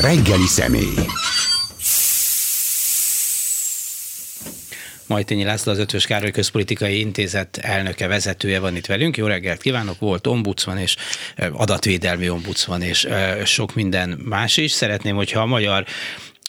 Reggeli 0.00 0.46
személy. 0.46 0.94
Majtényi 5.06 5.44
László, 5.44 5.72
az 5.72 5.78
Ötvös 5.78 6.06
Károly 6.06 6.30
Közpolitikai 6.30 6.98
Intézet 6.98 7.56
elnöke, 7.56 8.06
vezetője 8.06 8.60
van 8.60 8.76
itt 8.76 8.86
velünk. 8.86 9.16
Jó 9.16 9.26
reggelt 9.26 9.62
kívánok, 9.62 9.98
volt 9.98 10.26
ombudsman 10.26 10.78
és 10.78 10.96
adatvédelmi 11.52 12.28
ombudsman 12.28 12.82
és 12.82 13.08
sok 13.44 13.74
minden 13.74 14.20
más 14.24 14.56
is. 14.56 14.72
Szeretném, 14.72 15.16
hogyha 15.16 15.40
a 15.40 15.46
magyar 15.46 15.84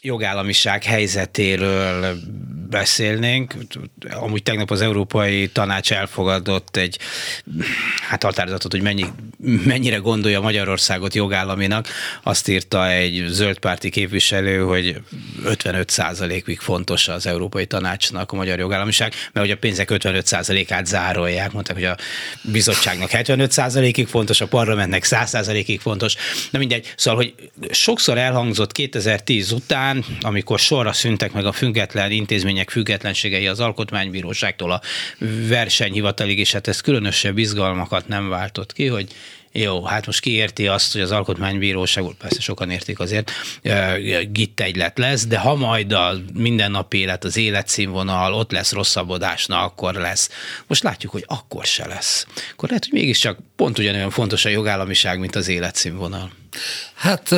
jogállamiság 0.01 0.83
helyzetéről 0.83 2.17
beszélnénk. 2.69 3.55
Amúgy 4.09 4.43
tegnap 4.43 4.71
az 4.71 4.81
Európai 4.81 5.47
Tanács 5.47 5.91
elfogadott 5.91 6.75
egy 6.75 6.99
hát 8.09 8.23
határozatot, 8.23 8.71
hogy 8.71 8.81
mennyi, 8.81 9.05
mennyire 9.65 9.97
gondolja 9.97 10.41
Magyarországot 10.41 11.15
jogállaminak. 11.15 11.87
Azt 12.23 12.47
írta 12.47 12.89
egy 12.89 13.25
zöldpárti 13.29 13.89
képviselő, 13.89 14.59
hogy 14.59 15.01
55 15.43 15.93
ig 16.45 16.59
fontos 16.59 17.07
az 17.07 17.25
Európai 17.25 17.65
Tanácsnak 17.65 18.31
a 18.31 18.35
magyar 18.35 18.59
jogállamiság, 18.59 19.13
mert 19.33 19.45
hogy 19.45 19.55
a 19.55 19.59
pénzek 19.59 19.89
55%-át 19.91 20.85
zárolják. 20.85 21.51
Mondták, 21.51 21.75
hogy 21.75 21.85
a 21.85 21.97
bizottságnak 22.41 23.09
75%-ig 23.13 24.07
fontos, 24.07 24.41
a 24.41 24.47
parlamentnek 24.47 25.03
100%-ig 25.05 25.79
fontos. 25.79 26.15
Na 26.51 26.59
mindegy. 26.59 26.93
Szóval, 26.95 27.19
hogy 27.19 27.49
sokszor 27.71 28.17
elhangzott 28.17 28.71
2010 28.71 29.51
után, 29.51 30.05
amikor 30.21 30.59
sorra 30.59 30.93
szüntek 30.93 31.31
meg 31.33 31.45
a 31.45 31.51
független 31.51 32.11
intézmény 32.11 32.56
intézmények 32.57 32.69
függetlenségei 32.69 33.47
az 33.47 33.59
alkotmánybíróságtól 33.59 34.71
a 34.71 34.81
versenyhivatalig, 35.47 36.39
és 36.39 36.51
hát 36.51 36.67
ez 36.67 36.81
különösebb 36.81 37.37
izgalmakat 37.37 38.07
nem 38.07 38.29
váltott 38.29 38.73
ki, 38.73 38.87
hogy 38.87 39.07
jó, 39.51 39.83
hát 39.83 40.05
most 40.05 40.19
ki 40.19 40.31
érti 40.31 40.67
azt, 40.67 40.91
hogy 40.93 41.01
az 41.01 41.11
alkotmánybíróság, 41.11 42.03
persze 42.17 42.41
sokan 42.41 42.69
értik 42.69 42.99
azért, 42.99 43.31
gitt 44.31 44.59
egylet 44.59 44.97
lesz, 44.97 45.25
de 45.25 45.37
ha 45.37 45.55
majd 45.55 45.91
a 45.91 46.13
mindennapi 46.33 46.97
élet, 46.97 47.23
az 47.23 47.37
életszínvonal, 47.37 48.33
ott 48.33 48.51
lesz 48.51 48.71
rosszabbodásna, 48.71 49.63
akkor 49.63 49.93
lesz. 49.93 50.29
Most 50.67 50.83
látjuk, 50.83 51.11
hogy 51.11 51.23
akkor 51.27 51.65
se 51.65 51.87
lesz. 51.87 52.27
Akkor 52.51 52.69
lehet, 52.69 52.83
hogy 52.83 52.99
mégiscsak 52.99 53.39
pont 53.55 53.79
ugyanolyan 53.79 54.09
fontos 54.09 54.45
a 54.45 54.49
jogállamiság, 54.49 55.19
mint 55.19 55.35
az 55.35 55.47
életszínvonal. 55.47 56.31
Hát 56.93 57.31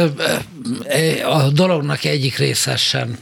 a 1.25 1.49
dolognak 1.51 2.03
egyik 2.03 2.37
része 2.37 2.75
sem 2.75 3.17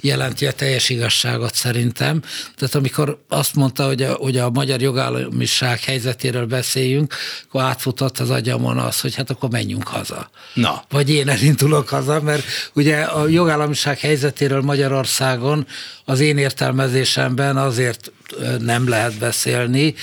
jelenti 0.00 0.46
a 0.46 0.52
teljes 0.52 0.88
igazságot 0.88 1.54
szerintem. 1.54 2.22
Tehát 2.56 2.74
amikor 2.74 3.24
azt 3.28 3.54
mondta, 3.54 3.86
hogy 3.86 4.02
a, 4.02 4.12
hogy 4.12 4.38
a 4.38 4.50
magyar 4.50 4.80
jogállamiság 4.80 5.80
helyzetéről 5.80 6.46
beszéljünk, 6.46 7.14
akkor 7.48 7.62
átfutott 7.62 8.18
az 8.18 8.30
agyamon 8.30 8.78
az, 8.78 9.00
hogy 9.00 9.14
hát 9.14 9.30
akkor 9.30 9.50
menjünk 9.50 9.88
haza. 9.88 10.30
Na. 10.54 10.84
Vagy 10.88 11.10
én 11.10 11.28
elindulok 11.28 11.88
haza, 11.88 12.20
mert 12.20 12.42
ugye 12.72 13.00
a 13.00 13.28
jogállamiság 13.28 13.98
helyzetéről 13.98 14.60
Magyarországon 14.60 15.66
az 16.04 16.20
én 16.20 16.38
értelmezésemben 16.38 17.56
azért 17.56 18.12
nem 18.60 18.88
lehet 18.88 19.18
beszélni, 19.18 19.94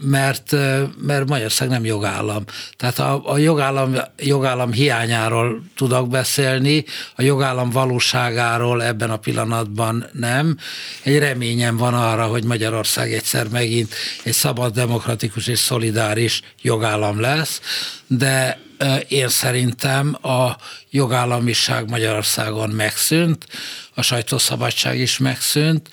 mert, 0.00 0.52
mert 0.98 1.28
Magyarország 1.28 1.68
nem 1.68 1.84
jogállam. 1.84 2.44
Tehát 2.76 2.98
a, 2.98 3.30
a 3.30 3.38
jogállam, 3.38 3.96
jogállam 4.18 4.72
hiányáról 4.72 5.62
tudok 5.76 6.08
beszélni, 6.08 6.84
a 7.16 7.22
jogállam 7.22 7.70
valóságáról 7.70 8.82
ebben 8.82 9.10
a 9.10 9.16
pillanatban 9.16 10.06
nem. 10.12 10.58
Egy 11.02 11.18
reményem 11.18 11.76
van 11.76 11.94
arra, 11.94 12.24
hogy 12.24 12.44
Magyarország 12.44 13.12
egyszer 13.12 13.48
megint 13.48 13.94
egy 14.22 14.32
szabad, 14.32 14.74
demokratikus 14.74 15.46
és 15.46 15.58
szolidáris 15.58 16.40
jogállam 16.62 17.20
lesz, 17.20 17.60
de 18.06 18.60
én 19.08 19.28
szerintem 19.28 20.16
a 20.22 20.56
jogállamiság 20.90 21.90
Magyarországon 21.90 22.70
megszűnt, 22.70 23.46
a 23.94 24.02
sajtószabadság 24.02 24.98
is 24.98 25.18
megszűnt, 25.18 25.88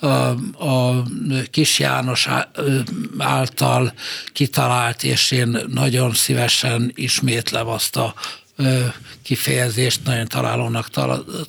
a, 0.00 1.02
Kis 1.50 1.78
János 1.78 2.28
által 3.18 3.92
kitalált, 4.32 5.02
és 5.02 5.30
én 5.30 5.58
nagyon 5.68 6.14
szívesen 6.14 6.92
ismétlem 6.94 7.68
azt 7.68 7.96
a 7.96 8.14
kifejezést 9.22 10.00
nagyon 10.04 10.26
találónak 10.26 10.90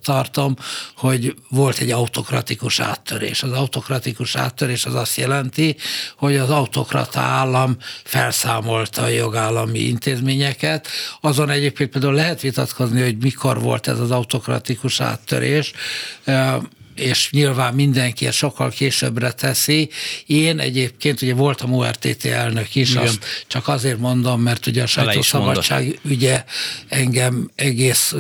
tartom, 0.01 0.55
hogy 0.95 1.35
volt 1.49 1.77
egy 1.77 1.91
autokratikus 1.91 2.79
áttörés. 2.79 3.44
Az 3.44 3.51
autokratikus 3.51 4.35
áttörés 4.35 4.85
az 4.85 4.95
azt 4.95 5.17
jelenti, 5.17 5.75
hogy 6.17 6.35
az 6.35 6.50
autokrata 6.50 7.19
állam 7.19 7.77
felszámolta 8.03 9.01
a 9.01 9.07
jogállami 9.07 9.79
intézményeket. 9.79 10.88
Azon 11.21 11.50
egyébként 11.50 11.89
például 11.89 12.13
lehet 12.13 12.41
vitatkozni, 12.41 13.01
hogy 13.01 13.17
mikor 13.17 13.61
volt 13.61 13.88
ez 13.88 14.00
az 14.00 14.11
autokratikus 14.11 15.01
áttörés 15.01 15.73
és 16.99 17.29
nyilván 17.31 17.73
mindenki 17.73 18.25
ezt 18.27 18.37
sokkal 18.37 18.69
későbbre 18.69 19.31
teszi. 19.31 19.89
Én 20.25 20.59
egyébként 20.59 21.21
ugye 21.21 21.33
voltam 21.33 21.73
ORTT 21.73 22.25
elnök 22.25 22.75
is, 22.75 22.89
Igen. 22.89 23.03
azt 23.03 23.25
csak 23.47 23.67
azért 23.67 23.99
mondom, 23.99 24.41
mert 24.41 24.65
ugye 24.65 24.83
a 24.83 24.87
sajtószabadság 24.87 25.99
ügye 26.03 26.43
engem 26.87 27.49
egész 27.55 28.15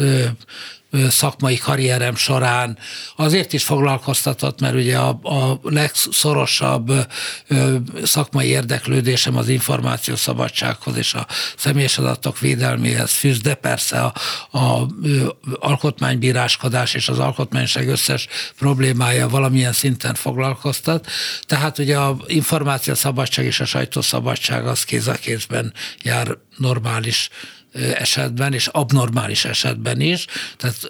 szakmai 1.09 1.57
karrierem 1.57 2.15
során 2.15 2.77
azért 3.15 3.53
is 3.53 3.63
foglalkoztatott, 3.63 4.59
mert 4.59 4.75
ugye 4.75 4.97
a, 4.97 5.19
a 5.23 5.59
legszorosabb 5.63 6.91
szakmai 8.03 8.47
érdeklődésem 8.47 9.37
az 9.37 9.49
információszabadsághoz 9.49 10.97
és 10.97 11.13
a 11.13 11.27
személyes 11.57 11.97
adatok 11.97 12.39
védelméhez 12.39 13.11
fűz, 13.11 13.39
de 13.39 13.53
persze 13.53 14.01
a, 14.01 14.13
a 14.57 14.87
alkotmánybíráskodás 15.59 16.93
és 16.93 17.09
az 17.09 17.19
alkotmányság 17.19 17.87
összes 17.87 18.27
problémája 18.57 19.29
valamilyen 19.29 19.73
szinten 19.73 20.13
foglalkoztat. 20.13 21.07
Tehát 21.41 21.77
ugye 21.77 21.97
a 21.97 22.17
információszabadság 22.27 23.45
és 23.45 23.59
a 23.59 23.65
sajtószabadság 23.65 24.67
az 24.67 24.83
kéz 24.83 25.07
a 25.07 25.13
kézben 25.13 25.73
jár 26.03 26.37
normális 26.57 27.29
esetben, 27.97 28.53
és 28.53 28.67
abnormális 28.67 29.45
esetben 29.45 30.01
is. 30.01 30.25
Tehát 30.57 30.89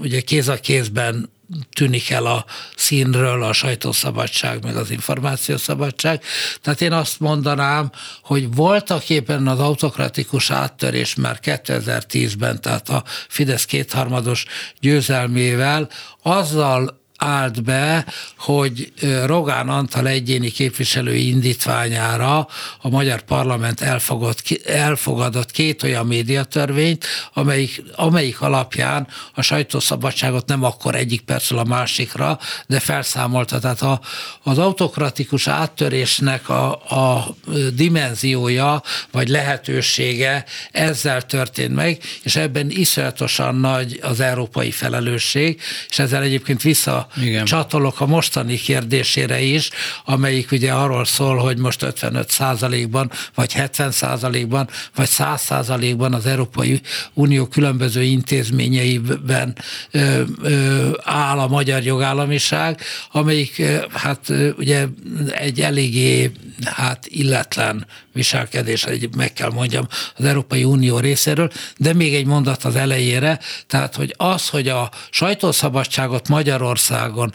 ugye 0.00 0.20
kéz 0.20 0.48
a 0.48 0.60
kézben 0.60 1.30
tűnik 1.72 2.10
el 2.10 2.26
a 2.26 2.44
színről 2.76 3.42
a 3.42 3.52
sajtószabadság, 3.52 4.64
meg 4.64 4.76
az 4.76 4.90
információszabadság. 4.90 6.22
Tehát 6.60 6.80
én 6.80 6.92
azt 6.92 7.20
mondanám, 7.20 7.90
hogy 8.22 8.54
voltak 8.54 9.10
éppen 9.10 9.46
az 9.46 9.60
autokratikus 9.60 10.50
áttörés 10.50 11.14
már 11.14 11.38
2010-ben, 11.42 12.60
tehát 12.60 12.88
a 12.88 13.04
Fidesz 13.28 13.64
kétharmados 13.64 14.44
győzelmével, 14.80 15.88
azzal 16.22 17.04
állt 17.16 17.62
be, 17.62 18.06
hogy 18.38 18.92
Rogán 19.24 19.68
Antal 19.68 20.06
egyéni 20.08 20.50
képviselői 20.50 21.28
indítványára 21.28 22.48
a 22.80 22.88
magyar 22.88 23.22
parlament 23.22 23.80
elfogadott, 23.80 24.42
elfogadott 24.66 25.50
két 25.50 25.82
olyan 25.82 26.06
médiatörvényt, 26.06 27.04
amelyik, 27.34 27.82
amelyik 27.96 28.40
alapján 28.40 29.08
a 29.34 29.42
sajtószabadságot 29.42 30.46
nem 30.46 30.64
akkor 30.64 30.94
egyik 30.94 31.20
percről 31.20 31.58
a 31.58 31.64
másikra, 31.64 32.38
de 32.66 32.80
felszámolta. 32.80 33.58
Tehát 33.58 33.82
a, 33.82 34.00
az 34.42 34.58
autokratikus 34.58 35.48
áttörésnek 35.48 36.48
a, 36.48 36.70
a 36.72 37.34
dimenziója 37.74 38.82
vagy 39.10 39.28
lehetősége 39.28 40.44
ezzel 40.70 41.22
történt 41.22 41.74
meg, 41.74 42.02
és 42.22 42.36
ebben 42.36 42.70
iszonyatosan 42.70 43.54
nagy 43.54 43.98
az 44.02 44.20
európai 44.20 44.70
felelősség, 44.70 45.60
és 45.88 45.98
ezzel 45.98 46.22
egyébként 46.22 46.62
vissza 46.62 47.05
igen. 47.22 47.44
csatolok 47.44 48.00
a 48.00 48.06
mostani 48.06 48.56
kérdésére 48.56 49.40
is, 49.40 49.70
amelyik 50.04 50.52
ugye 50.52 50.72
arról 50.72 51.04
szól, 51.04 51.36
hogy 51.36 51.58
most 51.58 51.82
55 51.82 52.30
százalékban, 52.30 53.10
vagy 53.34 53.52
70 53.52 53.90
százalékban, 53.90 54.68
vagy 54.94 55.08
100 55.08 55.40
százalékban 55.40 56.14
az 56.14 56.26
Európai 56.26 56.80
Unió 57.12 57.46
különböző 57.46 58.02
intézményeiben 58.02 59.56
ö, 59.90 60.22
ö, 60.42 60.90
áll 61.04 61.38
a 61.38 61.48
magyar 61.48 61.82
jogállamiság, 61.82 62.80
amelyik 63.10 63.62
hát 63.92 64.32
ugye 64.58 64.86
egy 65.30 65.60
eléggé 65.60 66.32
hát 66.64 67.06
illetlen 67.06 67.86
viselkedés, 68.12 68.84
egy, 68.84 69.14
meg 69.16 69.32
kell 69.32 69.50
mondjam, 69.50 69.86
az 70.16 70.24
Európai 70.24 70.64
Unió 70.64 70.98
részéről, 70.98 71.50
de 71.76 71.92
még 71.92 72.14
egy 72.14 72.26
mondat 72.26 72.64
az 72.64 72.76
elejére, 72.76 73.38
tehát 73.66 73.94
hogy 73.94 74.14
az, 74.16 74.48
hogy 74.48 74.68
a 74.68 74.90
sajtószabadságot 75.10 76.28
Magyarország 76.28 76.95
Magyarországon. 76.96 77.32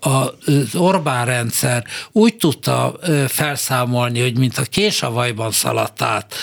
Az 0.00 0.74
Orbán 0.74 1.26
rendszer 1.26 1.84
úgy 2.12 2.36
tudta 2.36 2.98
felszámolni, 3.28 4.20
hogy 4.20 4.38
mint 4.38 4.58
a 4.58 4.62
késavajban 4.62 5.50
szaladt 5.50 6.02
át, 6.02 6.34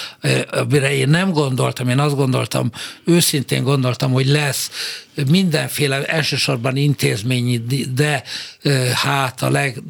amire 0.51 0.93
én 0.93 1.09
nem 1.09 1.31
gondoltam, 1.31 1.89
én 1.89 1.99
azt 1.99 2.15
gondoltam, 2.15 2.71
őszintén 3.05 3.63
gondoltam, 3.63 4.11
hogy 4.11 4.27
lesz 4.27 4.69
mindenféle 5.29 6.05
elsősorban 6.05 6.75
intézményi, 6.75 7.61
de 7.93 8.23
hát 8.93 9.41
a 9.41 9.49
leg, 9.49 9.81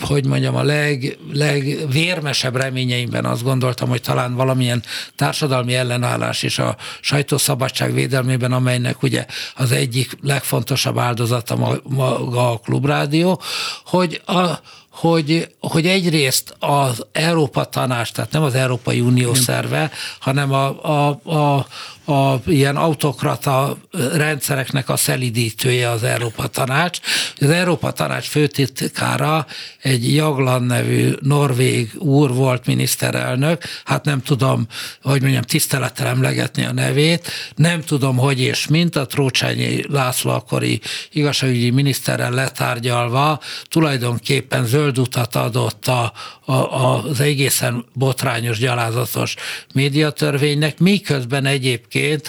hogy 0.00 0.26
mondjam, 0.26 0.54
a 0.56 0.62
leg, 0.62 1.18
legvérmesebb 1.32 2.56
reményeimben 2.56 3.24
azt 3.24 3.42
gondoltam, 3.42 3.88
hogy 3.88 4.00
talán 4.00 4.34
valamilyen 4.34 4.82
társadalmi 5.16 5.74
ellenállás 5.74 6.42
is 6.42 6.58
a 6.58 6.76
sajtószabadság 7.00 7.92
védelmében, 7.92 8.52
amelynek 8.52 9.02
ugye 9.02 9.26
az 9.54 9.72
egyik 9.72 10.16
legfontosabb 10.22 10.98
áldozata 10.98 11.56
maga 11.88 12.50
a 12.50 12.58
klubrádió, 12.58 13.40
hogy 13.84 14.22
a, 14.26 14.46
hogy, 14.90 15.54
hogy 15.60 15.86
egyrészt 15.86 16.56
az 16.58 17.06
Európa 17.12 17.64
Tanács, 17.64 18.12
tehát 18.12 18.32
nem 18.32 18.42
az 18.42 18.54
Európai 18.54 19.00
Unió 19.00 19.34
szerve, 19.34 19.90
hanem 20.20 20.52
a, 20.52 20.84
a, 20.84 21.08
a, 21.24 21.66
a 22.08 22.40
ilyen 22.46 22.76
autokrata 22.76 23.76
rendszereknek 24.12 24.88
a 24.88 24.96
szelidítője 24.96 25.90
az 25.90 26.02
Európa 26.02 26.46
Tanács. 26.46 26.98
Az 27.40 27.50
Európa 27.50 27.90
Tanács 27.90 28.26
főtitkára 28.26 29.46
egy 29.82 30.14
Jaglan 30.14 30.62
nevű 30.62 31.12
norvég 31.20 31.90
úr 31.98 32.34
volt 32.34 32.66
miniszterelnök, 32.66 33.62
hát 33.84 34.04
nem 34.04 34.22
tudom, 34.22 34.66
hogy 35.02 35.20
mondjam, 35.20 35.42
tisztelettel 35.42 36.06
emlegetni 36.06 36.64
a 36.64 36.72
nevét, 36.72 37.30
nem 37.54 37.80
tudom, 37.80 38.16
hogy 38.16 38.40
és 38.40 38.66
mint 38.66 38.96
a 38.96 39.06
Trócsányi 39.06 39.84
László 39.88 40.30
akkori 40.30 40.80
igazságügyi 41.12 41.70
miniszterrel 41.70 42.30
letárgyalva 42.30 43.40
tulajdonképpen 43.64 44.66
zöld 44.66 44.98
utat 44.98 45.34
adott 45.34 45.86
a, 45.86 46.12
a, 46.44 46.52
az 46.52 47.20
egészen 47.20 47.84
botrányos, 47.92 48.58
gyalázatos 48.58 49.34
médiatörvénynek, 49.74 50.78
miközben 50.78 51.46
egyébként 51.46 51.96
egyébként 51.98 52.28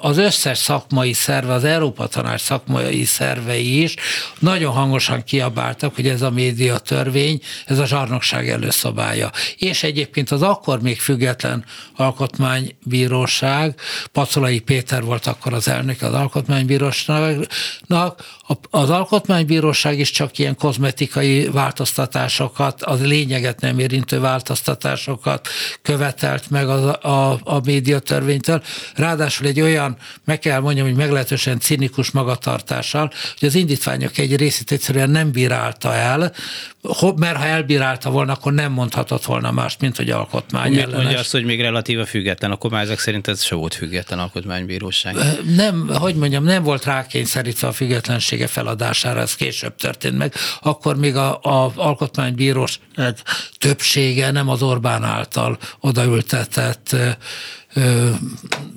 az 0.00 0.18
összes 0.18 0.58
szakmai 0.58 1.12
szerve, 1.12 1.52
az 1.52 1.64
Európa 1.64 2.06
Tanács 2.06 2.40
szakmai 2.40 3.04
szervei 3.04 3.82
is 3.82 3.94
nagyon 4.38 4.72
hangosan 4.72 5.24
kiabáltak, 5.24 5.94
hogy 5.94 6.08
ez 6.08 6.22
a 6.22 6.30
média 6.30 6.78
törvény, 6.78 7.40
ez 7.66 7.78
a 7.78 7.86
zsarnokság 7.86 8.48
előszabálya. 8.48 9.30
És 9.58 9.82
egyébként 9.82 10.30
az 10.30 10.42
akkor 10.42 10.80
még 10.80 11.00
független 11.00 11.64
alkotmánybíróság, 11.96 13.80
Pacolai 14.12 14.58
Péter 14.58 15.02
volt 15.02 15.26
akkor 15.26 15.52
az 15.52 15.68
elnök 15.68 16.02
az 16.02 16.12
alkotmánybíróságnak, 16.12 18.24
az 18.70 18.90
alkotmánybíróság 18.90 19.98
is 19.98 20.10
csak 20.10 20.38
ilyen 20.38 20.56
kozmetikai 20.56 21.48
változtatásokat, 21.48 22.82
az 22.82 23.06
lényeget 23.06 23.60
nem 23.60 23.78
érintő 23.78 24.20
változtatásokat 24.20 25.48
követelt 25.82 26.50
meg 26.50 26.68
a, 26.68 27.02
a, 27.02 27.40
a 27.44 27.60
médiatörvénytől. 27.64 28.62
Ráadásul 28.94 29.46
egy 29.46 29.60
olyan, 29.60 29.96
meg 30.24 30.38
kell 30.38 30.60
mondjam, 30.60 30.86
hogy 30.86 30.96
meglehetősen 30.96 31.58
cinikus 31.60 32.10
magatartással, 32.10 33.12
hogy 33.38 33.48
az 33.48 33.54
indítványok 33.54 34.18
egy 34.18 34.36
részét 34.36 34.72
egyszerűen 34.72 35.10
nem 35.10 35.30
bírálta 35.30 35.94
el, 35.94 36.32
mert 37.16 37.36
ha 37.36 37.44
elbírálta 37.44 38.10
volna, 38.10 38.32
akkor 38.32 38.52
nem 38.52 38.72
mondhatott 38.72 39.24
volna 39.24 39.50
más, 39.50 39.76
mint 39.80 39.96
hogy 39.96 40.10
alkotmány 40.10 40.72
Mit 40.72 40.92
mondja 40.92 41.18
azt, 41.18 41.32
hogy 41.32 41.44
még 41.44 41.60
relatíva 41.60 42.06
független, 42.06 42.50
akkor 42.50 42.70
már 42.70 42.82
ezek 42.82 42.98
szerint 42.98 43.28
ez 43.28 43.42
se 43.42 43.54
volt 43.54 43.74
független 43.74 44.18
alkotmánybíróság. 44.18 45.16
Nem, 45.56 45.88
hogy 45.88 46.14
mondjam, 46.14 46.44
nem 46.44 46.62
volt 46.62 46.84
rákényszerítve 46.84 47.68
a 47.68 47.72
függetlensége 48.38 48.46
feladására, 48.46 49.20
ez 49.20 49.34
később 49.34 49.76
történt 49.76 50.18
meg. 50.18 50.34
Akkor 50.60 50.96
még 50.96 51.16
a, 51.16 51.38
a 51.42 51.72
alkotmánybírós 51.76 52.80
többsége 53.58 54.30
nem 54.30 54.48
az 54.48 54.62
Orbán 54.62 55.04
által 55.04 55.58
odaültetett 55.80 56.96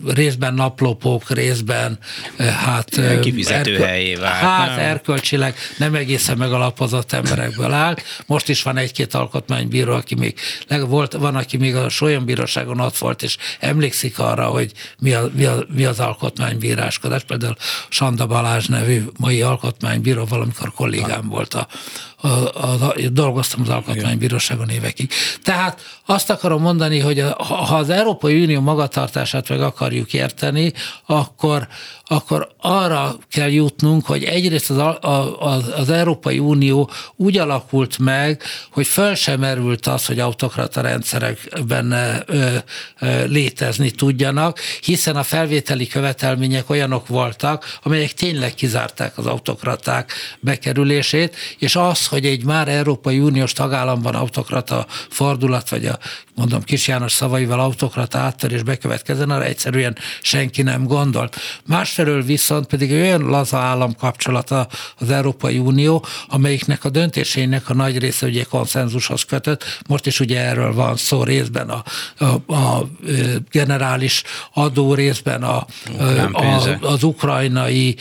részben 0.08 0.54
naplopok, 0.54 1.30
részben 1.30 2.00
hát... 2.38 3.20
Kifizető 3.22 3.74
erkö- 3.74 3.86
helyé 3.86 4.16
vált. 4.16 4.36
Hát 4.36 4.76
nem? 4.76 4.80
erkölcsileg 4.80 5.56
nem 5.78 5.96
egészen 5.96 6.38
megalapozott 6.38 7.12
emberekből 7.12 7.72
állt. 7.72 8.04
Most 8.26 8.50
is 8.50 8.64
van 8.64 8.78
egy-két 8.78 9.14
alkotmánybíró, 9.14 9.94
aki 9.94 10.16
még, 10.16 10.40
volt, 10.88 11.14
van, 11.14 11.36
aki 11.36 11.58
még 11.58 11.76
a 11.76 11.90
Solyon 11.90 12.30
ott 12.80 12.98
volt, 12.98 13.24
és 13.24 13.38
emlékszik 13.60 14.20
arra, 14.20 14.46
hogy 14.46 14.72
mi, 15.00 15.14
a, 15.14 15.30
mi, 15.34 15.46
a, 15.46 15.66
mi 15.76 15.86
az 15.86 16.00
alkotmánybíráskodás. 16.00 17.24
Például 17.24 17.56
Sanda 17.90 18.28
Balázs 18.28 18.66
nevű 18.66 19.02
mai 19.18 19.42
alkotmánybíró 19.42 20.26
valamikor 20.26 20.74
kollégám 20.74 21.28
volt 21.28 21.54
a, 21.54 21.68
a, 22.22 22.28
a, 22.28 22.78
a, 22.82 22.94
dolgoztam 23.12 23.62
az 23.62 23.70
Alkotmánybíróságon 23.70 24.70
évekig. 24.70 25.12
Tehát 25.44 25.82
azt 26.06 26.30
akarom 26.30 26.62
mondani, 26.62 27.00
hogy 27.00 27.20
a, 27.20 27.44
ha 27.44 27.76
az 27.76 27.90
Európai 27.90 28.44
Unió 28.44 28.62
magatartását 28.96 29.50
meg 29.50 29.62
akarjuk 29.62 30.14
érteni, 30.14 30.74
akkor, 31.06 31.68
akkor 32.12 32.50
arra 32.58 33.16
kell 33.30 33.50
jutnunk, 33.50 34.06
hogy 34.06 34.24
egyrészt 34.24 34.70
az, 34.70 34.98
az, 35.40 35.72
az 35.76 35.90
Európai 35.90 36.40
Unió 36.40 36.90
úgy 37.16 37.38
alakult 37.38 37.98
meg, 37.98 38.42
hogy 38.72 38.88
föl 38.88 39.16
sem 39.16 39.40
merült 39.40 39.88
az, 39.88 40.06
hogy 40.06 40.20
autokrata 40.20 40.82
rendszerek 40.82 41.62
benne 41.68 42.24
ö, 42.26 42.56
ö, 43.00 43.26
létezni 43.26 43.92
tudjanak, 43.92 44.60
hiszen 44.82 45.16
a 45.16 45.24
felvételi 45.24 45.88
követelmények 45.88 46.70
olyanok 46.70 47.08
voltak, 47.08 47.78
amelyek 47.84 48.12
tényleg 48.12 48.54
kizárták 48.54 49.18
az 49.18 49.26
autokraták 49.26 50.12
bekerülését, 50.40 51.36
és 51.58 51.76
az, 51.76 52.08
hogy 52.08 52.26
egy 52.26 52.44
már 52.46 52.68
Európai 52.68 53.20
Uniós 53.20 53.54
tagállamban 53.54 54.16
autokrata 54.16 54.86
fordulat, 55.10 55.70
vagy 55.70 55.86
a 55.86 56.00
mondom 56.36 56.64
Kis 56.64 56.88
János 56.88 57.12
szavaival 57.12 57.60
autokrata 57.60 58.18
áttörés 58.18 58.64
bekövetkezzen, 58.64 59.30
arra 59.30 59.44
egyszerűen 59.44 59.98
senki 60.22 60.62
nem 60.62 60.84
gondolt. 60.84 61.36
Másfelől 62.02 62.26
viszont 62.26 62.66
pedig 62.66 62.92
olyan 62.92 63.22
laza 63.22 63.58
államkapcsolata 63.58 64.68
az 64.98 65.10
Európai 65.10 65.58
Unió, 65.58 66.06
amelyiknek 66.28 66.86
a 66.86 66.90
döntéseinek 66.90 67.70
a 67.70 67.74
nagy 67.74 67.98
része 67.98 68.26
ugye 68.26 68.44
konszenzushoz 68.44 69.24
kötött. 69.24 69.64
Most 69.88 70.06
is 70.06 70.20
ugye 70.20 70.40
erről 70.40 70.74
van 70.74 70.96
szó 70.96 71.24
részben 71.24 71.70
a, 71.70 71.84
a, 72.18 72.54
a 72.54 72.88
generális 73.52 74.24
adó 74.54 74.94
részben 74.94 75.44
a, 75.44 75.66
a, 76.32 76.78
az 76.82 77.04
ukrajnai 77.04 77.96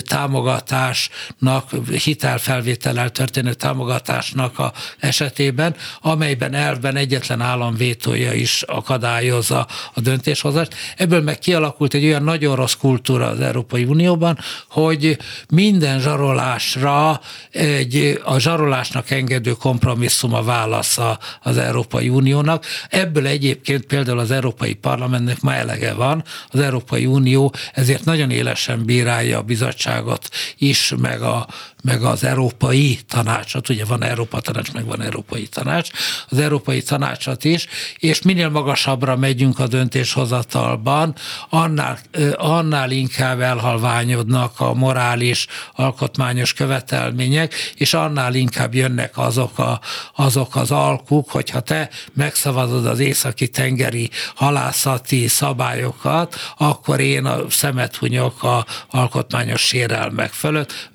támogatásnak, 0.00 1.70
hitelfelvétellel 2.04 3.10
történő 3.10 3.54
támogatásnak 3.54 4.58
a 4.58 4.72
esetében, 4.98 5.74
amelyben 6.00 6.54
elvben 6.54 6.96
egyetlen 6.96 7.40
állam 7.40 7.74
vétója 7.74 8.32
is 8.32 8.62
akadályozza 8.62 9.66
a 9.94 10.00
döntéshozást. 10.00 10.74
Ebből 10.96 11.22
meg 11.22 11.38
kialakult 11.38 11.94
egy 11.94 12.04
olyan 12.04 12.22
nagyon 12.22 12.56
rossz 12.56 12.74
kultúra 12.74 13.00
az 13.10 13.40
Európai 13.40 13.84
Unióban, 13.84 14.38
hogy 14.68 15.18
minden 15.48 16.00
zsarolásra 16.00 17.20
egy, 17.50 18.20
a 18.24 18.38
zsarolásnak 18.38 19.10
engedő 19.10 19.52
kompromisszum 19.52 20.34
a 20.34 20.42
válasza 20.42 21.18
az 21.40 21.56
Európai 21.56 22.08
Uniónak. 22.08 22.64
Ebből 22.88 23.26
egyébként 23.26 23.84
például 23.84 24.18
az 24.18 24.30
Európai 24.30 24.74
Parlamentnek 24.74 25.40
ma 25.40 25.54
elege 25.54 25.92
van. 25.92 26.24
Az 26.48 26.60
Európai 26.60 27.06
Unió 27.06 27.54
ezért 27.72 28.04
nagyon 28.04 28.30
élesen 28.30 28.84
bírálja 28.84 29.38
a 29.38 29.42
bizottságot 29.42 30.28
is, 30.58 30.94
meg, 31.00 31.22
a, 31.22 31.46
meg 31.82 32.02
az 32.02 32.24
Európai 32.24 32.98
Tanácsot. 33.08 33.68
Ugye 33.68 33.84
van 33.84 34.02
Európa 34.02 34.40
Tanács, 34.40 34.72
meg 34.72 34.86
van 34.86 35.02
Európai 35.02 35.46
Tanács. 35.46 35.90
Az 36.28 36.38
Európai 36.38 36.82
Tanácsot 36.82 37.44
is, 37.44 37.66
és 37.98 38.22
minél 38.22 38.48
magasabbra 38.48 39.16
megyünk 39.16 39.58
a 39.58 39.66
döntéshozatalban, 39.66 41.14
annál, 41.48 41.98
annál 42.36 42.90
inkább 42.90 43.40
elhalványodnak 43.40 44.60
a 44.60 44.74
morális, 44.74 45.46
alkotmányos 45.72 46.52
követelmények, 46.52 47.54
és 47.74 47.94
annál 47.94 48.34
inkább 48.34 48.74
jönnek 48.74 49.18
azok, 49.18 49.58
a, 49.58 49.80
azok 50.14 50.56
az 50.56 50.70
alkuk, 50.70 51.30
hogyha 51.30 51.60
te 51.60 51.90
megszavazod 52.12 52.86
az 52.86 52.98
északi 52.98 53.48
tengeri 53.48 54.10
halászati 54.34 55.28
szabályokat, 55.28 56.36
akkor 56.56 57.00
én 57.00 57.24
a 57.24 57.50
szemet 57.50 57.96
hunyok 57.96 58.42
a 58.42 58.66
alkotmányos 58.90 59.60
sérelmek 59.60 60.32
fölött. 60.32 60.90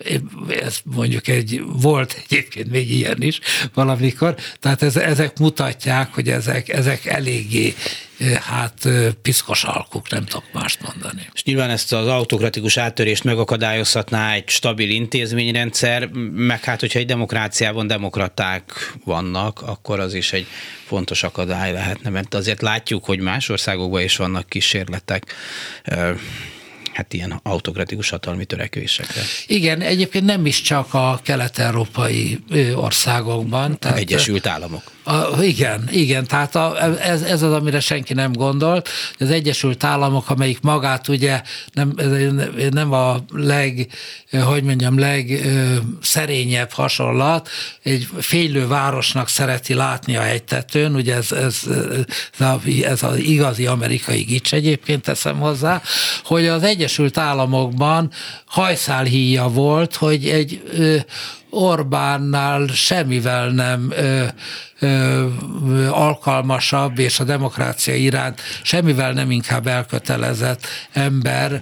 Ez 0.62 0.77
mondjuk 0.84 1.28
egy, 1.28 1.62
volt 1.66 2.22
egyébként 2.24 2.70
még 2.70 2.92
ilyen 2.92 3.22
is 3.22 3.40
valamikor, 3.74 4.36
tehát 4.60 4.82
ez, 4.82 4.98
ezek 4.98 5.40
mutatják, 5.40 6.14
hogy 6.14 6.30
ezek, 6.30 6.70
ezek 6.70 7.06
eléggé 7.06 7.74
hát 8.40 8.90
piszkos 9.22 9.64
alkuk, 9.64 10.10
nem 10.10 10.26
tudok 10.26 10.44
mást 10.54 10.82
mondani. 10.82 11.28
És 11.34 11.44
nyilván 11.44 11.70
ezt 11.70 11.94
az 11.94 12.08
autokratikus 12.08 12.78
áttörést 12.78 13.24
megakadályozhatná 13.24 14.34
egy 14.34 14.50
stabil 14.50 14.90
intézményrendszer, 14.90 16.10
meg 16.34 16.64
hát, 16.64 16.80
hogyha 16.80 17.00
egy 17.00 17.06
demokráciában 17.06 17.88
demokraták 17.88 18.94
vannak, 19.04 19.62
akkor 19.62 20.00
az 20.00 20.14
is 20.14 20.34
egy 20.34 20.48
fontos 20.86 21.24
akadály 21.24 21.72
lehetne, 21.72 22.10
mert 22.10 22.34
azért 22.34 22.62
látjuk, 22.62 23.06
hogy 23.06 23.20
más 23.20 23.50
országokban 23.50 24.02
is 24.02 24.16
vannak 24.16 24.50
kísérletek 24.50 25.34
hát 26.98 27.14
ilyen 27.14 27.40
autokratikus 27.44 28.10
hatalmi 28.10 28.46
törekvésekre. 28.46 29.22
Igen, 29.48 29.82
egyébként 29.82 30.26
nem 30.26 30.46
is 30.46 30.62
csak 30.62 30.94
a 30.94 31.20
kelet-európai 31.24 32.40
országokban. 32.76 33.80
Tehát, 33.80 33.98
Egyesült 33.98 34.48
Államok. 34.48 34.92
A, 35.04 35.44
igen, 35.44 35.88
igen, 35.92 36.28
tehát 36.28 36.56
a, 36.56 36.94
ez, 37.02 37.22
ez 37.22 37.42
az, 37.42 37.54
amire 37.54 37.80
senki 37.80 38.14
nem 38.14 38.34
gondolt. 38.34 38.90
Az 39.20 39.32
Egyesült 39.32 39.84
Államok, 39.84 40.30
amelyik 40.30 40.62
magát 40.62 41.08
ugye 41.08 41.42
nem, 41.74 41.94
nem 42.72 42.92
a 42.94 43.18
leg, 43.34 43.88
hogy 44.32 44.64
mondjam, 44.64 45.00
legszerényebb 45.00 46.72
hasonlat, 46.72 47.50
egy 47.84 48.08
félő 48.20 48.68
városnak 48.68 49.30
szereti 49.30 49.74
látni 49.74 50.16
a 50.16 50.22
hegytetőn, 50.22 50.96
ugye 50.96 51.16
ez, 51.16 51.32
ez, 51.32 51.60
ez, 52.40 52.46
a, 52.46 52.62
ez 52.82 53.04
az 53.04 53.18
igazi 53.18 53.66
amerikai 53.66 54.22
gics 54.22 54.54
egyébként 54.54 55.02
teszem 55.02 55.40
hozzá, 55.40 55.82
hogy 56.24 56.48
az 56.48 56.64
Egyesült 56.64 56.86
Államokban 57.18 58.12
hajszálhíja 58.46 59.48
volt, 59.48 59.96
hogy 59.96 60.26
egy 60.26 60.62
Orbánnál 61.58 62.68
semmivel 62.68 63.50
nem 63.50 63.92
ö, 63.92 64.26
ö, 64.80 65.28
alkalmasabb, 65.90 67.00
és 67.00 67.20
a 67.20 67.24
demokrácia 67.24 67.96
iránt 67.96 68.42
semmivel 68.64 69.12
nem 69.12 69.32
inkább 69.32 69.68
elkötelezett 69.68 70.68
ember, 70.92 71.62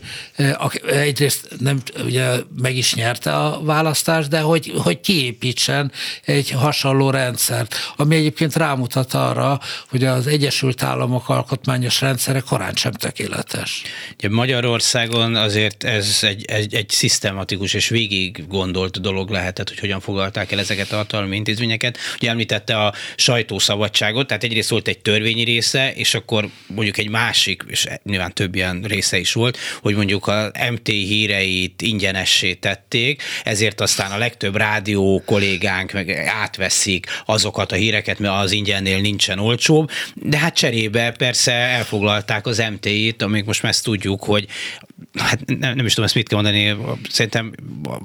aki 0.57 0.81
egyrészt 0.87 1.49
nem, 1.59 1.81
ugye 2.05 2.31
meg 2.61 2.75
is 2.75 2.93
nyerte 2.93 3.33
a 3.35 3.63
választást, 3.63 4.29
de 4.29 4.39
hogy, 4.39 4.73
hogy 4.77 4.99
kiépítsen 4.99 5.91
egy 6.25 6.49
hasonló 6.49 7.09
rendszert, 7.09 7.75
ami 7.95 8.15
egyébként 8.15 8.55
rámutat 8.55 9.13
arra, 9.13 9.59
hogy 9.89 10.03
az 10.03 10.27
Egyesült 10.27 10.83
Államok 10.83 11.29
alkotmányos 11.29 12.01
rendszere 12.01 12.39
korán 12.39 12.73
sem 12.73 12.91
tökéletes. 12.91 13.81
Ugye 14.17 14.29
Magyarországon 14.29 15.35
azért 15.35 15.83
ez 15.83 16.19
egy, 16.21 16.45
egy, 16.45 16.75
egy 16.75 16.89
szisztematikus 16.89 17.73
és 17.73 17.89
végig 17.89 18.45
gondolt 18.47 19.01
dolog 19.01 19.29
lehetett, 19.29 19.79
hogy 19.79 19.84
hogyan 19.85 19.99
fogalták 19.99 20.51
el 20.51 20.59
ezeket 20.59 20.91
a 20.91 20.95
hatalmi 20.95 21.35
intézményeket. 21.35 21.97
Ugye 22.15 22.29
említette 22.29 22.77
a 22.77 22.93
sajtószabadságot, 23.15 24.27
tehát 24.27 24.43
egyrészt 24.43 24.69
volt 24.69 24.87
egy 24.87 24.99
törvényi 24.99 25.43
része, 25.43 25.93
és 25.93 26.13
akkor 26.13 26.49
mondjuk 26.67 26.97
egy 26.97 27.09
másik, 27.09 27.63
és 27.67 27.87
nyilván 28.03 28.33
több 28.33 28.55
ilyen 28.55 28.81
része 28.81 29.17
is 29.17 29.33
volt, 29.33 29.57
hogy 29.81 29.95
mondjuk 29.95 30.27
a 30.27 30.51
MT 30.71 30.87
híreit 30.87 31.81
ingyenessé 31.81 32.53
tették, 32.53 33.23
ezért 33.43 33.81
aztán 33.81 34.11
a 34.11 34.17
legtöbb 34.17 34.55
rádió 34.55 35.23
kollégánk 35.25 35.91
meg 35.91 36.09
átveszik 36.11 37.05
azokat 37.25 37.71
a 37.71 37.75
híreket, 37.75 38.19
mert 38.19 38.43
az 38.43 38.51
ingyennél 38.51 39.01
nincsen 39.01 39.39
olcsóbb, 39.39 39.89
de 40.13 40.37
hát 40.37 40.55
cserébe 40.55 41.11
persze 41.11 41.51
elfoglalták 41.51 42.45
az 42.45 42.63
MT-t, 42.71 43.21
amíg 43.21 43.45
most 43.45 43.61
már 43.61 43.71
ezt 43.71 43.83
tudjuk, 43.83 44.23
hogy 44.23 44.47
hát 45.17 45.45
nem, 45.45 45.75
nem 45.75 45.85
is 45.85 45.89
tudom 45.91 46.05
ezt 46.05 46.15
mit 46.15 46.27
kell 46.27 46.41
mondani, 46.41 46.75
szerintem 47.09 47.53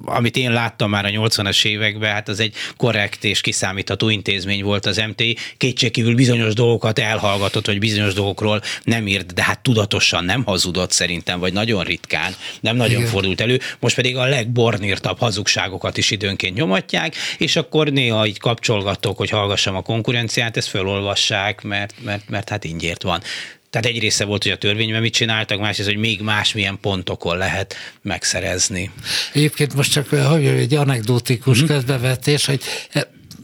amit 0.04 0.36
én 0.36 0.52
láttam 0.52 0.90
már 0.90 1.04
a 1.04 1.08
80-as 1.08 1.64
években, 1.64 2.12
hát 2.12 2.28
az 2.28 2.40
egy 2.40 2.54
korrekt 2.76 3.24
és 3.24 3.40
kiszámítható 3.40 4.08
intézmény 4.08 4.64
volt 4.64 4.86
az 4.86 4.96
MT, 4.96 5.22
kétségkívül 5.56 6.14
bizonyos 6.14 6.54
dolgokat 6.54 6.98
elhallgatott, 6.98 7.66
vagy 7.66 7.78
bizonyos 7.78 8.14
dolgokról 8.14 8.62
nem 8.84 9.06
írt, 9.06 9.34
de 9.34 9.42
hát 9.42 9.60
tudatosan 9.60 10.24
nem 10.24 10.44
hazudott 10.44 10.90
szerintem, 10.90 11.40
vagy 11.40 11.52
nagyon 11.52 11.84
ritkán, 11.84 12.34
nem 12.60 12.76
nagyon 12.76 12.98
Igen. 12.98 13.10
fordult 13.10 13.40
elő, 13.40 13.60
most 13.78 13.94
pedig 13.94 14.16
a 14.16 14.24
legbornírtabb 14.24 15.18
hazugságokat 15.18 15.96
is 15.96 16.10
időnként 16.10 16.56
nyomatják, 16.56 17.14
és 17.38 17.56
akkor 17.56 17.88
néha 17.88 18.26
így 18.26 18.38
kapcsolgatok, 18.38 19.16
hogy 19.16 19.30
hallgassam 19.30 19.76
a 19.76 19.82
konkurenciát, 19.82 20.56
ezt 20.56 20.68
felolvassák, 20.68 21.62
mert, 21.62 21.94
mert, 22.04 22.28
mert 22.28 22.48
hát 22.48 22.64
ingyért 22.64 23.02
van. 23.02 23.22
Tehát 23.70 23.86
egy 23.86 23.98
része 23.98 24.24
volt, 24.24 24.42
hogy 24.42 24.52
a 24.52 24.56
törvényben 24.56 25.00
mit 25.00 25.12
csináltak, 25.12 25.60
másrészt, 25.60 25.88
hogy 25.88 25.98
még 25.98 26.20
másmilyen 26.20 26.78
pontokon 26.80 27.36
lehet 27.36 27.74
megszerezni. 28.02 28.90
Egyébként 29.32 29.74
most 29.74 29.92
csak 29.92 30.08
hogy 30.08 30.46
egy 30.46 30.74
anekdotikus 30.74 31.58
mm-hmm. 31.58 31.66
közbevetés, 31.66 32.46
hogy 32.46 32.62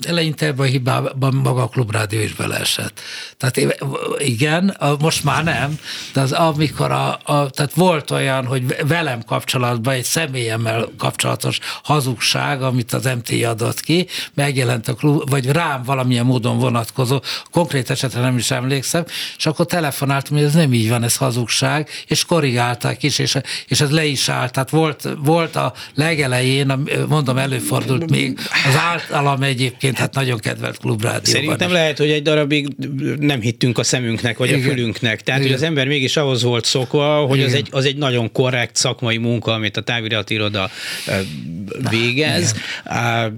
eleinte 0.06 0.46
ebben 0.46 0.66
a 0.66 0.70
hibában 0.70 1.34
maga 1.34 1.62
a 1.62 1.68
klubrádió 1.68 2.20
is 2.20 2.34
beleesett. 2.34 3.00
Tehát 3.36 3.76
igen, 4.18 4.76
most 4.98 5.24
már 5.24 5.44
nem, 5.44 5.78
de 6.12 6.20
az 6.20 6.32
amikor 6.32 6.90
a, 6.90 7.18
a, 7.24 7.50
tehát 7.50 7.74
volt 7.74 8.10
olyan, 8.10 8.46
hogy 8.46 8.76
velem 8.86 9.22
kapcsolatban 9.22 9.94
egy 9.94 10.04
személyemmel 10.04 10.88
kapcsolatos 10.98 11.58
hazugság, 11.82 12.62
amit 12.62 12.92
az 12.92 13.04
MT 13.04 13.44
adott 13.44 13.80
ki, 13.80 14.06
megjelent 14.34 14.88
a 14.88 14.94
klub, 14.94 15.30
vagy 15.30 15.46
rám 15.46 15.82
valamilyen 15.82 16.24
módon 16.24 16.58
vonatkozó, 16.58 17.20
konkrét 17.50 17.90
esetre 17.90 18.20
nem 18.20 18.36
is 18.36 18.50
emlékszem, 18.50 19.04
és 19.36 19.46
akkor 19.46 19.66
telefonáltam, 19.66 20.36
hogy 20.36 20.46
ez 20.46 20.54
nem 20.54 20.72
így 20.72 20.88
van, 20.88 21.02
ez 21.02 21.16
hazugság, 21.16 21.88
és 22.06 22.24
korrigálták 22.24 23.02
is, 23.02 23.18
és, 23.18 23.38
és 23.66 23.80
ez 23.80 23.90
le 23.90 24.04
is 24.04 24.28
állt. 24.28 24.52
Tehát 24.52 24.70
volt, 24.70 25.08
volt 25.18 25.56
a 25.56 25.72
legelején, 25.94 26.88
mondom, 27.08 27.38
előfordult 27.38 28.10
még 28.10 28.38
az 28.68 28.76
általam 28.76 29.42
egyébként 29.42 29.85
egyébként 29.86 30.14
hát 30.14 30.14
nagyon 30.14 30.38
kedvelt 30.38 30.78
klubrádióban. 30.78 31.24
Szerintem 31.24 31.72
lehet, 31.72 31.98
hogy 31.98 32.10
egy 32.10 32.22
darabig 32.22 32.68
nem 33.18 33.40
hittünk 33.40 33.78
a 33.78 33.82
szemünknek, 33.82 34.38
vagy 34.38 34.48
Igen. 34.48 34.60
a 34.60 34.62
fülünknek. 34.62 35.22
Tehát, 35.22 35.40
Igen. 35.40 35.52
hogy 35.52 35.62
az 35.62 35.68
ember 35.68 35.86
mégis 35.86 36.16
ahhoz 36.16 36.42
volt 36.42 36.64
szokva, 36.64 37.26
hogy 37.26 37.42
az 37.42 37.54
egy, 37.54 37.68
az 37.70 37.84
egy 37.84 37.96
nagyon 37.96 38.32
korrekt 38.32 38.76
szakmai 38.76 39.16
munka, 39.16 39.52
amit 39.52 39.76
a 39.76 39.80
táviratiroda 39.80 40.70
végez. 41.90 42.54
Na, 42.84 43.32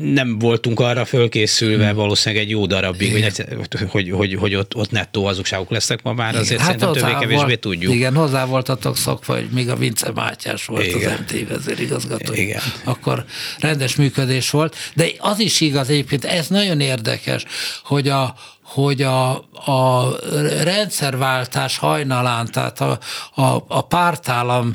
nem 0.00 0.38
voltunk 0.38 0.80
arra 0.80 1.04
fölkészülve 1.04 1.86
hmm. 1.86 1.96
valószínűleg 1.96 2.44
egy 2.44 2.50
jó 2.50 2.66
darabig, 2.66 3.12
hogy, 3.12 3.90
hogy, 3.90 4.10
hogy, 4.10 4.34
hogy 4.34 4.54
ott, 4.54 4.74
ott 4.74 4.90
nettó 4.90 5.24
hazugságok 5.24 5.70
lesznek 5.70 6.02
ma 6.02 6.12
már, 6.12 6.36
azért 6.36 6.60
hát 6.60 6.78
szerintem 6.78 6.92
többé-kevésbé 6.92 7.56
tudjuk. 7.56 7.94
Igen, 7.94 8.14
hozzá 8.14 8.44
voltatok 8.44 8.96
szokva, 8.96 9.34
hogy 9.34 9.48
még 9.52 9.68
a 9.68 9.76
Vince 9.76 10.10
Mátyás 10.14 10.64
volt 10.64 10.86
igen. 10.86 11.12
az 11.12 11.18
MT 11.18 11.48
vezérigazgató. 11.48 12.32
Igen. 12.32 12.60
Akkor 12.84 13.24
rendes 13.58 13.96
működés 13.96 14.50
volt, 14.50 14.76
de 14.94 15.06
az 15.18 15.38
is 15.38 15.60
igaz 15.60 15.88
egyébként, 15.88 16.24
ez 16.24 16.48
nagyon 16.48 16.80
érdekes, 16.80 17.44
hogy 17.84 18.08
a, 18.08 18.34
hogy 18.62 19.02
a, 19.02 19.30
a 19.66 20.10
rendszerváltás 20.62 21.78
hajnalán, 21.78 22.46
tehát 22.52 22.80
a, 22.80 22.98
a, 23.34 23.64
a 23.68 23.80
pártállam, 23.80 24.74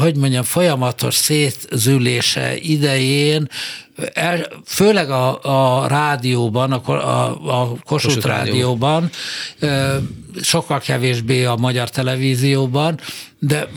hogy 0.00 0.16
mondjam, 0.16 0.42
folyamatos 0.42 1.14
szétzülése 1.14 2.56
idején 2.56 3.48
el, 4.12 4.46
főleg 4.64 5.10
a, 5.10 5.38
a 5.80 5.86
rádióban, 5.86 6.72
a, 6.72 6.90
a, 6.90 7.60
a 7.60 7.76
Kossuth, 7.84 8.26
rádióban, 8.26 9.10
sokkal 10.40 10.80
kevésbé 10.80 11.44
a 11.44 11.56
magyar 11.56 11.90
televízióban, 11.90 13.00
de 13.38 13.68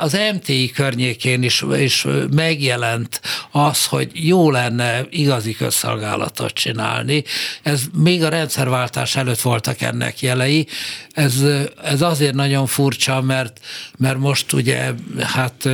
az 0.00 0.18
MTI 0.34 0.70
környékén 0.70 1.42
is, 1.42 1.64
is 1.78 2.06
megjelent 2.30 3.20
az, 3.50 3.86
hogy 3.86 4.10
jó 4.12 4.50
lenne 4.50 5.06
igazi 5.10 5.52
közszolgálatot 5.52 6.52
csinálni. 6.52 7.24
Ez 7.62 7.82
még 7.94 8.22
a 8.22 8.28
rendszerváltás 8.28 9.16
előtt 9.16 9.40
voltak 9.40 9.80
ennek 9.80 10.20
jelei. 10.20 10.66
Ez, 11.12 11.44
ez 11.82 12.02
azért 12.02 12.34
nagyon 12.34 12.66
furcsa, 12.66 13.20
mert, 13.20 13.60
mert 13.98 14.18
most 14.18 14.52
ugye 14.52 14.92
hát 15.20 15.68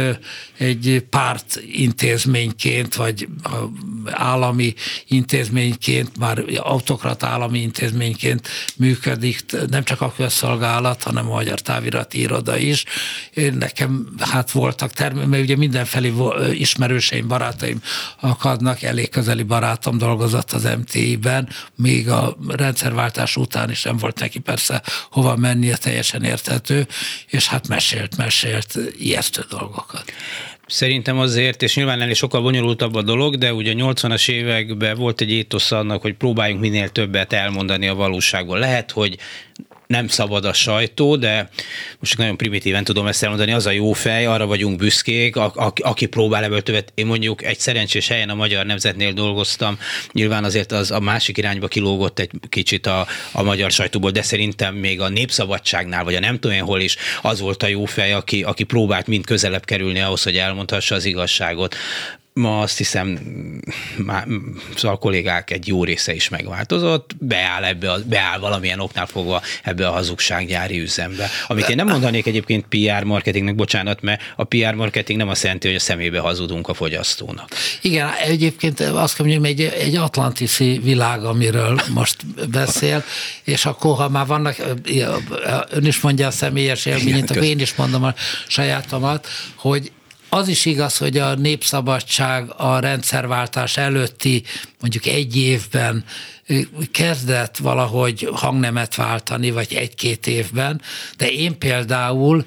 egy 0.58 1.04
párt 1.10 1.62
intézményként, 1.72 2.94
vagy 2.94 3.28
állami 4.04 4.74
intézményként, 5.06 6.18
már 6.18 6.44
autokrat 6.56 7.22
állami 7.22 7.58
intézményként 7.58 8.48
működik, 8.76 9.44
nem 9.70 9.84
csak 9.84 10.00
a 10.00 10.12
közszolgálat, 10.16 11.02
hanem 11.02 11.26
a 11.26 11.34
Magyar 11.34 11.60
Távirati 11.60 12.20
Iroda 12.20 12.56
is. 12.56 12.84
Én 13.34 13.52
nekem 13.52 14.08
hát 14.18 14.50
voltak 14.50 14.92
termék, 14.92 15.26
mert 15.26 15.42
ugye 15.42 15.56
mindenfelé 15.56 16.12
ismerőseim, 16.52 17.28
barátaim 17.28 17.82
akadnak, 18.20 18.82
elég 18.82 19.08
közeli 19.08 19.42
barátom 19.42 19.98
dolgozott 19.98 20.52
az 20.52 20.68
MTI-ben, 20.78 21.48
még 21.74 22.08
a 22.08 22.36
rendszerváltás 22.48 23.36
után 23.36 23.70
is 23.70 23.82
nem 23.82 23.96
volt 23.96 24.18
neki 24.18 24.38
persze 24.38 24.82
hova 25.10 25.36
mennie, 25.36 25.76
teljesen 25.76 26.24
érthető, 26.24 26.86
és 27.26 27.48
hát 27.48 27.68
mesélt, 27.68 28.16
mesélt 28.16 28.78
ijesztő 28.98 29.44
dolgokat. 29.48 30.12
Szerintem 30.66 31.18
azért, 31.18 31.62
és 31.62 31.76
nyilván 31.76 32.00
ennél 32.00 32.14
sokkal 32.14 32.42
bonyolultabb 32.42 32.94
a 32.94 33.02
dolog, 33.02 33.36
de 33.36 33.52
ugye 33.52 33.72
a 33.72 33.92
80-as 33.92 34.30
években 34.30 34.96
volt 34.96 35.20
egy 35.20 35.30
étosz 35.30 35.72
annak, 35.72 36.02
hogy 36.02 36.14
próbáljunk 36.14 36.60
minél 36.60 36.88
többet 36.88 37.32
elmondani 37.32 37.88
a 37.88 37.94
valóságból. 37.94 38.58
Lehet, 38.58 38.90
hogy 38.90 39.16
nem 39.86 40.08
szabad 40.08 40.44
a 40.44 40.52
sajtó, 40.52 41.16
de 41.16 41.48
most 41.98 42.18
nagyon 42.18 42.36
primitíven 42.36 42.84
tudom 42.84 43.06
ezt 43.06 43.22
elmondani, 43.22 43.52
az 43.52 43.66
a 43.66 43.70
jó 43.70 43.92
fej, 43.92 44.26
arra 44.26 44.46
vagyunk 44.46 44.76
büszkék, 44.76 45.36
a, 45.36 45.52
a, 45.54 45.72
aki 45.76 46.06
próbál 46.06 46.44
ebből 46.44 46.62
többet. 46.62 46.92
Én 46.94 47.06
mondjuk 47.06 47.44
egy 47.44 47.58
szerencsés 47.58 48.08
helyen 48.08 48.28
a 48.28 48.34
Magyar 48.34 48.66
Nemzetnél 48.66 49.12
dolgoztam, 49.12 49.78
nyilván 50.12 50.44
azért 50.44 50.72
az 50.72 50.90
a 50.90 51.00
másik 51.00 51.38
irányba 51.38 51.68
kilógott 51.68 52.18
egy 52.18 52.30
kicsit 52.48 52.86
a, 52.86 53.06
a 53.32 53.42
magyar 53.42 53.70
sajtóból, 53.70 54.10
de 54.10 54.22
szerintem 54.22 54.74
még 54.74 55.00
a 55.00 55.08
Népszabadságnál, 55.08 56.04
vagy 56.04 56.14
a 56.14 56.20
nem 56.20 56.38
tudom 56.38 56.56
én 56.56 56.62
hol 56.62 56.80
is, 56.80 56.96
az 57.22 57.40
volt 57.40 57.62
a 57.62 57.66
jó 57.66 57.84
fej, 57.84 58.12
aki, 58.12 58.42
aki 58.42 58.64
próbált 58.64 59.06
mind 59.06 59.26
közelebb 59.26 59.64
kerülni 59.64 60.00
ahhoz, 60.00 60.22
hogy 60.22 60.36
elmondhassa 60.36 60.94
az 60.94 61.04
igazságot 61.04 61.76
ma 62.40 62.60
azt 62.60 62.76
hiszem, 62.76 63.18
már, 63.96 64.26
szóval 64.74 64.96
a 64.96 64.98
kollégák 64.98 65.50
egy 65.50 65.66
jó 65.66 65.84
része 65.84 66.14
is 66.14 66.28
megváltozott, 66.28 67.10
beáll, 67.18 67.64
ebbe 67.64 67.92
a, 67.92 67.98
beáll 68.06 68.38
valamilyen 68.38 68.80
oknál 68.80 69.06
fogva 69.06 69.42
ebbe 69.62 69.88
a 69.88 69.92
hazugsággyári 69.92 70.80
üzembe. 70.80 71.28
Amit 71.46 71.68
én 71.68 71.76
nem 71.76 71.86
mondanék 71.86 72.26
egyébként 72.26 72.64
PR 72.68 73.04
marketingnek, 73.04 73.54
bocsánat, 73.54 74.02
mert 74.02 74.20
a 74.36 74.44
PR 74.44 74.74
marketing 74.74 75.18
nem 75.18 75.28
azt 75.28 75.42
jelenti, 75.42 75.66
hogy 75.66 75.76
a 75.76 75.80
szemébe 75.80 76.18
hazudunk 76.18 76.68
a 76.68 76.74
fogyasztónak. 76.74 77.48
Igen, 77.82 78.08
egyébként 78.26 78.80
azt 78.80 79.18
mondjam, 79.18 79.44
egy, 79.44 79.60
egy 79.60 79.96
atlantiszi 79.96 80.80
világ, 80.82 81.24
amiről 81.24 81.80
most 81.94 82.48
beszél, 82.50 83.04
és 83.44 83.66
akkor, 83.66 83.96
ha 83.96 84.08
már 84.08 84.26
vannak, 84.26 84.56
ön 85.70 85.86
is 85.86 86.00
mondja 86.00 86.26
a 86.26 86.30
személyes 86.30 86.86
élményét, 86.86 87.30
akkor 87.30 87.42
én 87.42 87.60
is 87.60 87.74
mondom 87.74 88.04
a 88.04 88.14
sajátomat, 88.46 89.26
hogy 89.54 89.92
az 90.36 90.48
is 90.48 90.64
igaz, 90.64 90.96
hogy 90.96 91.18
a 91.18 91.34
népszabadság 91.34 92.52
a 92.56 92.78
rendszerváltás 92.78 93.76
előtti 93.76 94.42
mondjuk 94.80 95.06
egy 95.06 95.36
évben 95.36 96.04
kezdett 96.90 97.56
valahogy 97.56 98.28
hangnemet 98.32 98.94
váltani, 98.94 99.50
vagy 99.50 99.74
egy-két 99.74 100.26
évben, 100.26 100.80
de 101.16 101.30
én 101.30 101.58
például 101.58 102.44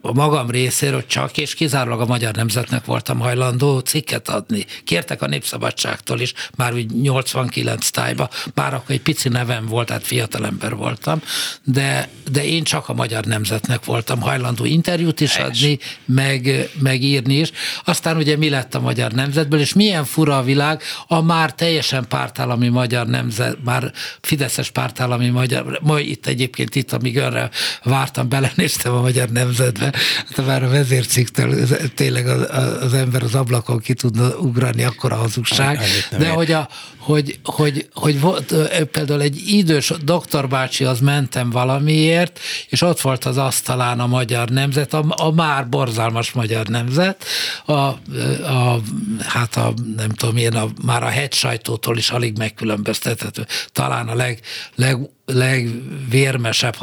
a 0.00 0.12
magam 0.12 0.50
részéről 0.50 1.06
csak 1.06 1.38
és 1.38 1.54
kizárólag 1.54 2.00
a 2.00 2.06
magyar 2.06 2.34
nemzetnek 2.34 2.84
voltam 2.84 3.18
hajlandó 3.18 3.78
cikket 3.78 4.28
adni. 4.28 4.66
Kértek 4.84 5.22
a 5.22 5.26
Népszabadságtól 5.26 6.20
is, 6.20 6.32
már 6.56 6.74
úgy 6.74 6.90
89 6.90 7.90
tájba, 7.90 8.28
bár 8.54 8.74
akkor 8.74 8.94
egy 8.94 9.00
pici 9.00 9.28
nevem 9.28 9.66
volt, 9.66 9.86
tehát 9.86 10.06
fiatalember 10.06 10.74
voltam, 10.74 11.22
de, 11.64 12.08
de 12.30 12.44
én 12.44 12.64
csak 12.64 12.88
a 12.88 12.94
magyar 12.94 13.24
nemzetnek 13.24 13.84
voltam 13.84 14.20
hajlandó 14.20 14.64
interjút 14.64 15.20
is 15.20 15.36
adni, 15.36 15.78
meg, 16.04 16.70
meg 16.78 17.02
írni 17.08 17.34
is. 17.34 17.50
Aztán 17.84 18.16
ugye 18.16 18.36
mi 18.36 18.48
lett 18.48 18.74
a 18.74 18.80
magyar 18.80 19.12
nemzetből, 19.12 19.60
és 19.60 19.72
milyen 19.72 20.04
fura 20.04 20.38
a 20.38 20.42
világ, 20.42 20.82
a 21.06 21.22
már 21.22 21.54
teljesen 21.54 22.06
pártállami 22.08 22.68
magyar 22.68 23.06
nemzet, 23.06 23.56
már 23.64 23.92
Fideszes 24.20 24.70
pártállami 24.70 25.28
magyar, 25.28 25.78
majd 25.82 26.06
itt 26.06 26.26
egyébként 26.26 26.74
itt, 26.74 26.92
amíg 26.92 27.16
önre 27.16 27.50
vártam, 27.82 28.28
belenéztem 28.28 28.94
a 28.94 29.00
magyar 29.00 29.28
nemzetbe, 29.28 29.92
hát 30.28 30.46
már 30.46 30.62
a 30.62 30.68
vezérciktől 30.68 31.66
tényleg 31.94 32.26
az, 32.26 32.46
az 32.82 32.94
ember 32.94 33.22
az 33.22 33.34
ablakon 33.34 33.78
ki 33.78 33.94
tudna 33.94 34.28
ugrani, 34.28 34.84
akkor 34.84 35.12
a 35.12 35.16
hazugság. 35.16 35.80
De 36.18 36.28
hogy, 36.28 36.52
a, 36.52 36.68
hogy, 37.08 37.38
hogy, 37.44 37.88
hogy 37.94 38.20
volt, 38.20 38.54
például 38.90 39.22
egy 39.22 39.42
idős 39.46 39.92
doktorbácsi, 40.02 40.84
az 40.84 41.00
mentem 41.00 41.50
valamiért, 41.50 42.40
és 42.68 42.82
ott 42.82 43.00
volt 43.00 43.24
az 43.24 43.36
asztalán 43.36 44.00
a 44.00 44.06
magyar 44.06 44.48
nemzet, 44.48 44.94
a, 44.94 45.04
a 45.16 45.30
már 45.30 45.68
borzalmas 45.68 46.32
magyar 46.32 46.66
nemzet, 46.66 47.24
a, 47.64 47.72
a, 47.72 48.80
hát 49.18 49.56
a, 49.56 49.74
nem 49.96 50.08
tudom 50.08 50.36
én, 50.36 50.54
a, 50.54 50.68
már 50.84 51.02
a 51.02 51.08
hegy 51.08 51.32
sajtótól 51.32 51.96
is 51.96 52.10
alig 52.10 52.38
megkülönböztethető. 52.38 53.46
Talán 53.72 54.08
a 54.08 54.14
leg, 54.14 54.40
leg 54.74 54.98
legvérmesebb 55.32 56.76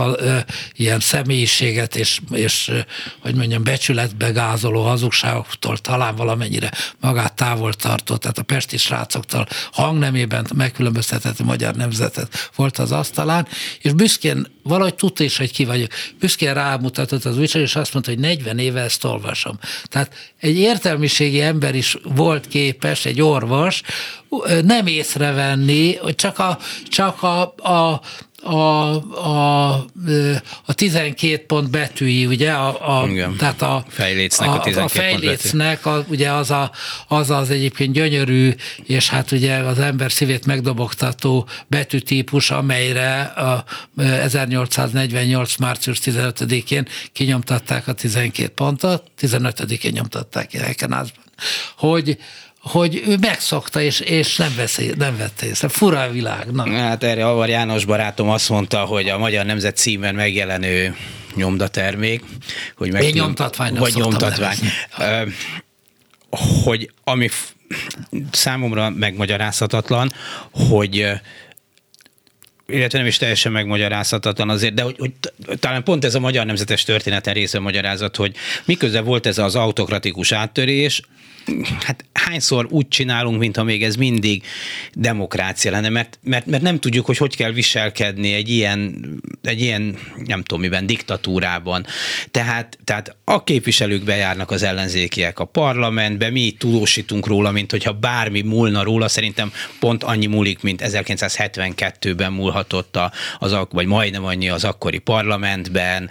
ilyen 0.74 1.00
személyiséget 1.00 1.96
és, 1.96 2.20
és 2.32 2.72
hogy 3.20 3.36
mondjam, 3.36 3.64
becsületbe 3.64 4.30
gázoló 4.30 4.84
hazugságoktól 4.84 5.78
talán 5.78 6.16
valamennyire 6.16 6.72
magát 7.00 7.34
távol 7.34 7.74
tartott, 7.74 8.22
tehát 8.22 8.38
a 8.38 8.44
pesti 8.44 8.78
srácoktól 8.78 9.48
hangnemében 9.72 10.48
megkülönböztetett 10.56 11.44
magyar 11.44 11.76
nemzetet 11.76 12.52
volt 12.56 12.78
az 12.78 12.92
asztalán, 12.92 13.48
és 13.82 13.92
büszkén 13.92 14.48
valahogy 14.64 14.96
tudta 14.96 15.24
is, 15.24 15.38
hogy 15.38 15.52
ki 15.52 15.66
vagyok. 15.66 15.92
Büszkén 16.20 16.54
rámutatott 16.54 17.26
az 17.26 17.38
újság, 17.38 17.62
és 17.62 17.76
azt 17.76 17.94
mondta, 17.94 18.12
hogy 18.12 18.20
40 18.20 18.60
éve 18.60 18.82
ezt 18.82 19.04
olvasom. 19.04 19.60
Tehát 19.84 20.34
egy 20.40 20.58
értelmiségi 20.58 21.42
ember 21.42 21.76
is 21.76 21.98
volt 22.04 22.48
képes, 22.48 23.06
egy 23.06 23.22
orvos, 23.22 23.82
nem 24.64 24.88
észrevenni, 24.88 25.96
hogy 25.96 26.16
csak 26.16 26.40
a, 26.40 26.60
csak 26.90 27.24
a, 27.24 27.42
a 27.56 28.02
a, 28.46 28.96
a, 29.28 29.74
a 30.66 30.74
12 30.74 31.46
pont 31.46 31.70
betűi, 31.70 32.26
ugye? 32.26 32.52
A, 32.52 33.02
a, 33.02 33.08
Igen. 33.08 33.36
Tehát 33.38 33.62
a 33.62 33.86
fejlécnek 33.88 34.50
a, 34.50 34.54
a 34.54 34.60
12 34.60 34.86
a 34.86 34.88
fejlécnek, 34.88 35.86
a, 35.86 36.06
ugye 36.08 36.32
az, 36.32 36.52
a, 36.52 36.72
az 37.08 37.30
az 37.30 37.50
egyébként 37.50 37.94
gyönyörű, 37.94 38.54
és 38.84 39.10
hát 39.10 39.32
ugye 39.32 39.58
az 39.58 39.80
ember 39.80 40.12
szívét 40.12 40.46
megdobogtató 40.46 41.48
betűtípus, 41.68 42.52
amelyre 42.52 43.22
a 43.22 43.64
1848. 43.98 45.56
március 45.56 46.00
15-én 46.04 46.88
kinyomtatták 47.14 47.88
a 47.88 47.94
12 47.94 48.48
pontot, 48.48 49.04
15-én 49.22 49.92
nyomtatták 49.92 50.54
Ekenázban, 50.54 51.24
hogy 51.78 52.18
hogy 52.66 53.04
ő 53.08 53.18
megszokta, 53.22 53.82
és, 53.82 54.00
és 54.00 54.36
nem, 54.36 54.54
veszi, 54.56 54.92
nem 54.98 55.18
vette 55.18 55.46
észre. 55.46 55.68
Fura 55.68 56.02
a 56.02 56.10
világ. 56.10 56.52
Na. 56.52 56.70
Hát 56.72 57.04
erre 57.04 57.28
Avar 57.28 57.50
János 57.50 57.86
barátom 57.86 58.30
azt 58.30 58.50
mondta, 58.50 58.80
hogy 58.80 59.10
a 59.10 59.18
Magyar 59.18 59.46
Nemzet 59.46 59.78
címen 59.78 60.16
megjelenő 60.16 60.96
nyomdatermék, 61.36 62.24
hogy 62.76 62.92
meg 62.92 63.04
Én 63.04 63.14
nyomtatvány, 63.14 63.74
vagy 63.74 63.94
nyomtatvány, 63.96 64.58
hogy 66.64 66.92
ami 67.04 67.30
számomra 68.32 68.90
megmagyarázhatatlan, 68.90 70.12
hogy 70.52 71.08
illetve 72.68 72.98
nem 72.98 73.08
is 73.08 73.18
teljesen 73.18 73.52
megmagyarázhatatlan 73.52 74.50
azért, 74.50 74.74
de 74.74 74.82
hogy, 74.82 74.96
hogy 74.98 75.12
talán 75.60 75.84
pont 75.84 76.06
ez 76.06 76.16
a 76.16 76.20
magyar 76.20 76.46
nemzetes 76.46 76.84
történeten 76.84 77.34
része 77.34 77.60
magyarázat, 77.60 78.16
hogy 78.16 78.36
miközben 78.66 79.04
volt 79.04 79.26
ez 79.26 79.38
az 79.38 79.56
autokratikus 79.56 80.32
áttörés, 80.32 81.02
hát 81.80 82.06
hányszor 82.14 82.68
úgy 82.70 82.88
csinálunk, 82.88 83.40
mintha 83.40 83.64
még 83.64 83.84
ez 83.84 83.96
mindig 83.96 84.44
demokrácia 84.94 85.72
lenne, 85.72 85.90
mert, 85.90 86.20
mert, 86.24 86.46
mert 86.46 86.64
nem 86.64 86.80
tudjuk, 86.80 87.06
hogy 87.06 87.18
hogy 87.18 87.36
kell 87.36 87.52
viselkedni 87.52 88.34
egy 88.34 88.50
ilyen, 88.50 89.06
egy 89.44 89.62
ilyen 89.62 89.98
nem 90.26 90.42
tudom 90.44 90.62
miben, 90.62 90.86
diktatúrában. 90.86 91.86
Tehát, 92.32 92.78
tehát 92.84 93.16
a 93.24 93.44
képviselők 93.44 94.04
bejárnak 94.04 94.52
az 94.52 94.64
ellenzékiek 94.64 95.40
a 95.40 95.46
parlamentbe, 95.46 96.30
mi 96.30 96.56
tudósítunk 96.58 97.28
róla, 97.28 97.52
mint 97.52 97.72
hogyha 97.72 97.94
bármi 97.94 98.42
múlna 98.42 98.84
róla, 98.84 99.08
szerintem 99.08 99.52
pont 99.80 100.04
annyi 100.04 100.26
múlik, 100.26 100.62
mint 100.62 100.82
1972-ben 100.86 102.34
múlhatott 102.34 103.00
az, 103.40 103.58
vagy 103.70 103.86
majdnem 103.86 104.26
annyi 104.26 104.50
az 104.50 104.64
akkori 104.64 105.00
parlamentben, 105.00 106.10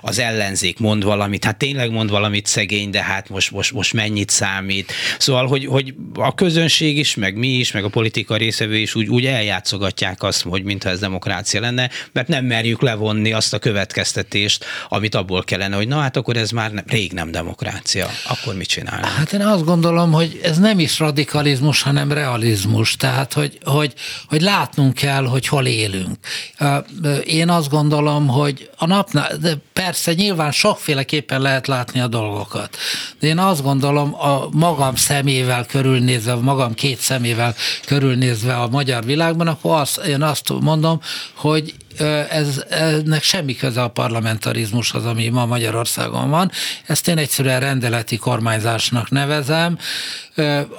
az 0.00 0.18
ellenzék 0.18 0.78
mond 0.78 1.04
valamit, 1.04 1.44
hát 1.44 1.56
tényleg 1.56 1.90
mond 1.90 2.10
valamit 2.10 2.46
szegény, 2.46 2.90
de 2.90 3.02
hát 3.02 3.28
most, 3.28 3.50
most, 3.50 3.72
most 3.72 3.92
mennyit 3.92 4.30
szám 4.30 4.53
számít. 4.54 4.92
Szóval, 5.18 5.46
hogy, 5.46 5.66
hogy 5.66 5.94
a 6.14 6.34
közönség 6.34 6.98
is, 6.98 7.14
meg 7.14 7.36
mi 7.36 7.48
is, 7.48 7.72
meg 7.72 7.84
a 7.84 7.88
politika 7.88 8.36
részevő 8.36 8.76
is 8.76 8.94
úgy, 8.94 9.08
úgy 9.08 9.26
eljátszogatják 9.26 10.22
azt, 10.22 10.42
hogy 10.42 10.62
mintha 10.62 10.90
ez 10.90 10.98
demokrácia 10.98 11.60
lenne, 11.60 11.90
mert 12.12 12.28
nem 12.28 12.44
merjük 12.44 12.82
levonni 12.82 13.32
azt 13.32 13.54
a 13.54 13.58
következtetést, 13.58 14.64
amit 14.88 15.14
abból 15.14 15.44
kellene, 15.44 15.76
hogy 15.76 15.88
na 15.88 16.00
hát 16.00 16.16
akkor 16.16 16.36
ez 16.36 16.50
már 16.50 16.72
nem, 16.72 16.84
rég 16.86 17.12
nem 17.12 17.30
demokrácia. 17.30 18.08
Akkor 18.28 18.54
mit 18.54 18.68
csinálnak? 18.68 19.10
Hát 19.10 19.32
én 19.32 19.40
azt 19.40 19.64
gondolom, 19.64 20.12
hogy 20.12 20.40
ez 20.42 20.58
nem 20.58 20.78
is 20.78 20.98
radikalizmus, 20.98 21.82
hanem 21.82 22.12
realizmus. 22.12 22.96
Tehát, 22.96 23.32
hogy, 23.32 23.58
hogy, 23.64 23.92
hogy 24.26 24.42
látnunk 24.42 24.94
kell, 24.94 25.24
hogy 25.24 25.46
hol 25.46 25.66
élünk. 25.66 26.16
Én 27.24 27.48
azt 27.48 27.68
gondolom, 27.68 28.26
hogy 28.26 28.70
a 28.76 28.86
napnál, 28.86 29.36
de 29.40 29.56
persze 29.72 30.12
nyilván 30.12 30.52
sokféleképpen 30.52 31.40
lehet 31.40 31.66
látni 31.66 32.00
a 32.00 32.06
dolgokat. 32.06 32.76
De 33.20 33.26
én 33.26 33.38
azt 33.38 33.62
gondolom, 33.62 34.14
a 34.14 34.43
magam 34.52 34.94
szemével 34.94 35.66
körülnézve, 35.66 36.34
magam 36.34 36.74
két 36.74 36.98
szemével 36.98 37.54
körülnézve 37.86 38.54
a 38.54 38.68
magyar 38.68 39.04
világban, 39.04 39.46
akkor 39.46 39.80
azt, 39.80 39.98
én 39.98 40.22
azt 40.22 40.52
mondom, 40.60 41.00
hogy 41.34 41.74
ez, 42.28 42.64
ennek 42.68 43.22
semmi 43.22 43.56
köze 43.56 43.82
a 43.82 43.88
parlamentarizmushoz, 43.88 45.04
ami 45.04 45.28
ma 45.28 45.46
Magyarországon 45.46 46.30
van. 46.30 46.50
Ezt 46.86 47.08
én 47.08 47.18
egyszerűen 47.18 47.60
rendeleti 47.60 48.16
kormányzásnak 48.16 49.10
nevezem, 49.10 49.78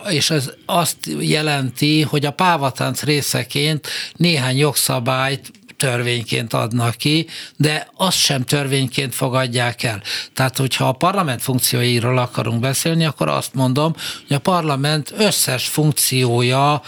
és 0.10 0.30
ez 0.30 0.52
azt 0.66 0.98
jelenti, 1.20 2.02
hogy 2.02 2.26
a 2.26 2.32
pávatánc 2.32 3.04
részeként 3.04 3.88
néhány 4.16 4.58
jogszabályt 4.58 5.52
törvényként 5.78 6.54
adnak 6.54 6.96
ki, 6.96 7.28
de 7.56 7.88
azt 7.96 8.18
sem 8.18 8.44
törvényként 8.44 9.16
fogadják 9.16 9.84
el. 9.84 10.02
Tehát, 10.34 10.58
hogyha 10.58 10.88
a 10.88 10.92
parlament 10.92 11.42
funkcióiról 11.42 12.18
akarunk 12.18 12.60
beszélni, 12.60 13.06
akkor 13.06 13.28
azt 13.30 13.54
mondom, 13.54 13.94
hogy 14.28 14.36
a 14.36 14.40
parlament 14.40 15.14
összes 15.18 15.68
funkciója 15.68 16.82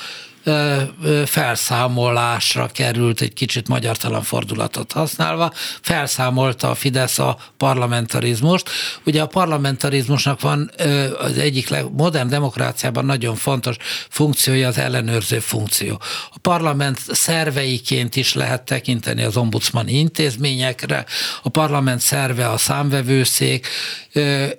felszámolásra 1.26 2.68
került, 2.68 3.22
egy 3.22 3.34
kicsit 3.34 3.68
magyartalan 3.68 4.24
fordulatot 4.24 4.92
használva, 4.92 5.52
felszámolta 5.82 6.70
a 6.70 6.76
Fidesz 6.76 7.20
a 7.20 7.38
parlamentarizmust. 7.58 8.70
Ugye 9.06 9.22
a 9.22 9.28
parlamentarizmusnak 9.28 10.42
van 10.42 10.72
az 11.20 11.38
egyik 11.38 11.76
modern 11.92 12.30
demokráciában 12.30 13.06
nagyon 13.06 13.36
fontos 13.36 13.76
funkciója 14.10 14.68
az 14.68 14.78
ellenőrző 14.78 15.40
funkció. 15.40 16.02
A 16.34 16.40
parlament 16.42 17.00
szerveiként 17.12 18.16
is 18.16 18.34
lehet 18.34 18.64
tekinteni 18.64 19.24
az 19.24 19.38
ombudsman 19.38 19.88
intézményekre, 19.88 21.06
a 21.44 21.50
parlament 21.50 22.02
szerve 22.02 22.50
a 22.50 22.58
számvevőszék, 22.58 23.68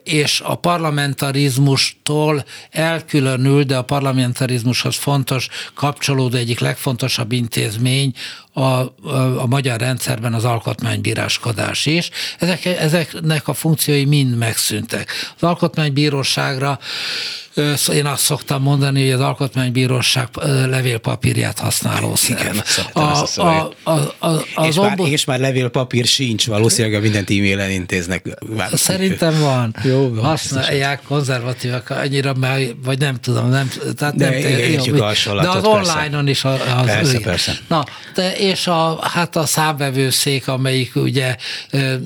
és 0.05 0.41
a 0.45 0.55
parlamentarizmustól 0.55 2.45
elkülönül, 2.71 3.63
de 3.63 3.77
a 3.77 3.83
parlamentarizmushoz 3.83 4.97
fontos 4.97 5.49
kapcsolódó 5.79 6.37
egyik 6.37 6.59
legfontosabb 6.59 7.33
intézmény 7.33 8.13
a, 8.59 8.95
a, 9.03 9.41
a 9.43 9.47
magyar 9.47 9.81
rendszerben 9.81 10.35
az 10.35 10.45
alkotmánybíráskodás 10.45 11.87
is. 11.87 12.11
Ezek, 12.39 12.65
ezeknek 12.65 13.49
a 13.49 13.55
funkciói 13.55 14.05
mind 14.05 14.37
megszűntek. 14.37 15.11
Az 15.37 15.43
alkotmánybíróságra 15.43 16.79
én 17.93 18.07
azt 18.07 18.23
szoktam 18.23 18.63
mondani, 18.63 19.03
hogy 19.03 19.11
az 19.11 19.21
alkotmánybíróság 19.21 20.29
levélpapírját 20.67 21.59
használó 21.59 22.15
Igen, 22.29 22.63
a, 22.93 23.01
a, 23.01 23.33
a, 23.37 23.73
a, 23.83 23.91
a, 24.19 24.29
az 24.55 24.67
és, 24.67 24.77
ombud... 24.77 24.99
már, 24.99 25.13
és 25.13 25.25
már 25.25 25.39
levélpapír 25.39 26.05
sincs, 26.07 26.47
valószínűleg 26.47 27.03
mindent 27.03 27.31
e-mailen 27.31 27.71
intéznek. 27.71 28.27
Szerintem 28.73 29.41
van. 29.41 29.75
Jó, 29.83 30.15
van 30.15 30.25
Használják 30.25 31.03
konzervatívak 31.03 31.91
annyira, 31.91 32.35
már, 32.35 32.61
vagy 32.85 32.99
nem 32.99 33.17
tudom, 33.17 33.49
nem, 33.49 33.71
tehát 33.97 34.17
de 34.17 34.31
nem, 34.31 34.39
jó, 34.85 35.05
a 35.05 35.41
de 35.41 35.49
az 35.49 35.65
online-on 35.65 36.29
is 36.29 36.45
az 36.45 36.61
persze, 36.85 37.19
persze. 37.21 37.59
Na, 37.69 37.85
de 38.15 38.39
és 38.49 38.67
a, 38.67 38.99
hát 39.03 39.37
a 39.37 39.47
számvevőszék, 39.47 40.49
amelyik 40.49 40.97
ugye 40.97 41.37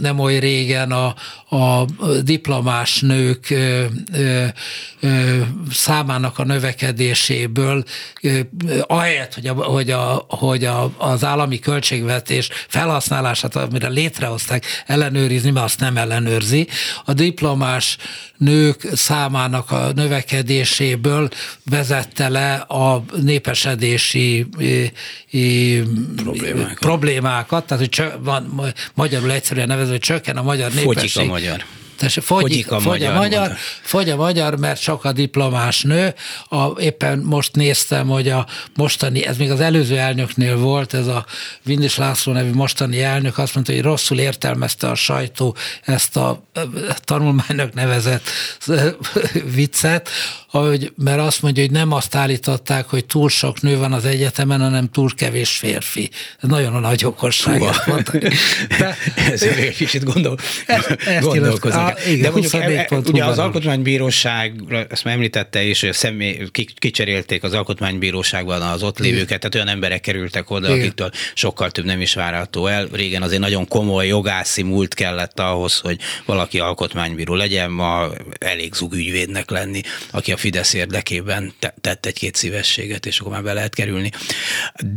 nem 0.01 0.19
oly 0.19 0.39
régen 0.39 0.93
a, 0.93 1.15
a 1.53 1.85
diplomás 2.23 3.01
nők 3.01 3.51
ö, 3.51 4.47
számának 5.71 6.39
a 6.39 6.45
növekedéséből, 6.45 7.85
ahelyett, 8.87 9.35
hogy, 9.35 9.47
a, 9.47 9.53
hogy, 9.53 9.91
a, 9.91 10.25
hogy 10.29 10.65
a, 10.65 10.93
az 10.99 11.25
állami 11.25 11.59
költségvetés 11.59 12.49
felhasználását, 12.69 13.57
amire 13.57 13.89
létrehozták, 13.89 14.65
ellenőrizni, 14.87 15.51
mert 15.51 15.65
azt 15.65 15.81
nem 15.81 15.97
ellenőrzi. 15.97 16.69
A 17.05 17.13
diplomás 17.13 17.97
nők 18.37 18.89
számának 18.93 19.71
a 19.71 19.93
növekedéséből 19.95 21.29
vezette 21.71 22.29
le 22.29 22.55
a 22.55 23.05
népesedési 23.23 24.47
problémákat. 26.17 26.79
problémákat, 26.79 27.67
tehát 27.67 27.83
hogy 27.83 27.93
csö, 27.93 28.09
van, 28.19 28.73
magyarul 28.95 29.33
egyszerűen 29.33 29.67
nevezve, 29.67 29.91
hogy 29.91 30.01
csökken 30.01 30.37
a 30.37 30.43
magyar 30.43 30.73
népesség. 30.73 31.11
Fogyik 31.11 31.17
a 31.17 31.33
magyar. 31.33 31.42
Tessék, 32.03 32.25
fogy, 32.25 32.41
fogy, 32.41 32.65
a, 32.69 32.81
fogy 32.81 33.01
magyar, 33.01 33.15
a 33.15 33.19
magyar, 33.19 33.57
fogy 33.83 34.11
a 34.11 34.17
magyar, 34.17 34.59
mert 34.59 34.81
sok 34.81 35.05
a 35.05 35.13
diplomás 35.13 35.83
nő. 35.83 36.15
A, 36.49 36.81
éppen 36.81 37.19
most 37.19 37.57
néztem, 37.57 38.09
hogy 38.09 38.29
a 38.29 38.47
mostani, 38.75 39.27
ez 39.27 39.37
még 39.37 39.51
az 39.51 39.61
előző 39.61 39.99
elnöknél 39.99 40.57
volt, 40.57 40.95
ez 40.95 41.07
a 41.07 41.27
Vindis 41.63 41.97
László 41.97 42.33
nevű 42.33 42.53
mostani 42.53 43.03
elnök 43.03 43.39
azt 43.39 43.55
mondta, 43.55 43.73
hogy 43.73 43.83
rosszul 43.83 44.19
értelmezte 44.19 44.89
a 44.89 44.95
sajtó 44.95 45.57
ezt 45.83 46.17
a 46.17 46.43
tanulmánynak 47.05 47.75
nevezett 47.75 48.29
viccet, 49.55 50.09
hogy, 50.53 50.93
mert 50.97 51.21
azt 51.21 51.43
mondja, 51.43 51.63
hogy 51.63 51.73
nem 51.73 51.93
azt 51.93 52.15
állították, 52.15 52.87
hogy 52.87 53.05
túl 53.05 53.29
sok 53.29 53.61
nő 53.61 53.79
van 53.79 53.93
az 53.93 54.05
egyetemen, 54.05 54.61
hanem 54.61 54.89
túl 54.89 55.11
kevés 55.15 55.51
férfi. 55.51 56.11
Ez 56.41 56.49
nagyon 56.49 56.75
a 56.75 56.79
nagy 56.79 57.05
okosság. 57.05 57.63
De, 58.79 58.97
ez 59.31 59.43
egy 59.43 59.77
kicsit 59.77 60.05
gondol. 60.05 60.39
Á, 60.67 61.97
igen, 62.07 62.23
De 62.23 62.31
mondjuk, 62.31 62.55
e, 62.55 62.87
e, 62.91 62.97
ugye 62.97 63.25
az 63.25 63.39
alkotmánybíróság, 63.39 64.63
ezt 64.89 65.05
már 65.05 65.15
említette 65.15 65.63
is, 65.63 65.81
hogy 65.81 65.89
a 65.89 65.93
személy, 65.93 66.49
kicserélték 66.79 67.43
az 67.43 67.53
alkotmánybíróságban 67.53 68.63
az 68.63 68.83
ott 68.83 68.99
lévőket, 68.99 69.39
tehát 69.41 69.55
olyan 69.55 69.69
emberek 69.69 70.01
kerültek 70.01 70.51
oda, 70.51 70.69
igen. 70.69 70.81
akiktől 70.81 71.11
sokkal 71.35 71.71
több 71.71 71.85
nem 71.85 72.01
is 72.01 72.15
várható 72.15 72.67
el. 72.67 72.89
Régen 72.93 73.23
azért 73.23 73.41
nagyon 73.41 73.69
komoly 73.69 74.07
jogászi 74.07 74.63
múlt 74.63 74.95
kellett 74.95 75.41
ahhoz, 75.41 75.79
hogy 75.79 75.99
valaki 76.25 76.59
alkotmánybíró 76.59 77.35
legyen, 77.35 77.71
ma 77.71 78.09
elég 78.39 78.75
zugügyvédnek 78.75 79.51
lenni, 79.51 79.81
aki 80.11 80.33
a 80.33 80.41
Fidesz 80.43 80.73
érdekében 80.73 81.53
tett 81.81 82.07
egy-két 82.07 82.35
szívességet, 82.35 83.07
és 83.07 83.21
akkor 83.21 83.33
már 83.33 83.43
be 83.43 83.53
lehet 83.53 83.75
kerülni. 83.75 84.11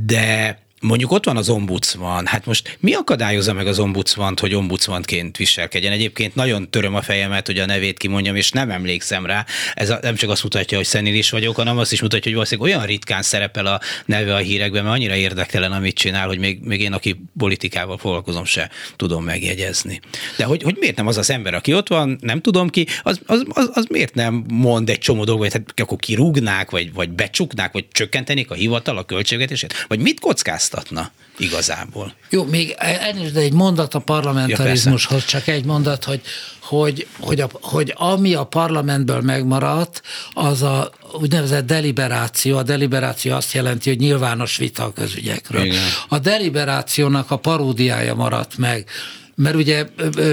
De 0.06 0.58
Mondjuk 0.86 1.12
ott 1.12 1.26
van 1.26 1.38
az 1.38 1.50
ombudsman, 1.50 2.26
hát 2.26 2.46
most 2.46 2.78
mi 2.80 2.94
akadályozza 2.94 3.54
meg 3.54 3.68
az 3.68 3.80
ombudsmant, 3.80 4.40
hogy 4.40 4.54
ombudsmanként 4.54 5.38
viselkedjen? 5.38 5.92
Egyébként 5.92 6.36
nagyon 6.36 6.70
töröm 6.70 6.96
a 6.96 7.02
fejemet, 7.02 7.46
hogy 7.46 7.60
a 7.60 7.66
nevét 7.66 7.98
kimondjam, 7.98 8.36
és 8.36 8.52
nem 8.52 8.72
emlékszem 8.72 9.26
rá. 9.26 9.46
Ez 9.74 9.94
nem 10.02 10.16
csak 10.16 10.30
azt 10.30 10.44
mutatja, 10.44 10.78
hogy 10.78 10.86
szenilis 10.86 11.30
vagyok, 11.30 11.56
hanem 11.56 11.78
azt 11.78 11.92
is 11.92 12.02
mutatja, 12.02 12.24
hogy 12.24 12.34
valószínűleg 12.34 12.72
olyan 12.72 12.86
ritkán 12.86 13.22
szerepel 13.22 13.66
a 13.66 13.80
neve 14.06 14.36
a 14.36 14.38
hírekben, 14.38 14.84
mert 14.84 14.96
annyira 14.96 15.16
érdektelen, 15.16 15.72
amit 15.72 15.96
csinál, 15.96 16.28
hogy 16.28 16.40
még, 16.40 16.60
még 16.62 16.82
én, 16.82 16.94
aki 16.94 17.22
politikával 17.38 17.98
foglalkozom, 17.98 18.46
se 18.46 18.70
tudom 18.96 19.24
megjegyezni. 19.24 20.00
De 20.38 20.44
hogy, 20.44 20.64
hogy 20.64 20.76
miért 20.80 20.96
nem 20.96 21.08
az 21.08 21.18
az 21.18 21.30
ember, 21.30 21.54
aki 21.54 21.74
ott 21.74 21.88
van, 21.88 22.18
nem 22.22 22.42
tudom 22.42 22.70
ki, 22.70 22.88
az, 23.04 23.20
az, 23.26 23.44
az, 23.50 23.70
az 23.74 23.86
miért 23.90 24.14
nem 24.14 24.46
mond 24.48 24.90
egy 24.90 25.00
csomó 25.00 25.24
dolgot, 25.24 25.52
hát 25.52 25.74
akkor 25.76 25.98
kirúgnák, 25.98 26.72
vagy, 26.72 26.94
vagy 26.94 27.10
becsuknák, 27.10 27.72
vagy 27.72 27.86
csökkentenék 27.92 28.52
a 28.52 28.54
hivatal 28.54 28.98
a 28.98 29.04
költségvetését, 29.04 29.86
vagy 29.88 30.00
mit 30.00 30.20
kockáztat? 30.20 30.75
Változtatna 30.76 31.12
igazából. 31.38 32.14
Jó, 32.30 32.44
még 32.44 32.76
de 33.34 33.40
egy 33.40 33.54
mondat 33.54 33.94
a 33.94 34.00
parlamentarizmushoz, 34.00 35.22
ja, 35.22 35.28
csak 35.28 35.48
egy 35.48 35.66
mondat, 35.66 36.04
hogy, 36.04 36.22
hogy, 36.62 37.08
hogy, 37.20 37.42
a, 37.42 37.50
hogy 37.62 37.94
ami 37.96 38.34
a 38.34 38.44
parlamentből 38.44 39.22
megmaradt, 39.22 40.02
az 40.34 40.62
a 40.62 40.92
úgynevezett 41.14 41.66
deliberáció. 41.66 42.58
A 42.58 42.64
deliberáció 42.64 43.34
azt 43.34 43.54
jelenti, 43.54 43.90
hogy 43.90 44.00
nyilvános 44.00 44.58
vita 44.58 44.84
a 44.84 44.94
közügyekről. 44.94 45.66
Igen. 45.66 45.84
A 46.08 46.20
deliberációnak 46.20 47.32
a 47.32 47.38
paródiája 47.38 48.16
maradt 48.16 48.58
meg 48.58 48.90
mert 49.36 49.56
ugye 49.56 49.86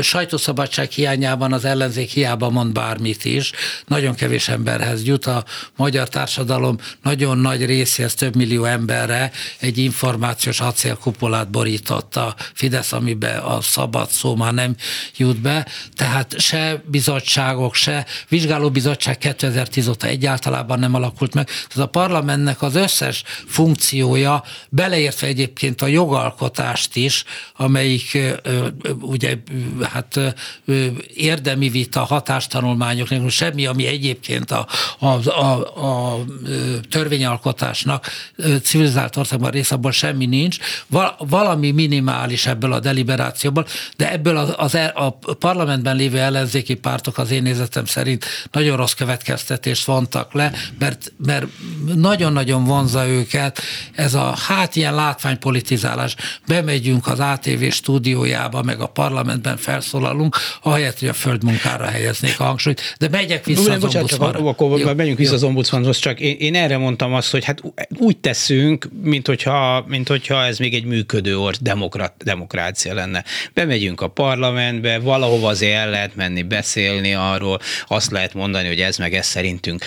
sajtószabadság 0.02 0.90
hiányában 0.90 1.52
az 1.52 1.64
ellenzék 1.64 2.10
hiába 2.10 2.50
mond 2.50 2.72
bármit 2.72 3.24
is, 3.24 3.52
nagyon 3.86 4.14
kevés 4.14 4.48
emberhez 4.48 5.04
jut 5.04 5.26
a 5.26 5.44
magyar 5.76 6.08
társadalom. 6.08 6.78
Nagyon 7.02 7.38
nagy 7.38 7.66
részéhez 7.66 8.14
több 8.14 8.36
millió 8.36 8.64
emberre 8.64 9.32
egy 9.58 9.78
információs 9.78 10.60
acélkupolát 10.60 11.50
borított 11.50 12.16
a 12.16 12.34
Fidesz, 12.54 12.92
amiben 12.92 13.38
a 13.38 13.60
szabad 13.60 14.08
szó 14.10 14.36
már 14.36 14.54
nem 14.54 14.76
jut 15.16 15.40
be, 15.40 15.66
tehát 15.94 16.40
se 16.40 16.82
bizottságok, 16.86 17.74
se 17.74 18.06
vizsgálóbizottság 18.28 19.18
2010 19.18 19.88
óta 19.88 20.06
egyáltalában 20.06 20.78
nem 20.78 20.94
alakult 20.94 21.34
meg. 21.34 21.46
Tehát 21.46 21.88
a 21.88 21.90
parlamentnek 21.90 22.62
az 22.62 22.74
összes 22.74 23.22
funkciója, 23.46 24.44
beleértve 24.68 25.26
egyébként 25.26 25.82
a 25.82 25.86
jogalkotást 25.86 26.96
is, 26.96 27.24
amelyik 27.56 28.18
ugye 29.00 29.36
hát 29.82 30.34
érdemi 31.14 31.68
vita, 31.68 32.00
hatástanulmányok, 32.00 33.08
semmi, 33.28 33.66
ami 33.66 33.86
egyébként 33.86 34.50
a, 34.50 34.66
a, 34.98 35.28
a, 35.28 35.52
a 35.86 36.24
törvényalkotásnak 36.90 38.06
civilizált 38.62 39.16
országban 39.16 39.50
rész, 39.50 39.70
abban 39.70 39.92
semmi 39.92 40.26
nincs. 40.26 40.56
Valami 41.18 41.70
minimális 41.70 42.46
ebből 42.46 42.72
a 42.72 42.80
deliberációból, 42.80 43.66
de 43.96 44.12
ebből 44.12 44.36
az, 44.36 44.54
az, 44.56 44.74
e, 44.74 44.92
a 44.94 45.10
parlamentben 45.34 45.96
lévő 45.96 46.18
ellenzéki 46.18 46.74
pártok 46.74 47.18
az 47.18 47.30
én 47.30 47.42
nézetem 47.42 47.84
szerint 47.84 48.24
nagyon 48.50 48.76
rossz 48.76 48.92
következtetést 48.92 49.84
vontak 49.84 50.32
le, 50.32 50.52
mert, 50.78 51.12
mert 51.24 51.46
nagyon-nagyon 51.94 52.64
vonza 52.64 53.06
őket 53.06 53.60
ez 53.92 54.14
a 54.14 54.36
hát 54.46 54.76
ilyen 54.76 54.94
látványpolitizálás. 54.94 56.16
Bemegyünk 56.46 57.06
az 57.06 57.20
ATV 57.20 57.64
stúdiójába, 57.70 58.62
meg 58.62 58.80
a 58.82 58.86
parlamentben 58.86 59.56
felszólalunk, 59.56 60.36
ahelyett, 60.62 60.98
hogy 60.98 61.08
a 61.08 61.12
földmunkára 61.12 61.84
helyeznék 61.84 62.40
a 62.40 62.44
hangsúlyt. 62.44 62.94
De 62.98 63.08
megyek 63.08 63.44
vissza 63.44 63.60
Ugyan, 63.60 63.74
az 63.74 63.80
bocsánat, 63.80 64.08
csak 64.08 64.22
akkor 64.22 64.78
jó, 64.78 64.92
vissza 64.94 65.30
jó. 65.30 65.32
az 65.32 65.42
ombudsmanhoz, 65.42 65.98
csak 65.98 66.20
én, 66.20 66.36
én, 66.38 66.54
erre 66.54 66.76
mondtam 66.76 67.14
azt, 67.14 67.30
hogy 67.30 67.44
hát 67.44 67.62
úgy 67.98 68.16
teszünk, 68.16 68.88
mint 69.02 69.26
hogyha, 69.26 69.84
mint 69.88 70.08
hogyha 70.08 70.44
ez 70.44 70.58
még 70.58 70.74
egy 70.74 70.84
működő 70.84 71.38
or, 71.38 71.54
demokrat, 71.60 72.14
demokrácia 72.24 72.94
lenne. 72.94 73.24
Bemegyünk 73.54 74.00
a 74.00 74.08
parlamentbe, 74.08 74.98
valahova 74.98 75.48
azért 75.48 75.74
el 75.74 75.90
lehet 75.90 76.16
menni, 76.16 76.42
beszélni 76.42 77.14
arról, 77.14 77.60
azt 77.86 78.10
lehet 78.10 78.34
mondani, 78.34 78.68
hogy 78.68 78.80
ez 78.80 78.96
meg 78.96 79.14
ez 79.14 79.26
szerintünk 79.26 79.84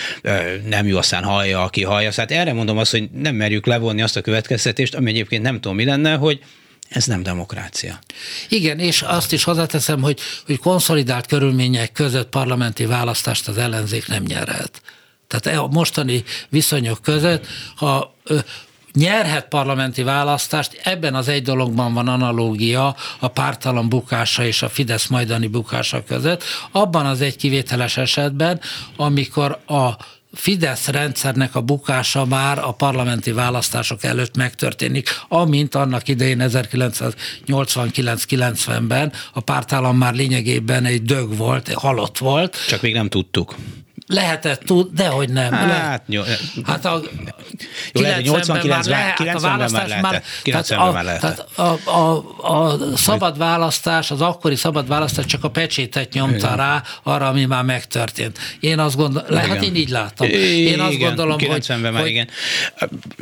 nem 0.68 0.86
jó, 0.86 0.96
aztán 0.96 1.22
hallja, 1.22 1.62
aki 1.62 1.82
hallja. 1.82 2.10
Hát 2.16 2.30
erre 2.30 2.52
mondom 2.52 2.78
azt, 2.78 2.90
hogy 2.90 3.08
nem 3.10 3.34
merjük 3.34 3.66
levonni 3.66 4.02
azt 4.02 4.16
a 4.16 4.20
következtetést, 4.20 4.94
ami 4.94 5.10
egyébként 5.10 5.42
nem 5.42 5.60
tudom 5.60 5.76
mi 5.76 5.84
lenne, 5.84 6.14
hogy 6.14 6.40
ez 6.88 7.06
nem 7.06 7.22
demokrácia. 7.22 7.98
Igen, 8.48 8.78
és 8.78 9.02
azt 9.02 9.32
is 9.32 9.44
hozzáteszem, 9.44 10.02
hogy, 10.02 10.20
hogy 10.46 10.58
konszolidált 10.58 11.26
körülmények 11.26 11.92
között 11.92 12.28
parlamenti 12.28 12.86
választást 12.86 13.48
az 13.48 13.58
ellenzék 13.58 14.08
nem 14.08 14.22
nyerhet. 14.22 14.82
Tehát 15.26 15.58
a 15.58 15.66
mostani 15.66 16.24
viszonyok 16.48 17.02
között, 17.02 17.46
ha 17.76 18.14
nyerhet 18.92 19.48
parlamenti 19.48 20.02
választást, 20.02 20.80
ebben 20.82 21.14
az 21.14 21.28
egy 21.28 21.42
dologban 21.42 21.94
van 21.94 22.08
analógia 22.08 22.96
a 23.18 23.28
pártalan 23.28 23.88
bukása 23.88 24.44
és 24.44 24.62
a 24.62 24.68
Fidesz 24.68 25.06
majdani 25.06 25.46
bukása 25.46 26.04
között. 26.04 26.42
Abban 26.70 27.06
az 27.06 27.20
egy 27.20 27.36
kivételes 27.36 27.96
esetben, 27.96 28.60
amikor 28.96 29.58
a 29.66 29.96
Fidesz 30.36 30.86
rendszernek 30.86 31.54
a 31.54 31.60
bukása 31.60 32.24
már 32.24 32.58
a 32.58 32.72
parlamenti 32.72 33.32
választások 33.32 34.04
előtt 34.04 34.36
megtörténik, 34.36 35.08
amint 35.28 35.74
annak 35.74 36.08
idején 36.08 36.42
1989-90-ben 36.44 39.12
a 39.32 39.40
pártállam 39.40 39.96
már 39.96 40.14
lényegében 40.14 40.84
egy 40.84 41.02
dög 41.02 41.36
volt, 41.36 41.72
halott 41.72 42.18
volt. 42.18 42.56
Csak 42.68 42.82
még 42.82 42.94
nem 42.94 43.08
tudtuk. 43.08 43.54
Lehetett 44.06 44.62
tud, 44.62 44.88
de 44.92 45.08
hogy 45.08 45.28
nem. 45.28 45.52
Hát, 45.52 46.02
Le, 46.08 46.24
hát 46.64 46.84
a 46.84 47.02
jó, 47.92 48.02
89-ben 48.02 48.66
már, 48.66 48.84
lehet, 48.84 49.14
90 49.14 49.34
a 49.36 49.56
választás 49.56 49.88
már, 49.88 50.00
már 50.00 50.22
90 50.42 50.92
már 50.92 51.04
lehet. 51.04 51.20
Tehát 51.20 51.46
a, 51.54 51.90
a, 51.90 52.24
a 52.54 52.78
szabad 52.96 53.38
választás, 53.38 54.10
az 54.10 54.20
akkori 54.20 54.54
szabad 54.54 54.88
választás 54.88 55.24
csak 55.24 55.44
a 55.44 55.50
pecsétet 55.50 56.12
nyomta 56.12 56.36
igen. 56.36 56.56
rá 56.56 56.82
arra, 57.02 57.28
ami 57.28 57.44
már 57.44 57.64
megtörtént. 57.64 58.38
Én 58.60 58.78
azt 58.78 58.96
gondolom, 58.96 59.30
lehet, 59.30 59.48
hát 59.48 59.62
én 59.62 59.74
így 59.74 59.88
látom. 59.88 60.28
Én 60.28 60.80
azt 60.80 60.92
igen, 60.92 61.08
gondolom, 61.08 61.36
90-ben 61.40 61.82
hogy, 61.82 61.92
már 61.92 62.00
hogy, 62.00 62.10
igen. 62.10 62.28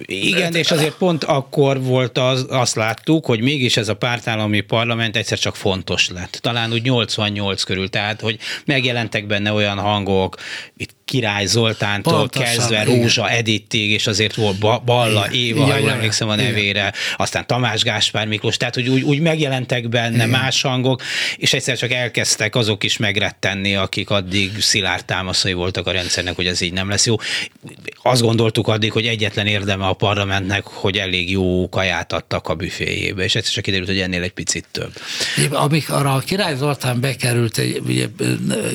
Igen, 0.07 0.55
és 0.55 0.71
azért 0.71 0.95
pont 0.95 1.25
akkor 1.25 1.83
volt 1.83 2.19
az, 2.19 2.47
azt 2.49 2.75
láttuk, 2.75 3.27
hogy 3.27 3.41
mégis 3.41 3.77
ez 3.77 3.89
a 3.89 3.95
pártállami 3.95 4.61
parlament 4.61 5.17
egyszer 5.17 5.39
csak 5.39 5.57
fontos 5.57 6.09
lett. 6.09 6.39
Talán 6.41 6.73
úgy 6.73 6.83
88 6.83 7.63
körül, 7.63 7.91
tehát 7.91 8.21
hogy 8.21 8.39
megjelentek 8.65 9.27
benne 9.27 9.53
olyan 9.53 9.79
hangok, 9.79 10.37
itt 10.77 11.04
Király 11.05 11.47
Zoltántól 11.47 12.13
Pontosan, 12.13 12.55
kezdve 12.55 12.83
igen. 12.83 13.01
Rózsa 13.01 13.31
Edittig, 13.31 13.91
és 13.91 14.07
azért 14.07 14.35
volt 14.35 14.85
Balla 14.85 15.31
Éva, 15.31 15.65
ha 15.65 15.77
jól 15.79 15.91
emlékszem 15.91 16.29
a 16.29 16.35
nevére, 16.35 16.79
igen. 16.79 16.93
aztán 17.17 17.47
Tamás 17.47 17.83
Gáspár 17.83 18.27
Miklós, 18.27 18.57
tehát 18.57 18.75
hogy 18.75 18.89
úgy, 18.89 19.03
úgy 19.03 19.21
megjelentek 19.21 19.89
benne 19.89 20.15
igen. 20.15 20.29
más 20.29 20.63
hangok, 20.63 21.03
és 21.37 21.53
egyszer 21.53 21.77
csak 21.77 21.93
elkezdtek 21.93 22.55
azok 22.55 22.85
is 22.85 22.97
megrettenni, 22.97 23.75
akik 23.75 24.11
addig 24.11 24.61
szilárd 24.61 25.05
támaszai 25.05 25.53
voltak 25.53 25.87
a 25.87 25.91
rendszernek, 25.91 26.35
hogy 26.37 26.47
ez 26.47 26.61
így 26.61 26.73
nem 26.73 26.89
lesz 26.89 27.07
jó. 27.07 27.17
Azt 28.03 28.23
gondoltuk 28.23 28.69
addig, 28.69 28.93
hogy 28.93 29.07
egyetlen 29.07 29.47
érdeme 29.47 29.87
a 29.87 29.93
parlamentnek, 29.93 30.65
hogy 30.65 30.97
elég 30.97 31.31
jó 31.31 31.69
kaját 31.69 32.13
adtak 32.13 32.49
a 32.49 32.55
büféjébe, 32.55 33.25
és 33.25 33.35
egyszer 33.35 33.53
csak 33.53 33.65
kiderült, 33.65 33.89
hogy 33.89 34.01
ennél 34.01 34.23
egy 34.23 34.33
picit 34.33 34.67
több. 34.71 34.93
Amikor 35.51 36.07
a 36.07 36.19
Király 36.19 36.57
Zoltán 36.57 37.01
bekerült, 37.01 37.61
ugye, 37.87 38.07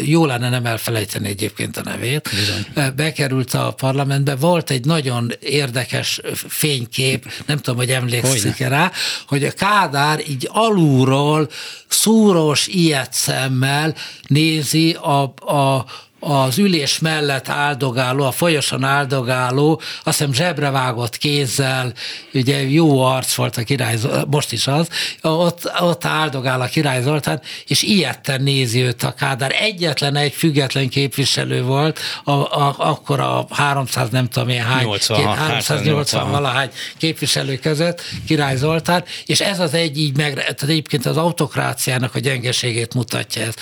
jó 0.05 0.25
lenne 0.25 0.49
nem 0.49 0.65
elfelejteni 0.65 1.27
egyébként 1.27 1.77
a 1.77 1.81
nevét, 1.83 2.18
Bizony. 2.29 2.93
bekerült 2.95 3.53
a 3.53 3.71
parlamentbe, 3.71 4.35
volt 4.35 4.69
egy 4.69 4.85
nagyon 4.85 5.31
érdekes 5.39 6.19
fénykép, 6.33 7.31
nem 7.45 7.57
tudom, 7.57 7.79
hogy 7.79 7.91
emlékszik-e 7.91 8.67
rá, 8.67 8.91
hogy 9.27 9.43
a 9.43 9.51
Kádár 9.51 10.19
így 10.29 10.49
alulról 10.51 11.49
szúros 11.87 12.67
ilyet 12.67 13.13
szemmel 13.13 13.95
nézi 14.27 14.91
a, 14.91 15.21
a 15.53 15.85
az 16.19 16.57
ülés 16.57 16.99
mellett 16.99 17.49
áldogáló, 17.49 18.23
a 18.23 18.31
folyosan 18.31 18.83
áldogáló, 18.83 19.81
azt 20.03 20.17
hiszem 20.17 20.33
zsebrevágott 20.33 21.17
kézzel, 21.17 21.93
ugye 22.33 22.69
jó 22.69 23.01
arc 23.01 23.33
volt 23.33 23.57
a 23.57 23.63
király, 23.63 23.97
most 24.27 24.51
is 24.51 24.67
az, 24.67 24.87
ott, 25.21 25.71
ott 25.79 26.05
áldogál 26.05 26.61
a 26.61 26.65
király 26.65 27.01
Zoltán, 27.01 27.41
és 27.67 27.81
ilyetten 27.81 28.41
nézi 28.41 28.81
őt 28.81 29.03
a 29.03 29.13
Kádár. 29.13 29.55
Egyetlen 29.59 30.15
egy 30.15 30.33
független 30.33 30.89
képviselő 30.89 31.63
volt, 31.63 31.99
a, 32.23 32.31
a, 32.31 32.75
akkor 32.77 33.19
a 33.19 33.47
300 33.49 34.09
nem 34.09 34.27
tudom 34.27 34.49
én 34.49 34.63
hány, 34.63 34.85
80, 34.85 35.35
380 35.35 36.31
valahány 36.31 36.69
képviselő 36.97 37.57
között, 37.57 38.01
király 38.25 38.55
Zoltán, 38.55 39.03
és 39.25 39.41
ez 39.41 39.59
az 39.59 39.73
egy 39.73 39.97
így 39.97 40.17
meg, 40.17 40.33
tehát 40.33 40.61
egyébként 40.61 41.05
az 41.05 41.17
autokráciának 41.17 42.15
a 42.15 42.19
gyengeségét 42.19 42.93
mutatja 42.93 43.41
ez 43.41 43.53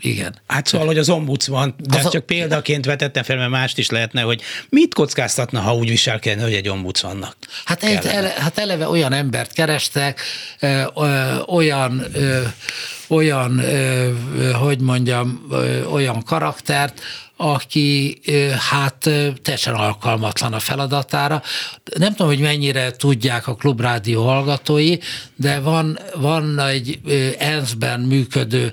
igen. 0.00 0.34
Hát 0.46 0.66
szóval, 0.66 0.86
hogy 0.86 0.98
az 0.98 1.08
ombudsman, 1.08 1.74
de 1.78 1.98
az 1.98 2.10
csak 2.10 2.26
példaként 2.26 2.84
vetettem 2.84 3.22
fel, 3.22 3.36
mert 3.36 3.50
mást 3.50 3.78
is 3.78 3.90
lehetne, 3.90 4.20
hogy 4.20 4.42
mit 4.68 4.94
kockáztatna, 4.94 5.60
ha 5.60 5.74
úgy 5.74 5.88
viselkedne, 5.88 6.42
hogy 6.42 6.54
egy 6.54 6.68
ombudsmannak 6.68 7.36
Hát, 7.64 7.82
egy, 7.82 8.06
ele, 8.06 8.34
hát 8.36 8.58
eleve 8.58 8.88
olyan 8.88 9.12
embert 9.12 9.52
kerestek, 9.52 10.20
ö, 10.60 10.82
ö, 10.94 11.38
olyan 11.46 12.04
ö, 12.12 12.42
olyan, 13.08 13.62
hogy 14.52 14.80
mondjam, 14.80 15.46
olyan 15.90 16.22
karaktert, 16.22 17.00
aki 17.36 18.20
hát 18.70 19.10
teljesen 19.42 19.74
alkalmatlan 19.74 20.52
a 20.52 20.58
feladatára. 20.58 21.42
Nem 21.98 22.10
tudom, 22.10 22.26
hogy 22.26 22.40
mennyire 22.40 22.90
tudják 22.90 23.46
a 23.46 23.54
klubrádió 23.54 24.24
hallgatói, 24.24 24.96
de 25.36 25.60
van, 25.60 25.98
van 26.14 26.58
egy 26.58 27.00
ENSZ-ben 27.38 28.00
működő 28.00 28.72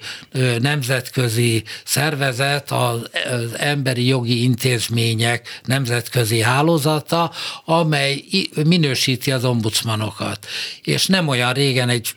nemzetközi 0.59 1.63
szervezet, 1.83 2.71
az 2.71 3.57
emberi 3.57 4.05
jogi 4.05 4.43
intézmények 4.43 5.61
nemzetközi 5.65 6.41
hálózata, 6.41 7.31
amely 7.65 8.23
minősíti 8.65 9.31
az 9.31 9.45
ombudsmanokat. 9.45 10.47
És 10.83 11.05
nem 11.05 11.27
olyan 11.27 11.53
régen 11.53 11.89
egy 11.89 12.09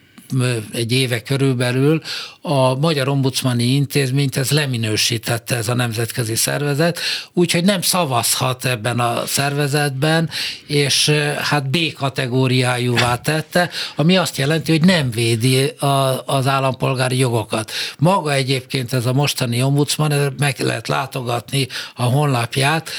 egy 0.72 0.92
éve 0.92 1.22
körülbelül 1.22 2.02
a 2.40 2.74
Magyar 2.74 3.08
Ombudsmani 3.08 3.64
Intézményt 3.64 4.36
ez 4.36 4.50
leminősítette 4.50 5.56
ez 5.56 5.68
a 5.68 5.74
nemzetközi 5.74 6.34
szervezet, 6.34 6.98
úgyhogy 7.32 7.64
nem 7.64 7.80
szavazhat 7.80 8.64
ebben 8.64 9.00
a 9.00 9.26
szervezetben, 9.26 10.30
és 10.66 11.08
hát 11.42 11.70
B 11.70 11.76
kategóriájúvá 11.92 13.16
tette, 13.20 13.70
ami 13.96 14.16
azt 14.16 14.36
jelenti, 14.36 14.70
hogy 14.70 14.84
nem 14.84 15.10
védi 15.10 15.64
a, 15.64 16.22
az 16.26 16.46
állampolgári 16.46 17.18
jogokat. 17.18 17.72
Maga 17.98 18.32
egyébként 18.32 18.92
ez 18.92 19.06
a 19.06 19.12
mostani 19.12 19.62
ombudsman, 19.62 20.34
meg 20.38 20.58
lehet 20.58 20.88
látogatni 20.88 21.68
a 21.94 22.02
honlapját, 22.02 22.90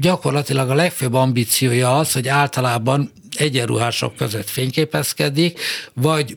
gyakorlatilag 0.00 0.70
a 0.70 0.74
legfőbb 0.74 1.14
ambíciója 1.14 1.98
az, 1.98 2.12
hogy 2.12 2.28
általában 2.28 3.12
egyenruhások 3.36 4.16
között 4.16 4.48
fényképezkedik, 4.48 5.60
vagy 5.94 6.36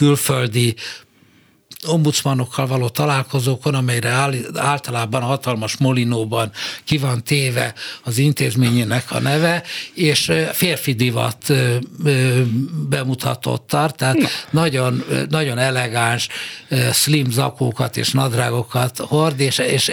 külföldi 0.00 0.74
ombudsmanokkal 1.86 2.66
való 2.66 2.88
találkozókon, 2.88 3.74
amelyre 3.74 4.28
általában 4.54 5.22
hatalmas 5.22 5.76
molinóban 5.76 6.52
ki 6.84 6.98
van 6.98 7.24
téve 7.24 7.74
az 8.02 8.18
intézményének 8.18 9.12
a 9.12 9.18
neve, 9.18 9.62
és 9.94 10.32
férfi 10.52 10.92
divat 10.92 11.52
bemutatott 12.88 13.66
tart, 13.66 13.96
tehát 13.96 14.16
Na. 14.16 14.28
nagyon, 14.50 15.04
nagyon 15.28 15.58
elegáns 15.58 16.28
slim 16.92 17.30
zakókat 17.30 17.96
és 17.96 18.10
nadrágokat 18.10 18.98
hord, 18.98 19.40
és, 19.40 19.58
és, 19.58 19.90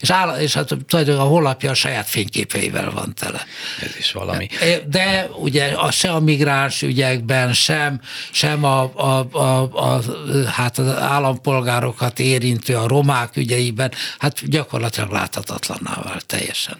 és, 0.00 0.10
áll, 0.10 0.40
és 0.40 0.54
hát 0.54 0.66
tulajdonképpen 0.66 1.26
a 1.26 1.28
honlapja 1.28 1.70
a 1.70 1.74
saját 1.74 2.08
fényképeivel 2.08 2.90
van 2.90 3.14
tele. 3.14 3.44
Ez 3.82 3.96
is 3.98 4.12
valami. 4.12 4.48
De 4.86 5.28
ugye 5.38 5.66
a, 5.66 5.90
se 5.90 6.10
a 6.10 6.20
migráns 6.20 6.82
ügyekben, 6.82 7.52
sem, 7.52 8.00
sem 8.30 8.64
a, 8.64 8.82
a, 8.94 9.28
a, 9.32 9.62
a, 9.62 10.00
hát 10.46 10.78
az 10.78 10.86
állam 10.86 11.29
állampolgárokat 11.30 12.18
érintő 12.18 12.76
a 12.76 12.86
romák 12.86 13.36
ügyeiben, 13.36 13.92
hát 14.18 14.48
gyakorlatilag 14.48 15.10
láthatatlanná 15.10 16.02
vált 16.04 16.26
teljesen. 16.26 16.76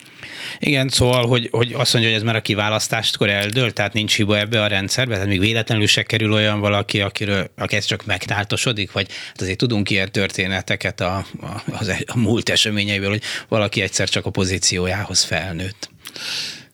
Igen, 0.58 0.88
szóval, 0.88 1.26
hogy, 1.26 1.48
hogy 1.50 1.72
azt 1.72 1.92
mondja, 1.92 2.10
hogy 2.10 2.20
ez 2.20 2.26
már 2.26 2.36
a 2.36 2.42
kiválasztáskor 2.42 3.28
eldől, 3.28 3.72
tehát 3.72 3.92
nincs 3.92 4.16
hiba 4.16 4.38
ebbe 4.38 4.62
a 4.62 4.66
rendszerbe, 4.66 5.14
tehát 5.14 5.28
még 5.28 5.40
véletlenül 5.40 5.86
se 5.86 6.02
kerül 6.02 6.32
olyan 6.32 6.60
valaki, 6.60 7.00
akiről, 7.00 7.50
aki 7.56 7.76
ez 7.76 7.84
csak 7.84 8.04
megtáltosodik, 8.04 8.92
vagy 8.92 9.06
hát 9.28 9.40
azért 9.40 9.58
tudunk 9.58 9.90
ilyen 9.90 10.12
történeteket 10.12 11.00
a, 11.00 11.24
a, 11.40 11.62
az, 11.72 11.88
e, 11.88 11.98
a 12.06 12.18
múlt 12.18 12.48
eseményeiből, 12.48 13.08
hogy 13.08 13.22
valaki 13.48 13.80
egyszer 13.80 14.08
csak 14.08 14.26
a 14.26 14.30
pozíciójához 14.30 15.22
felnőtt. 15.22 15.90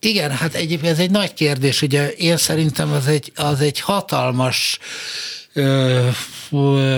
Igen, 0.00 0.30
hát 0.30 0.54
egyébként 0.54 0.92
ez 0.92 0.98
egy 0.98 1.10
nagy 1.10 1.34
kérdés, 1.34 1.82
ugye 1.82 2.08
én 2.10 2.36
szerintem 2.36 2.92
az 2.92 3.06
egy, 3.06 3.32
az 3.34 3.60
egy 3.60 3.80
hatalmas 3.80 4.78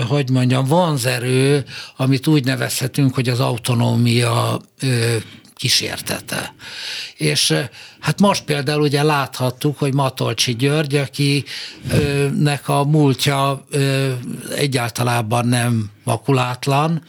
hogy 0.07 0.29
mondjam, 0.29 0.65
vonzerő, 0.65 1.65
amit 1.97 2.27
úgy 2.27 2.45
nevezhetünk, 2.45 3.13
hogy 3.15 3.29
az 3.29 3.39
autonómia 3.39 4.61
kísértete. 5.55 6.53
És 7.15 7.53
hát 7.99 8.19
most 8.19 8.43
például 8.43 8.81
ugye 8.81 9.03
láthattuk, 9.03 9.77
hogy 9.77 9.93
Matolcsi 9.93 10.55
György, 10.55 10.95
akinek 10.95 12.69
a 12.69 12.83
múltja 12.83 13.65
egyáltalában 14.55 15.47
nem 15.47 15.91
makulátlan, 16.03 17.03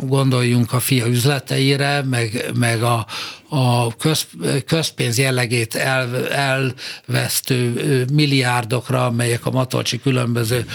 gondoljunk 0.00 0.72
a 0.72 0.80
fia 0.80 1.06
üzleteire, 1.06 2.02
meg, 2.02 2.50
meg 2.54 2.82
a, 2.82 3.06
a 3.48 3.96
köz, 3.96 4.26
közpénz 4.66 5.18
jellegét 5.18 5.74
el, 5.74 6.28
elvesztő 6.28 8.04
milliárdokra, 8.12 9.06
amelyek 9.06 9.46
a 9.46 9.50
Matolcsi 9.50 10.00
különböző, 10.00 10.66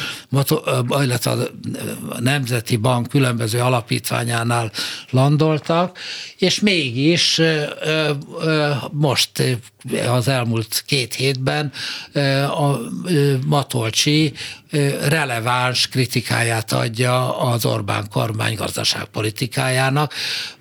illetve 1.01 1.31
a 2.09 2.19
Nemzeti 2.19 2.75
Bank 2.75 3.07
különböző 3.07 3.59
alapítványánál 3.59 4.71
landoltak, 5.09 5.97
és 6.37 6.59
mégis 6.59 7.41
most 8.91 9.59
az 10.09 10.27
elmúlt 10.27 10.83
két 10.85 11.13
hétben 11.13 11.71
a 12.47 12.77
Matolcsi 13.45 14.33
releváns 15.07 15.87
kritikáját 15.87 16.71
adja 16.71 17.37
az 17.37 17.65
Orbán 17.65 17.90
kormány 18.11 18.55
gazdaságpolitikájának. 18.55 20.13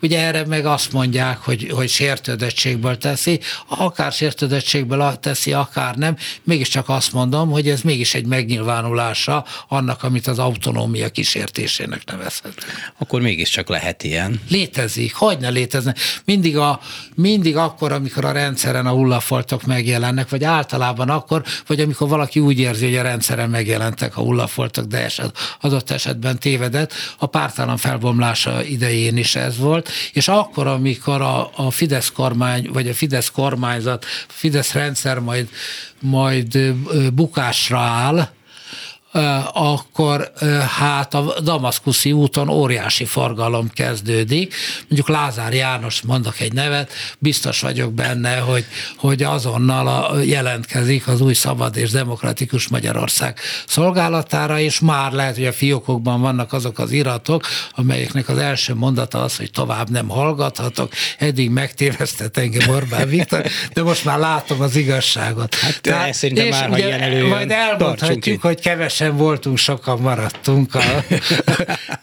Ugye 0.02 0.20
erre 0.20 0.46
meg 0.46 0.66
azt 0.66 0.92
mondják, 0.92 1.38
hogy, 1.38 1.70
hogy 1.74 1.88
sértődettségből 1.88 2.98
teszi, 2.98 3.40
akár 3.68 4.12
sértődettségből 4.12 5.18
teszi, 5.20 5.52
akár 5.52 5.96
nem, 5.96 6.16
mégiscsak 6.42 6.88
azt 6.88 7.12
mondom, 7.12 7.50
hogy 7.50 7.68
ez 7.68 7.80
mégis 7.80 8.14
egy 8.14 8.26
megnyilvánulása 8.26 9.44
annak, 9.68 10.02
amit 10.02 10.26
az 10.26 10.38
autonómia 10.38 11.08
kísértésének 11.08 12.02
nevezhet. 12.04 12.54
Akkor 12.98 13.20
mégiscsak 13.20 13.68
lehet 13.68 14.02
ilyen. 14.02 14.40
Létezik, 14.48 15.14
hogy 15.14 15.38
ne 15.38 15.48
létezne. 15.48 15.94
Mindig, 16.24 16.56
a, 16.56 16.80
mindig 17.14 17.56
akkor, 17.56 17.92
amikor 17.92 18.24
a 18.24 18.32
rendszeren 18.32 18.86
a 18.86 18.90
hullafoltok 18.90 19.62
megjelennek, 19.62 20.28
vagy 20.28 20.44
általában 20.44 21.08
akkor, 21.08 21.44
vagy 21.66 21.80
amikor 21.80 22.08
valaki 22.08 22.40
úgy 22.40 22.58
érzi, 22.58 22.84
hogy 22.84 22.96
a 22.96 23.02
rendszeren 23.02 23.50
megjelentek 23.50 24.16
a 24.16 24.20
hullafoltok, 24.20 24.84
de 24.84 25.04
eset, 25.04 25.36
adott 25.60 25.90
esetben 25.90 26.38
tévedett, 26.38 26.92
a 27.22 27.26
pártállam 27.26 27.76
felbomlása 27.76 28.64
idején 28.64 29.16
is 29.16 29.37
ez 29.37 29.59
volt, 29.59 29.88
és 30.12 30.28
akkor, 30.28 30.66
amikor 30.66 31.20
a, 31.20 31.50
a 31.56 31.70
Fidesz 31.70 32.11
kormány, 32.11 32.68
vagy 32.72 32.88
a 32.88 32.94
Fidesz 32.94 33.30
kormányzat, 33.30 34.04
Fidesz 34.28 34.72
rendszer 34.72 35.18
majd, 35.18 35.48
majd 36.00 36.59
bukásra 37.12 37.78
áll, 37.78 38.28
akkor 39.53 40.33
hát 40.79 41.14
a 41.14 41.40
Damaszkuszi 41.42 42.12
úton 42.12 42.49
óriási 42.49 43.05
forgalom 43.05 43.68
kezdődik. 43.68 44.55
Mondjuk 44.81 45.09
Lázár 45.09 45.53
János, 45.53 46.03
mondok 46.03 46.40
egy 46.40 46.53
nevet, 46.53 46.92
biztos 47.18 47.61
vagyok 47.61 47.92
benne, 47.92 48.37
hogy, 48.37 48.64
hogy 48.96 49.23
azonnal 49.23 49.87
a, 49.87 50.20
jelentkezik 50.20 51.09
az 51.09 51.20
új 51.20 51.35
szabad 51.35 51.77
és 51.77 51.90
demokratikus 51.90 52.68
Magyarország 52.68 53.38
szolgálatára, 53.66 54.59
és 54.59 54.81
már 54.81 55.12
lehet, 55.12 55.35
hogy 55.35 55.46
a 55.46 55.53
fiókokban 55.53 56.20
vannak 56.20 56.53
azok 56.53 56.79
az 56.79 56.92
iratok, 56.92 57.46
amelyeknek 57.75 58.29
az 58.29 58.38
első 58.38 58.75
mondata 58.75 59.23
az, 59.23 59.37
hogy 59.37 59.51
tovább 59.51 59.90
nem 59.90 60.09
hallgathatok, 60.09 60.92
eddig 61.18 61.51
megtévesztett 61.51 62.37
engem 62.37 62.68
Orbán 62.68 63.09
Viktor, 63.09 63.46
de 63.73 63.83
most 63.83 64.05
már 64.05 64.18
látom 64.18 64.61
az 64.61 64.77
igazságot. 64.77 65.55
Hát 65.55 65.81
Tehát, 65.81 66.23
és 66.23 66.51
már, 66.51 66.68
ha 66.68 66.79
ilyen 66.79 67.01
előjön, 67.01 67.29
majd 67.29 67.51
elmondhatjuk, 67.51 68.42
hogy 68.42 68.61
keves 68.61 68.99
kevesen 69.00 69.16
voltunk, 69.16 69.58
sokan 69.58 70.00
maradtunk. 70.00 70.74
A, 70.74 70.80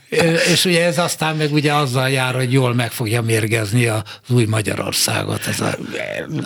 és 0.54 0.66
ugye 0.66 0.86
ez 0.86 0.98
aztán 0.98 1.36
meg 1.36 1.54
ugye 1.54 1.74
azzal 1.74 2.10
jár, 2.10 2.36
hogy 2.36 2.52
jól 2.52 2.74
meg 2.74 2.92
fogja 2.92 3.22
mérgezni 3.22 3.86
az 3.86 4.02
új 4.30 4.46
Magyarországot. 4.46 5.48
Ez 5.48 5.60
a 5.60 5.78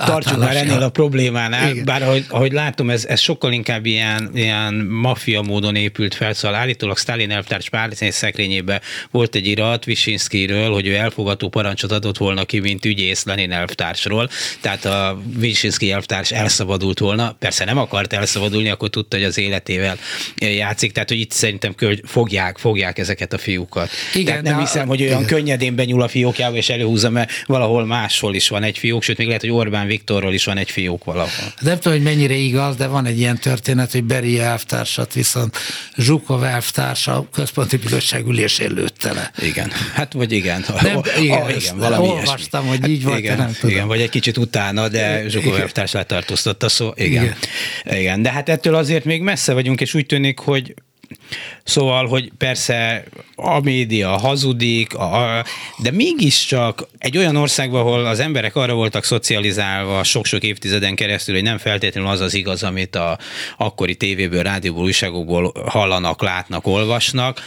Tartsuk 0.06 0.38
már 0.38 0.56
ennél 0.56 0.82
a 0.82 0.90
problémánál, 0.90 1.72
Igen. 1.72 1.86
bár 1.86 2.04
ahogy, 2.04 2.26
ahogy 2.30 2.52
látom, 2.52 2.90
ez, 2.90 3.06
ez 3.06 3.20
sokkal 3.20 3.52
inkább 3.52 3.86
ilyen, 3.86 4.30
ilyen 4.34 4.74
maffia 4.74 5.42
módon 5.42 5.76
épült 5.76 6.16
fel, 6.16 6.34
szóval 6.34 6.58
állítólag 6.58 6.98
Stalin 6.98 7.32
elvtárs 7.32 7.70
párlicén 7.70 8.12
szekrényében 8.12 8.82
volt 9.12 9.36
egy 9.36 9.48
irat 9.48 9.86
Visinszkiről, 9.86 10.72
hogy 10.72 10.88
ő 10.88 10.96
elfogató 10.96 11.50
parancsot 11.50 11.92
adott 11.92 12.18
volna 12.18 12.46
ki, 12.46 12.60
mint 12.60 12.86
ügyész 12.86 13.24
Lenin 13.24 13.52
elvtársról, 13.52 14.30
tehát 14.62 14.86
a 14.86 15.22
Visinszki 15.38 15.92
elvtárs 15.92 16.32
elszabadult 16.32 17.00
volna, 17.00 17.36
persze 17.40 17.66
nem 17.66 17.78
akart 17.78 18.14
elszabadulni, 18.14 18.70
akkor 18.70 18.90
tudta, 18.90 19.16
hogy 19.16 19.26
az 19.26 19.38
életével 19.38 19.98
játszik, 20.42 20.92
tehát 20.92 21.10
hogy 21.10 21.20
itt 21.20 21.32
szerintem 21.32 21.76
fogják, 22.04 22.58
fogják 22.58 22.98
ezeket 22.98 23.34
a 23.34 23.38
fiúkat. 23.38 23.90
Igen, 24.14 24.26
tehát 24.26 24.44
nem 24.44 24.60
hiszem, 24.60 24.88
hogy 24.88 25.02
olyan 25.02 25.24
igen. 25.24 25.28
könnyedén 25.38 25.76
benyúl 25.76 26.02
a 26.02 26.08
fiókjába 26.08 26.56
és 26.56 26.70
előhúzza, 26.70 27.10
mert 27.10 27.32
valahol 27.46 27.86
máshol 27.86 28.36
is 28.36 28.50
van 28.50 28.64
egy 28.64 28.78
fiók, 28.78 29.04
sőt 29.04 29.18
még 29.18 29.28
lehet, 29.28 29.42
hogy 29.42 29.52
Orbán 29.52 29.88
Viktorról 29.88 30.34
is 30.34 30.46
van 30.46 30.58
egy 30.58 30.72
fiók 30.72 31.04
valahol. 31.04 31.54
Nem 31.60 31.80
tudom, 31.80 31.98
hogy 31.98 32.04
mennyire 32.08 32.34
igaz, 32.34 32.76
de 32.76 32.88
van 32.88 33.06
egy 33.06 33.20
ilyen 33.20 33.38
történet, 33.38 33.92
hogy 33.92 34.04
Beri 34.04 34.40
elvtársat 34.40 35.14
viszont 35.14 35.58
Zsukov 35.98 36.44
elvtársa 36.44 37.16
a 37.16 37.28
központi 37.34 37.78
bizottság 37.78 38.28
ülésén 38.28 38.72
lőtte 38.72 39.14
le. 39.14 39.32
Igen, 39.42 39.72
hát 39.94 40.14
vagy 40.14 40.32
igen. 40.32 40.66
Nem, 40.82 40.96
oh, 40.96 41.22
igen, 41.22 41.42
oh, 41.42 41.56
igen 41.58 41.78
valami 41.78 42.08
olvastam, 42.08 42.66
hogy 42.66 42.88
így 42.88 43.02
hát, 43.02 43.08
volt, 43.08 43.20
igen, 43.20 43.38
nem 43.38 43.54
tudom. 43.60 43.76
Igen, 43.76 43.88
vagy 43.88 44.02
egy 44.02 44.10
kicsit 44.10 44.38
utána, 44.38 44.88
de 44.88 45.30
Zsukov 45.30 45.56
elvtárs 45.56 45.92
letartóztatta, 45.92 46.70
szó. 46.70 46.92
Igen. 46.96 47.36
igen. 47.86 48.00
igen. 48.00 48.22
De 48.22 48.32
hát 48.32 48.50
ettől 48.50 48.76
azért 48.76 49.06
még 49.06 49.22
messze 49.22 49.54
vagyunk, 49.54 49.82
és 49.82 49.94
úgy 49.94 50.06
tűnik, 50.06 50.31
hogy 50.40 50.74
Szóval, 51.64 52.08
hogy 52.08 52.32
persze 52.38 53.04
a 53.36 53.60
média 53.60 54.10
hazudik, 54.10 54.96
a, 54.96 55.46
de 55.78 55.92
mégiscsak 55.92 56.88
egy 56.98 57.18
olyan 57.18 57.36
országban, 57.36 57.82
ahol 57.82 58.06
az 58.06 58.20
emberek 58.20 58.56
arra 58.56 58.74
voltak 58.74 59.04
szocializálva 59.04 60.04
sok-sok 60.04 60.44
évtizeden 60.44 60.96
keresztül, 60.96 61.36
hogy 61.36 61.44
nem 61.44 61.58
feltétlenül 61.58 62.10
az 62.10 62.20
az 62.20 62.34
igaz, 62.34 62.64
amit 62.64 62.96
a 62.96 63.18
akkori 63.58 63.96
tévéből, 63.96 64.44
rádióból, 64.44 64.84
újságokból 64.84 65.52
hallanak, 65.66 66.22
látnak, 66.22 66.68
olvasnak, 66.68 67.42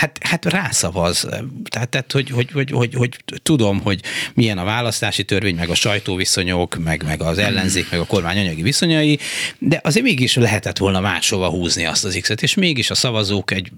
hát, 0.00 0.18
hát 0.20 0.44
rászavaz. 0.44 1.26
Tehát, 1.70 1.88
tehát 1.88 2.12
hogy, 2.12 2.30
hogy, 2.30 2.50
hogy, 2.50 2.70
hogy, 2.70 2.94
hogy, 2.94 3.16
tudom, 3.42 3.80
hogy 3.80 4.00
milyen 4.34 4.58
a 4.58 4.64
választási 4.64 5.24
törvény, 5.24 5.54
meg 5.54 5.68
a 5.68 5.74
sajtóviszonyok, 5.74 6.78
meg, 6.84 7.02
meg 7.04 7.22
az 7.22 7.38
ellenzék, 7.38 7.90
meg 7.90 8.00
a 8.00 8.06
kormány 8.06 8.38
anyagi 8.38 8.62
viszonyai, 8.62 9.18
de 9.58 9.80
azért 9.84 10.04
mégis 10.04 10.34
lehetett 10.34 10.78
volna 10.78 11.00
máshova 11.00 11.48
húzni 11.48 11.84
azt 11.84 12.04
az 12.04 12.18
X-et, 12.20 12.42
és 12.42 12.54
mégis 12.54 12.90
a 12.90 12.94
szavazók 12.94 13.50
egy 13.50 13.70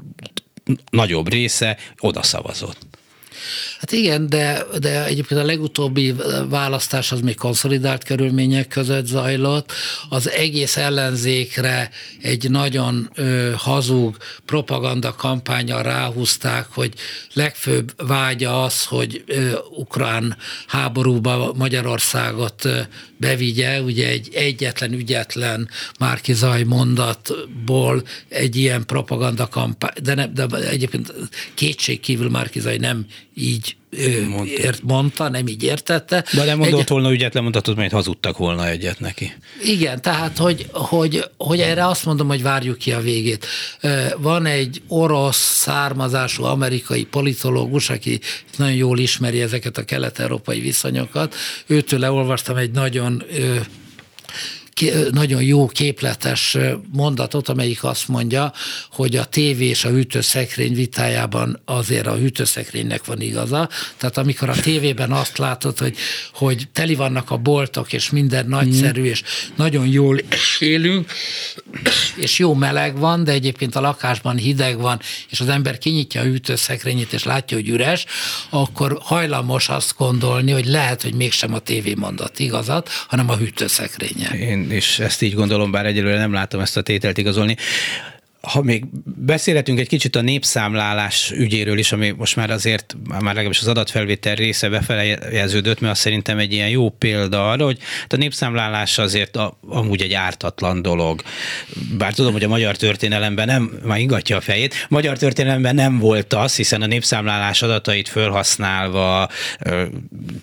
nagyobb 0.90 1.28
része 1.28 1.76
oda 1.98 2.22
szavazott. 2.22 2.86
Hát 3.80 3.92
igen, 3.92 4.28
de, 4.28 4.64
de 4.80 5.04
egyébként 5.04 5.40
a 5.40 5.44
legutóbbi 5.44 6.14
választás 6.48 7.12
az 7.12 7.20
még 7.20 7.36
konszolidált 7.36 8.04
körülmények 8.04 8.68
között 8.68 9.06
zajlott. 9.06 9.72
Az 10.08 10.30
egész 10.30 10.76
ellenzékre 10.76 11.90
egy 12.22 12.50
nagyon 12.50 13.10
ö, 13.14 13.52
hazug 13.56 14.16
propaganda 14.44 15.14
kampánya 15.14 15.80
ráhúzták, 15.80 16.66
hogy 16.70 16.94
legfőbb 17.32 17.92
vágya 18.06 18.62
az, 18.64 18.84
hogy 18.84 19.24
ö, 19.26 19.58
ukrán 19.70 20.36
háborúba 20.66 21.52
Magyarországot 21.56 22.64
ö, 22.64 22.80
bevigye, 23.20 23.80
ugye 23.82 24.08
egy 24.08 24.28
egyetlen 24.34 24.92
ügyetlen 24.92 25.68
Márkizaj 25.98 26.62
mondatból 26.62 28.02
egy 28.28 28.56
ilyen 28.56 28.86
propaganda 28.86 29.48
kampány, 29.48 29.92
de, 30.02 30.14
nem, 30.14 30.34
de 30.34 30.46
egyébként 30.46 31.12
kétség 31.54 32.00
kívül 32.00 32.30
Márkizaj 32.30 32.76
nem 32.76 33.06
így 33.40 33.76
mondta. 34.28 34.62
Ért, 34.62 34.82
mondta, 34.82 35.28
nem 35.28 35.46
így 35.46 35.62
értette. 35.62 36.24
De 36.32 36.44
nem 36.44 36.58
mondott 36.58 36.80
egy, 36.80 36.88
volna 36.88 37.12
ügyet, 37.12 37.40
mondhatod, 37.40 37.76
mert 37.76 37.92
hazudtak 37.92 38.36
volna 38.36 38.68
egyet 38.68 39.00
neki. 39.00 39.32
Igen, 39.64 40.02
tehát, 40.02 40.38
hogy, 40.38 40.66
hogy, 40.72 41.24
hogy 41.36 41.60
erre 41.60 41.86
azt 41.86 42.04
mondom, 42.04 42.28
hogy 42.28 42.42
várjuk 42.42 42.78
ki 42.78 42.92
a 42.92 43.00
végét. 43.00 43.46
Van 44.18 44.46
egy 44.46 44.82
orosz 44.88 45.54
származású 45.54 46.44
amerikai 46.44 47.04
politológus, 47.04 47.90
aki 47.90 48.20
nagyon 48.56 48.74
jól 48.74 48.98
ismeri 48.98 49.40
ezeket 49.40 49.78
a 49.78 49.84
kelet-európai 49.84 50.60
viszonyokat. 50.60 51.34
Őtől 51.66 51.98
leolvastam 51.98 52.56
egy 52.56 52.70
nagyon 52.70 53.22
nagyon 55.12 55.42
jó 55.42 55.66
képletes 55.66 56.56
mondatot, 56.92 57.48
amelyik 57.48 57.84
azt 57.84 58.08
mondja, 58.08 58.52
hogy 58.90 59.16
a 59.16 59.24
tévé 59.24 59.66
és 59.66 59.84
a 59.84 59.88
hűtőszekrény 59.88 60.74
vitájában 60.74 61.60
azért 61.64 62.06
a 62.06 62.14
hűtőszekrénynek 62.14 63.04
van 63.04 63.20
igaza. 63.20 63.68
Tehát 63.96 64.18
amikor 64.18 64.48
a 64.48 64.60
tévében 64.60 65.12
azt 65.12 65.38
látod, 65.38 65.78
hogy, 65.78 65.96
hogy 66.34 66.68
teli 66.72 66.94
vannak 66.94 67.30
a 67.30 67.36
boltok, 67.36 67.92
és 67.92 68.10
minden 68.10 68.46
nagyszerű, 68.46 69.04
és 69.04 69.22
nagyon 69.56 69.86
jól 69.86 70.20
élünk, 70.58 71.12
és 72.16 72.38
jó 72.38 72.54
meleg 72.54 72.98
van, 72.98 73.24
de 73.24 73.32
egyébként 73.32 73.74
a 73.74 73.80
lakásban 73.80 74.36
hideg 74.36 74.78
van, 74.80 75.00
és 75.28 75.40
az 75.40 75.48
ember 75.48 75.78
kinyitja 75.78 76.20
a 76.20 76.24
hűtőszekrényét, 76.24 77.12
és 77.12 77.24
látja, 77.24 77.56
hogy 77.56 77.68
üres, 77.68 78.04
akkor 78.50 78.98
hajlamos 79.02 79.68
azt 79.68 79.94
gondolni, 79.96 80.50
hogy 80.50 80.66
lehet, 80.66 81.02
hogy 81.02 81.14
mégsem 81.14 81.54
a 81.54 81.58
tévé 81.58 81.94
mondat 81.94 82.38
igazat, 82.38 82.88
hanem 83.08 83.28
a 83.28 83.36
hűtőszekrénye. 83.36 84.38
Én 84.38 84.69
és 84.70 84.98
ezt 84.98 85.22
így 85.22 85.34
gondolom, 85.34 85.70
bár 85.70 85.86
egyelőre 85.86 86.18
nem 86.18 86.32
látom 86.32 86.60
ezt 86.60 86.76
a 86.76 86.82
tételt 86.82 87.18
igazolni. 87.18 87.56
Ha 88.40 88.62
még 88.62 88.84
beszélhetünk 89.04 89.78
egy 89.78 89.88
kicsit 89.88 90.16
a 90.16 90.20
népszámlálás 90.20 91.30
ügyéről 91.30 91.78
is, 91.78 91.92
ami 91.92 92.10
most 92.10 92.36
már 92.36 92.50
azért, 92.50 92.96
már 93.08 93.22
legalábbis 93.22 93.60
az 93.60 93.66
adatfelvétel 93.66 94.34
része 94.34 94.68
befejeződött, 94.68 95.80
mert 95.80 95.92
azt 95.92 96.00
szerintem 96.00 96.38
egy 96.38 96.52
ilyen 96.52 96.68
jó 96.68 96.90
példa 96.90 97.50
arra, 97.50 97.64
hogy 97.64 97.78
a 98.08 98.16
népszámlálás 98.16 98.98
azért 98.98 99.36
a, 99.36 99.58
amúgy 99.68 100.02
egy 100.02 100.12
ártatlan 100.12 100.82
dolog. 100.82 101.22
Bár 101.98 102.14
tudom, 102.14 102.32
hogy 102.32 102.44
a 102.44 102.48
magyar 102.48 102.76
történelemben 102.76 103.46
nem, 103.46 103.80
már 103.84 103.98
ingatja 103.98 104.36
a 104.36 104.40
fejét, 104.40 104.86
magyar 104.88 105.18
történelemben 105.18 105.74
nem 105.74 105.98
volt 105.98 106.32
az, 106.32 106.56
hiszen 106.56 106.82
a 106.82 106.86
népszámlálás 106.86 107.62
adatait 107.62 108.08
felhasználva 108.08 109.28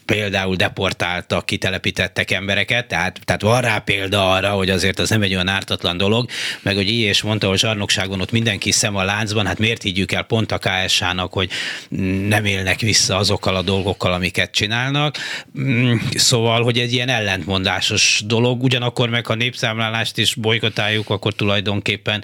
például 0.06 0.56
deportáltak, 0.56 1.46
kitelepítettek 1.46 2.32
embereket, 2.32 2.88
tehát, 2.88 3.20
tehát 3.26 3.42
van 3.42 3.62
rá 3.62 3.80
példa 3.80 4.32
arra, 4.32 4.50
hogy 4.50 4.70
azért 4.70 5.00
az 5.00 5.10
nem 5.10 5.22
egy 5.22 5.34
olyan 5.34 5.48
ártatlan 5.48 5.98
dolog, 5.98 6.30
meg 6.62 6.76
hogy 6.76 6.90
így 6.90 7.02
és 7.02 7.22
mondta, 7.22 7.48
hogy 7.48 7.58
zsarnokságon 7.90 8.22
ott 8.22 8.32
mindenki 8.32 8.72
szem 8.72 8.96
a 8.96 9.04
láncban, 9.04 9.46
hát 9.46 9.60
miért 9.60 9.82
higgyük 9.82 10.12
el 10.12 10.24
pont 10.24 10.52
a 10.52 10.58
KSH-nak, 10.58 11.34
hogy 11.34 11.50
nem 12.28 12.46
élnek 12.46 12.80
vissza 12.80 13.16
azokkal 13.16 13.56
a 13.56 13.62
dolgokkal, 13.62 14.14
amiket 14.14 14.52
csinálnak. 14.52 15.18
Mm, 15.60 15.96
szóval, 16.16 16.64
hogy 16.64 16.78
egy 16.78 16.94
ilyen 16.94 17.10
ellentmondásos 17.10 18.24
dolog, 18.26 18.64
ugyanakkor 18.64 19.10
meg 19.10 19.26
ha 19.26 19.36
népszámlálást 19.36 20.18
is 20.18 20.36
bolykotáljuk, 20.36 21.10
akkor 21.10 21.34
tulajdonképpen 21.34 22.24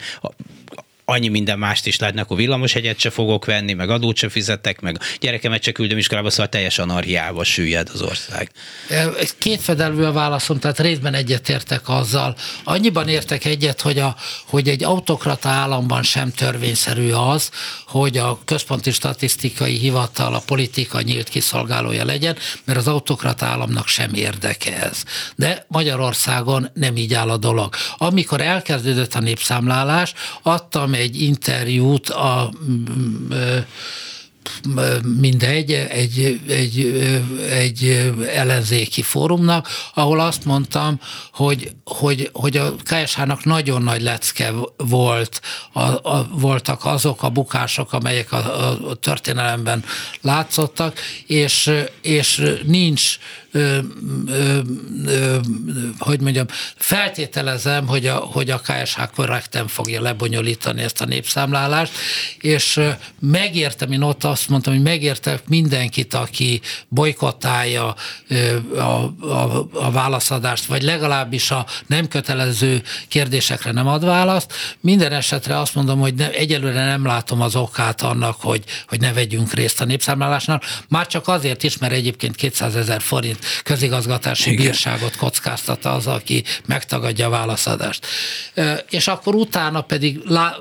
annyi 1.05 1.27
minden 1.27 1.59
mást 1.59 1.87
is 1.87 1.99
lehetne, 1.99 2.21
akkor 2.21 2.37
villamosegyet 2.37 2.99
se 2.99 3.09
fogok 3.09 3.45
venni, 3.45 3.73
meg 3.73 3.89
adót 3.89 4.17
se 4.17 4.29
fizetek, 4.29 4.81
meg 4.81 4.99
gyerekemet 5.19 5.63
se 5.63 5.71
küldöm 5.71 5.97
iskolába, 5.97 6.29
szóval 6.29 6.49
teljes 6.49 6.79
anarhiába 6.79 7.43
süllyed 7.43 7.89
az 7.93 8.01
ország. 8.01 8.51
Kétfedelvű 9.37 10.03
a 10.03 10.11
válaszom, 10.11 10.59
tehát 10.59 10.79
részben 10.79 11.13
egyetértek 11.13 11.89
azzal. 11.89 12.35
Annyiban 12.63 13.07
értek 13.07 13.45
egyet, 13.45 13.81
hogy, 13.81 13.99
a, 13.99 14.15
hogy 14.47 14.67
egy 14.69 14.83
autokrata 14.83 15.49
államban 15.49 16.03
sem 16.03 16.31
törvényszerű 16.31 17.11
az, 17.11 17.51
hogy 17.87 18.17
a 18.17 18.39
központi 18.45 18.91
statisztikai 18.91 19.77
hivatal 19.77 20.33
a 20.33 20.41
politika 20.45 21.01
nyílt 21.01 21.29
kiszolgálója 21.29 22.05
legyen, 22.05 22.37
mert 22.63 22.79
az 22.79 22.87
autokrata 22.87 23.45
államnak 23.45 23.87
sem 23.87 24.13
érdeke 24.13 24.83
ez. 24.83 25.03
De 25.35 25.65
Magyarországon 25.67 26.69
nem 26.73 26.97
így 26.97 27.13
áll 27.13 27.29
a 27.29 27.37
dolog. 27.37 27.75
Amikor 27.97 28.41
elkezdődött 28.41 29.13
a 29.13 29.19
népszámlálás, 29.19 30.13
adtam 30.41 30.92
egy 30.93 31.21
interjút 31.21 32.09
a 32.09 32.51
mindegy, 35.19 35.71
egy, 35.71 36.39
egy, 36.47 36.79
egy 37.49 38.11
ellenzéki 38.33 39.01
fórumnak, 39.01 39.67
ahol 39.93 40.19
azt 40.19 40.45
mondtam, 40.45 40.99
hogy, 41.31 41.71
hogy, 41.83 42.29
hogy 42.33 42.57
a 42.57 42.75
KSH-nak 42.83 43.43
nagyon 43.43 43.81
nagy 43.81 44.01
lecke 44.01 44.53
volt, 44.77 45.41
a, 45.71 45.81
a, 45.81 46.27
voltak 46.31 46.85
azok 46.85 47.23
a 47.23 47.29
bukások, 47.29 47.93
amelyek 47.93 48.31
a, 48.31 48.69
a 48.89 48.95
történelemben 48.95 49.83
látszottak, 50.21 50.99
és, 51.27 51.71
és 52.01 52.41
nincs 52.65 53.17
hogy 55.97 56.21
mondjam, 56.21 56.45
feltételezem, 56.75 57.87
hogy 57.87 58.07
a, 58.07 58.15
hogy 58.15 58.49
a 58.49 58.61
KSH 58.63 59.01
korrekten 59.15 59.67
fogja 59.67 60.01
lebonyolítani 60.01 60.81
ezt 60.81 61.01
a 61.01 61.05
népszámlálást, 61.05 61.91
és 62.39 62.79
megértem, 63.19 63.91
én 63.91 64.01
ott 64.01 64.23
azt 64.23 64.49
mondtam, 64.49 64.73
hogy 64.73 64.81
megértek 64.81 65.47
mindenkit, 65.47 66.13
aki 66.13 66.61
bolykottálja 66.87 67.95
a, 68.75 68.81
a, 68.81 69.67
a 69.73 69.91
válaszadást, 69.91 70.65
vagy 70.65 70.81
legalábbis 70.81 71.51
a 71.51 71.65
nem 71.87 72.07
kötelező 72.07 72.81
kérdésekre 73.07 73.71
nem 73.71 73.87
ad 73.87 74.05
választ. 74.05 74.53
Minden 74.79 75.11
esetre 75.11 75.59
azt 75.59 75.75
mondom, 75.75 75.99
hogy 75.99 76.13
ne, 76.13 76.31
egyelőre 76.31 76.85
nem 76.85 77.05
látom 77.05 77.41
az 77.41 77.55
okát 77.55 78.01
annak, 78.01 78.41
hogy, 78.41 78.63
hogy 78.87 78.99
ne 78.99 79.13
vegyünk 79.13 79.53
részt 79.53 79.81
a 79.81 79.85
népszámlálásnál. 79.85 80.61
Már 80.89 81.07
csak 81.07 81.27
azért 81.27 81.63
is, 81.63 81.77
mert 81.77 81.93
egyébként 81.93 82.35
200 82.35 82.75
ezer 82.75 83.01
forint 83.01 83.42
közigazgatási 83.63 84.51
Igen. 84.51 84.65
bírságot 84.65 85.15
kockáztat 85.15 85.85
az, 85.85 86.07
aki 86.07 86.43
megtagadja 86.65 87.27
a 87.27 87.29
válaszadást. 87.29 88.05
És 88.89 89.07
akkor 89.07 89.35
utána 89.35 89.81
pedig 89.81 90.19
lá, 90.25 90.57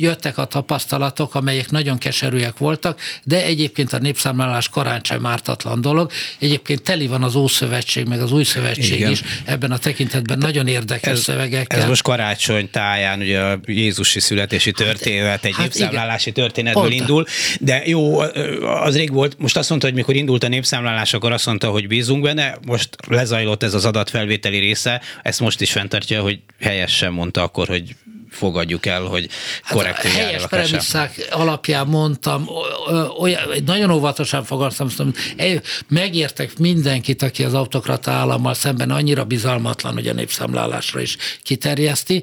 jöttek 0.00 0.38
a 0.38 0.44
tapasztalatok, 0.44 1.34
amelyek 1.34 1.70
nagyon 1.70 1.98
keserűek 1.98 2.58
voltak, 2.58 3.00
de 3.24 3.44
egyébként 3.44 3.92
a 3.92 3.98
népszámlálás 3.98 4.68
korán 4.68 5.00
sem 5.02 5.26
ártatlan 5.26 5.80
dolog. 5.80 6.10
Egyébként 6.38 6.82
teli 6.82 7.06
van 7.06 7.22
az 7.22 7.34
Ószövetség, 7.34 8.06
meg 8.06 8.20
az 8.20 8.32
Új 8.32 8.44
Szövetség 8.44 8.98
Igen. 8.98 9.10
is 9.10 9.22
ebben 9.44 9.72
a 9.72 9.78
tekintetben 9.78 10.38
nagyon 10.38 10.66
érdekes 10.66 11.12
ez, 11.12 11.20
szövegekkel. 11.20 11.80
Ez 11.80 11.88
most 11.88 12.02
karácsony 12.02 12.70
táján, 12.70 13.20
ugye 13.20 13.40
a 13.40 13.60
Jézusi 13.66 14.20
születési 14.20 14.72
hát, 14.76 14.86
történet, 14.86 15.44
egy 15.44 15.54
hát 15.54 15.62
népszámlálási 15.62 16.28
igen. 16.28 16.44
történetből 16.44 16.82
Pont. 16.82 16.94
indul, 16.94 17.24
de 17.60 17.82
jó, 17.86 18.18
az 18.60 18.96
rég 18.96 19.12
volt, 19.12 19.38
most 19.38 19.56
azt 19.56 19.68
mondta, 19.68 19.86
hogy 19.86 19.96
mikor 19.96 20.16
indult 20.16 20.44
a 20.44 20.48
népszámlálás, 20.48 21.14
akkor 21.14 21.32
azt 21.32 21.46
mondta, 21.46 21.70
hogy 21.70 21.86
bízunk 21.86 22.23
benne, 22.24 22.58
most 22.66 22.96
lezajlott 23.08 23.62
ez 23.62 23.74
az 23.74 23.84
adatfelvételi 23.84 24.58
része, 24.58 25.00
ezt 25.22 25.40
most 25.40 25.60
is 25.60 25.72
fenntartja, 25.72 26.22
hogy 26.22 26.40
helyesen 26.60 27.12
mondta 27.12 27.42
akkor, 27.42 27.68
hogy 27.68 27.96
fogadjuk 28.34 28.86
el, 28.86 29.02
hogy 29.02 29.28
korrekt 29.70 29.96
hát 29.96 30.12
helyes 30.12 30.46
premisszák 30.46 31.28
alapján 31.30 31.86
mondtam, 31.86 32.48
olyan, 33.18 33.42
nagyon 33.64 33.90
óvatosan 33.90 34.44
fogalmaztam, 34.44 35.12
hogy 35.36 35.60
megértek 35.88 36.58
mindenkit, 36.58 37.22
aki 37.22 37.44
az 37.44 37.54
autokrata 37.54 38.10
állammal 38.10 38.54
szemben 38.54 38.90
annyira 38.90 39.24
bizalmatlan, 39.24 39.92
hogy 39.92 40.08
a 40.08 40.12
népszámlálásra 40.12 41.00
is 41.00 41.16
kiterjeszti, 41.42 42.22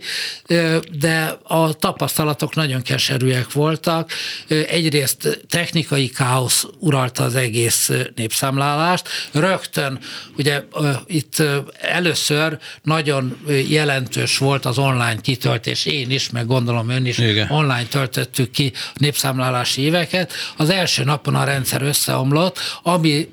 de 1.00 1.38
a 1.44 1.74
tapasztalatok 1.74 2.56
nagyon 2.56 2.82
keserűek 2.82 3.52
voltak. 3.52 4.12
Egyrészt 4.48 5.40
technikai 5.50 6.10
káosz 6.10 6.66
uralta 6.80 7.24
az 7.24 7.36
egész 7.36 7.92
népszámlálást. 8.16 9.08
Rögtön, 9.32 10.00
ugye 10.38 10.64
itt 11.06 11.44
először 11.80 12.58
nagyon 12.84 13.38
jelentős 13.68 14.38
volt 14.38 14.66
az 14.66 14.78
online 14.78 15.22
kitöltés. 15.22 15.86
Én 16.02 16.12
is, 16.12 16.30
meg 16.30 16.46
gondolom 16.46 16.90
ön 16.90 17.06
is 17.06 17.18
Igen. 17.18 17.50
online 17.50 17.84
töltöttük 17.84 18.52
ki 18.52 18.74
népszámlálási 18.94 19.82
éveket. 19.82 20.34
Az 20.58 20.70
első 20.70 21.04
napon 21.04 21.36
a 21.36 21.44
rendszer 21.44 21.82
összeomlott, 21.82 22.60
ami 22.84 23.28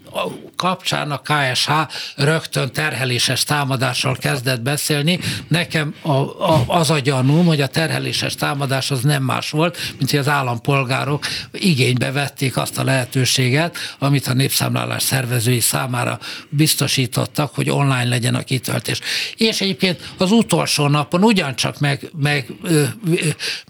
kapcsán 0.56 1.10
a 1.10 1.20
KSH 1.24 1.70
rögtön 2.16 2.72
terheléses 2.72 3.44
támadásról 3.44 4.16
kezdett 4.16 4.60
beszélni. 4.60 5.18
Nekem 5.48 5.94
a, 6.02 6.10
a, 6.10 6.64
az 6.66 6.90
a 6.90 6.98
gyanúm, 6.98 7.46
hogy 7.46 7.60
a 7.60 7.66
terheléses 7.66 8.34
támadás 8.34 8.90
az 8.90 9.00
nem 9.00 9.22
más 9.22 9.50
volt, 9.50 9.78
mint 9.98 10.10
hogy 10.10 10.18
az 10.18 10.28
állampolgárok 10.28 11.26
igénybe 11.52 12.12
vették 12.12 12.56
azt 12.56 12.78
a 12.78 12.84
lehetőséget, 12.84 13.76
amit 13.98 14.26
a 14.26 14.32
népszámlálás 14.32 15.02
szervezői 15.02 15.60
számára 15.60 16.18
biztosítottak, 16.48 17.54
hogy 17.54 17.70
online 17.70 18.04
legyen 18.04 18.34
a 18.34 18.42
kitöltés. 18.42 19.00
És 19.36 19.60
egyébként 19.60 20.12
az 20.16 20.30
utolsó 20.30 20.86
napon 20.88 21.24
ugyancsak 21.24 21.78
meg, 21.78 22.10
meg 22.16 22.46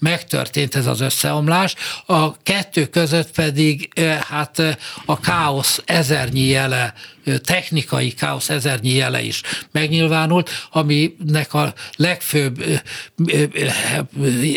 megtörtént 0.01 0.75
ez 0.75 0.87
az 0.87 1.01
összeomlás, 1.01 1.75
a 2.07 2.37
kettő 2.43 2.87
között 2.87 3.31
pedig 3.31 4.01
hát 4.29 4.79
a 5.05 5.21
káosz 5.21 5.83
ezernyi 5.85 6.47
jele 6.47 6.95
technikai 7.37 8.13
káosz 8.13 8.49
ezernyi 8.49 8.95
jele 8.95 9.23
is 9.23 9.43
megnyilvánult, 9.73 10.51
aminek 10.71 11.55
a 11.55 11.75
legfőbb 11.97 12.65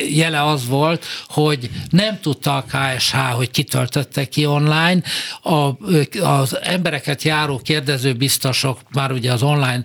jele 0.09 0.43
az 0.43 0.67
volt, 0.67 1.05
hogy 1.27 1.69
nem 1.89 2.19
tudta 2.19 2.55
a 2.55 2.65
KSH, 2.67 3.15
hogy 3.15 3.51
kitöltötte 3.51 4.25
ki 4.25 4.45
online, 4.45 5.01
a, 5.41 5.85
az 6.23 6.57
embereket 6.61 7.23
járó 7.23 7.59
kérdező 7.59 8.13
biztosok 8.13 8.79
már 8.89 9.11
ugye 9.11 9.31
az 9.31 9.43
online 9.43 9.83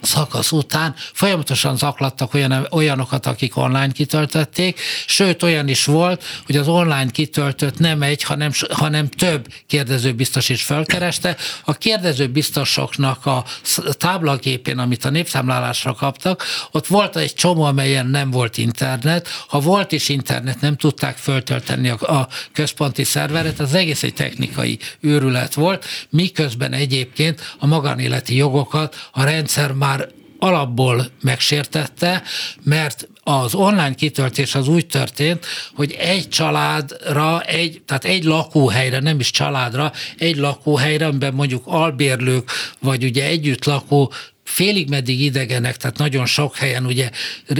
szakasz 0.00 0.52
után 0.52 0.94
folyamatosan 1.12 1.76
zaklattak 1.76 2.34
olyan, 2.34 2.66
olyanokat, 2.70 3.26
akik 3.26 3.56
online 3.56 3.92
kitöltötték, 3.92 4.80
sőt 5.06 5.42
olyan 5.42 5.68
is 5.68 5.84
volt, 5.84 6.24
hogy 6.46 6.56
az 6.56 6.68
online 6.68 7.10
kitöltött 7.10 7.78
nem 7.78 8.02
egy, 8.02 8.22
hanem, 8.22 8.50
hanem 8.70 9.08
több 9.08 9.46
kérdező 9.66 10.12
biztos 10.12 10.48
is 10.48 10.62
felkereste. 10.62 11.36
A 11.64 11.72
kérdező 11.72 12.28
biztosoknak 12.28 13.26
a 13.26 13.44
táblagépén, 13.92 14.78
amit 14.78 15.04
a 15.04 15.10
népszámlálásra 15.10 15.94
kaptak, 15.94 16.44
ott 16.70 16.86
volt 16.86 17.16
egy 17.16 17.34
csomó, 17.34 17.62
amelyen 17.62 18.06
nem 18.06 18.30
volt 18.30 18.58
internet. 18.58 19.28
Ha 19.48 19.60
volt 19.60 19.92
is 19.92 20.08
internet, 20.08 20.60
nem 20.60 20.76
tudták 20.76 21.16
föltölteni 21.16 21.88
a, 21.88 22.18
a 22.18 22.28
központi 22.52 23.04
szerveret, 23.04 23.60
az 23.60 23.74
egész 23.74 24.02
egy 24.02 24.14
technikai 24.14 24.78
őrület 25.00 25.54
volt, 25.54 25.84
miközben 26.10 26.72
egyébként 26.72 27.56
a 27.58 27.66
magánéleti 27.66 28.36
jogokat 28.36 29.08
a 29.12 29.24
rendszer 29.24 29.72
már 29.72 29.89
már 29.90 30.08
alapból 30.38 31.06
megsértette, 31.20 32.22
mert 32.62 33.08
az 33.22 33.54
online 33.54 33.94
kitöltés 33.94 34.54
az 34.54 34.68
úgy 34.68 34.86
történt, 34.86 35.46
hogy 35.74 35.92
egy 35.92 36.28
családra, 36.28 37.40
egy, 37.40 37.82
tehát 37.86 38.04
egy 38.04 38.24
lakóhelyre, 38.24 39.00
nem 39.00 39.20
is 39.20 39.30
családra, 39.30 39.92
egy 40.18 40.36
lakóhelyre, 40.36 41.06
amiben 41.06 41.34
mondjuk 41.34 41.62
albérlők, 41.66 42.50
vagy 42.78 43.04
ugye 43.04 43.24
együtt 43.24 43.64
lakó 43.64 44.12
félig 44.50 44.88
meddig 44.88 45.20
idegenek, 45.20 45.76
tehát 45.76 45.98
nagyon 45.98 46.26
sok 46.26 46.56
helyen, 46.56 46.86
ugye, 46.86 47.10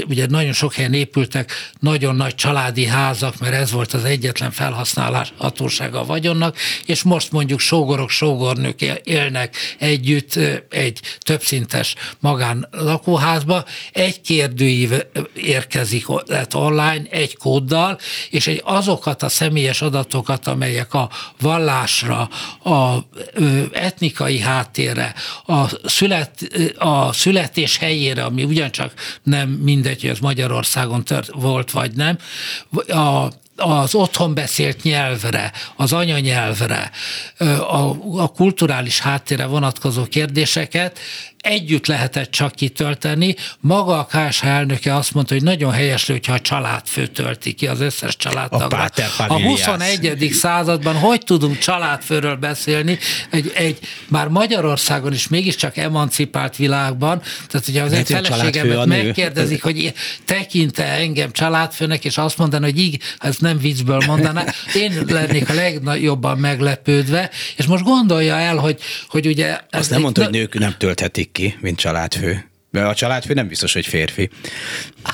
ugye 0.09 0.27
nagyon 0.27 0.53
sok 0.53 0.75
helyen 0.75 0.95
épültek 0.95 1.53
nagyon 1.81 2.17
nagy 2.17 2.35
családi 2.35 2.87
házak, 2.87 3.39
mert 3.39 3.55
ez 3.55 3.71
volt 3.71 3.93
az 3.93 4.05
egyetlen 4.05 4.51
felhasználás 4.51 5.33
hatósága 5.37 6.01
a 6.01 6.05
vagyonnak, 6.05 6.57
és 6.87 7.03
most 7.03 7.33
mondjuk 7.33 7.61
sógorok, 7.61 8.11
sógornők 8.11 8.81
élnek 9.05 9.57
együtt 9.79 10.39
egy 10.71 11.01
többszintes 11.19 11.95
magán 12.19 12.69
lakóházba, 12.71 13.65
egy 13.93 14.21
kérdőív 14.21 14.93
érkezik 15.35 16.07
lett 16.27 16.55
online, 16.55 17.03
egy 17.11 17.37
kóddal, 17.37 17.99
és 18.31 18.47
egy 18.47 18.61
azokat 18.65 19.23
a 19.23 19.29
személyes 19.29 19.83
adatokat, 19.83 20.47
amelyek 20.47 20.95
a 20.95 21.11
vallásra, 21.41 22.29
a 22.65 22.99
etnikai 23.73 24.39
háttérre, 24.39 25.15
a, 25.47 25.65
szület, 25.85 26.49
a 26.81 27.13
születés 27.13 27.77
helyére, 27.77 28.25
ami 28.25 28.45
ugyancsak 28.45 28.93
nem 29.23 29.49
mindegy, 29.49 30.01
hogy 30.01 30.11
ez 30.11 30.19
Magyarországon 30.19 31.05
tört, 31.05 31.31
volt 31.33 31.71
vagy 31.71 31.93
nem, 31.93 32.19
a 32.89 33.29
az 33.61 33.95
otthon 33.95 34.35
beszélt 34.35 34.83
nyelvre, 34.83 35.53
az 35.77 35.93
anyanyelvre, 35.93 36.91
a, 37.59 37.97
a 38.17 38.29
kulturális 38.29 39.01
háttérre 39.01 39.47
vonatkozó 39.47 40.05
kérdéseket 40.05 40.99
együtt 41.41 41.87
lehetett 41.87 42.31
csak 42.31 42.55
kitölteni. 42.55 43.35
Maga 43.61 43.99
a 43.99 44.07
KSH 44.07 44.45
elnöke 44.45 44.95
azt 44.95 45.15
mondta, 45.15 45.35
hogy 45.35 45.43
nagyon 45.43 45.73
helyes, 45.73 46.07
hogyha 46.07 46.33
a 46.33 46.41
családfő 46.41 47.07
tölti 47.07 47.53
ki 47.53 47.67
az 47.67 47.81
összes 47.81 48.17
családtagra. 48.17 48.85
A, 49.19 49.23
a 49.29 49.41
21. 49.41 50.29
században 50.33 50.95
hogy 50.95 51.21
tudunk 51.25 51.59
családfőről 51.59 52.37
beszélni 52.37 52.99
egy, 53.31 53.53
egy 53.55 53.79
már 54.09 54.29
Magyarországon 54.29 55.13
is 55.13 55.29
mégiscsak 55.29 55.77
emancipált 55.77 56.57
világban, 56.57 57.23
tehát 57.49 57.69
ugye 57.69 57.83
az 57.83 57.93
egy 57.93 58.07
feleségemet 58.07 58.87
megkérdezik, 58.87 59.63
hogy 59.63 59.93
tekinte 60.25 60.85
engem 60.85 61.33
családfőnek, 61.33 62.05
és 62.05 62.19
azt 62.19 62.39
mondaná, 62.39 62.65
hogy 62.65 62.79
így, 62.79 63.03
ezt 63.19 63.41
nem 63.41 63.59
viccből 63.59 64.03
mondaná, 64.07 64.45
én 64.75 65.03
lennék 65.07 65.49
a 65.49 65.55
legjobban 65.55 66.39
meglepődve, 66.39 67.31
és 67.57 67.67
most 67.67 67.85
gondolja 67.85 68.35
el, 68.35 68.57
hogy, 68.57 68.81
hogy 69.09 69.27
ugye... 69.27 69.59
Azt 69.71 69.91
nem 69.91 70.01
mondta, 70.01 70.23
hogy 70.23 70.33
nők 70.33 70.59
nem 70.59 70.75
tölthetik 70.79 71.30
ki, 71.33 71.57
mint 71.61 71.79
családfő. 71.79 72.50
Mert 72.71 72.87
a 72.87 72.95
családfő 72.95 73.35
nem 73.35 73.49
biztos, 73.49 73.73
hogy 73.73 73.87
férfi. 73.87 74.31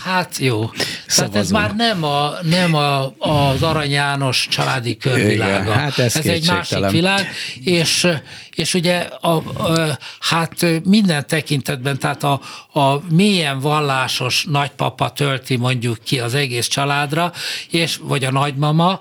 Hát 0.05 0.39
jó. 0.39 0.71
Szavazunk. 1.07 1.33
Tehát 1.33 1.35
ez 1.37 1.51
már 1.51 1.75
nem, 1.75 2.05
a, 2.05 2.33
nem 2.43 2.75
a, 2.75 3.15
az 3.19 3.63
Arany 3.63 3.91
János 3.91 4.47
családi 4.51 4.97
körvilága. 4.97 5.63
Igen, 5.63 5.79
hát 5.79 5.99
ez, 5.99 6.17
ez 6.17 6.27
egy 6.27 6.47
másik 6.47 6.91
világ, 6.91 7.29
és, 7.65 8.09
és 8.55 8.75
ugye 8.75 8.97
a, 9.21 9.31
a, 9.31 9.99
hát 10.21 10.67
minden 10.85 11.27
tekintetben, 11.27 11.99
tehát 11.99 12.23
a, 12.23 12.41
a 12.73 13.01
mélyen 13.11 13.61
vallásos 13.61 14.45
nagypapa 14.51 15.11
tölti 15.11 15.57
mondjuk 15.57 15.99
ki 16.05 16.19
az 16.19 16.35
egész 16.35 16.67
családra, 16.67 17.33
és, 17.71 17.99
vagy 18.03 18.25
a 18.25 18.31
nagymama, 18.31 19.01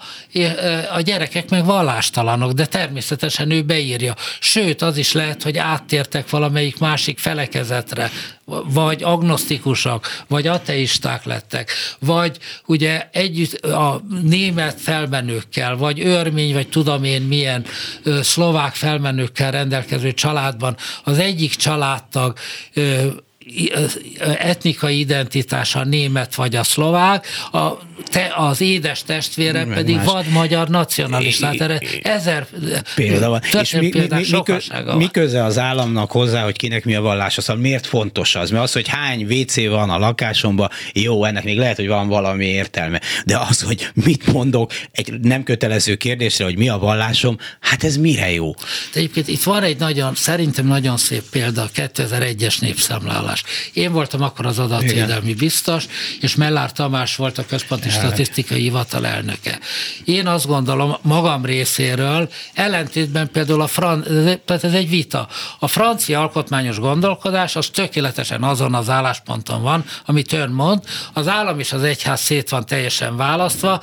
a 0.93 1.01
gyerekek 1.01 1.49
meg 1.49 1.65
vallástalanok, 1.65 2.51
de 2.51 2.65
természetesen 2.65 3.51
ő 3.51 3.61
beírja. 3.61 4.15
Sőt, 4.39 4.81
az 4.81 4.97
is 4.97 5.11
lehet, 5.11 5.43
hogy 5.43 5.57
áttértek 5.57 6.29
valamelyik 6.29 6.79
másik 6.79 7.19
felekezetre, 7.19 8.11
vagy 8.45 9.03
agnosztikusak, 9.03 10.23
vagy 10.27 10.47
ateisták 10.47 11.23
lettek, 11.23 11.71
vagy 11.99 12.37
ugye 12.65 13.09
együtt 13.11 13.65
a 13.65 14.01
német 14.21 14.81
felmenőkkel, 14.81 15.77
vagy 15.77 16.05
örmény, 16.05 16.53
vagy 16.53 16.69
tudom 16.69 17.03
én 17.03 17.21
milyen 17.21 17.65
szlovák 18.21 18.73
felmenőkkel 18.73 19.51
rendelkező 19.51 20.13
családban 20.13 20.75
az 21.03 21.17
egyik 21.17 21.55
családtag 21.55 22.37
etnikai 24.39 24.99
identitása 24.99 25.83
német 25.83 26.35
vagy 26.35 26.55
a 26.55 26.63
szlovák, 26.63 27.27
a, 27.51 27.71
te, 28.11 28.33
az 28.35 28.61
édes 28.61 29.03
testvére 29.03 29.65
Meg 29.65 29.75
pedig 29.75 29.95
más. 29.95 30.05
vad 30.05 30.27
magyar 30.27 30.67
nacionalista. 30.67 31.53
Erre 31.57 31.79
ezer 32.01 32.47
példa 32.95 33.29
van. 33.29 33.41
És 33.61 33.71
mi, 33.71 33.79
mi, 33.79 34.07
mi, 34.09 34.41
mi, 34.85 34.95
mi 34.97 35.07
köze 35.11 35.43
az 35.43 35.57
államnak 35.57 36.11
hozzá, 36.11 36.43
hogy 36.43 36.55
kinek 36.57 36.85
mi 36.85 36.95
a 36.95 37.01
vallása? 37.01 37.41
Szóval 37.41 37.61
miért 37.61 37.85
fontos 37.85 38.35
az? 38.35 38.49
Mert 38.49 38.63
az, 38.63 38.73
hogy 38.73 38.87
hány 38.87 39.23
WC 39.23 39.67
van 39.67 39.89
a 39.89 39.97
lakásomban, 39.97 40.69
jó, 40.93 41.23
ennek 41.23 41.43
még 41.43 41.57
lehet, 41.57 41.75
hogy 41.75 41.87
van 41.87 42.07
valami 42.07 42.45
értelme. 42.45 43.01
De 43.25 43.37
az, 43.49 43.61
hogy 43.61 43.89
mit 43.93 44.31
mondok 44.31 44.71
egy 44.91 45.19
nem 45.21 45.43
kötelező 45.43 45.95
kérdésre, 45.95 46.43
hogy 46.43 46.57
mi 46.57 46.69
a 46.69 46.77
vallásom, 46.77 47.37
hát 47.59 47.83
ez 47.83 47.97
mire 47.97 48.31
jó? 48.31 48.53
De 48.93 48.99
egyébként 48.99 49.27
itt 49.27 49.43
van 49.43 49.63
egy 49.63 49.79
nagyon, 49.79 50.15
szerintem 50.15 50.67
nagyon 50.67 50.97
szép 50.97 51.23
példa, 51.31 51.61
a 51.61 51.69
2001-es 51.75 52.61
népszámlálás 52.61 53.34
más. 53.35 53.71
Én 53.73 53.91
voltam 53.91 54.21
akkor 54.21 54.45
az 54.45 54.59
adatvédelmi 54.59 55.25
Igen. 55.25 55.37
biztos, 55.37 55.85
és 56.21 56.35
Mellár 56.35 56.71
Tamás 56.71 57.15
volt 57.15 57.37
a 57.37 57.45
Központi 57.45 57.87
Igen. 57.87 57.99
Statisztikai 57.99 58.61
Hivatal 58.61 59.05
elnöke. 59.05 59.59
Én 60.05 60.27
azt 60.27 60.47
gondolom 60.47 60.97
magam 61.01 61.45
részéről, 61.45 62.29
ellentétben 62.53 63.31
például 63.31 63.61
a 63.61 63.67
fran, 63.67 64.03
tehát 64.45 64.63
ez 64.63 64.73
egy 64.73 64.89
vita. 64.89 65.27
A 65.59 65.67
francia 65.67 66.19
alkotmányos 66.19 66.79
gondolkodás 66.79 67.55
az 67.55 67.67
tökéletesen 67.67 68.43
azon 68.43 68.73
az 68.73 68.89
állásponton 68.89 69.61
van, 69.61 69.85
amit 70.05 70.33
ön 70.33 70.49
mond. 70.49 70.83
Az 71.13 71.27
állam 71.27 71.59
és 71.59 71.71
az 71.73 71.83
egyház 71.83 72.21
szét 72.21 72.49
van 72.49 72.65
teljesen 72.65 73.15
választva, 73.17 73.81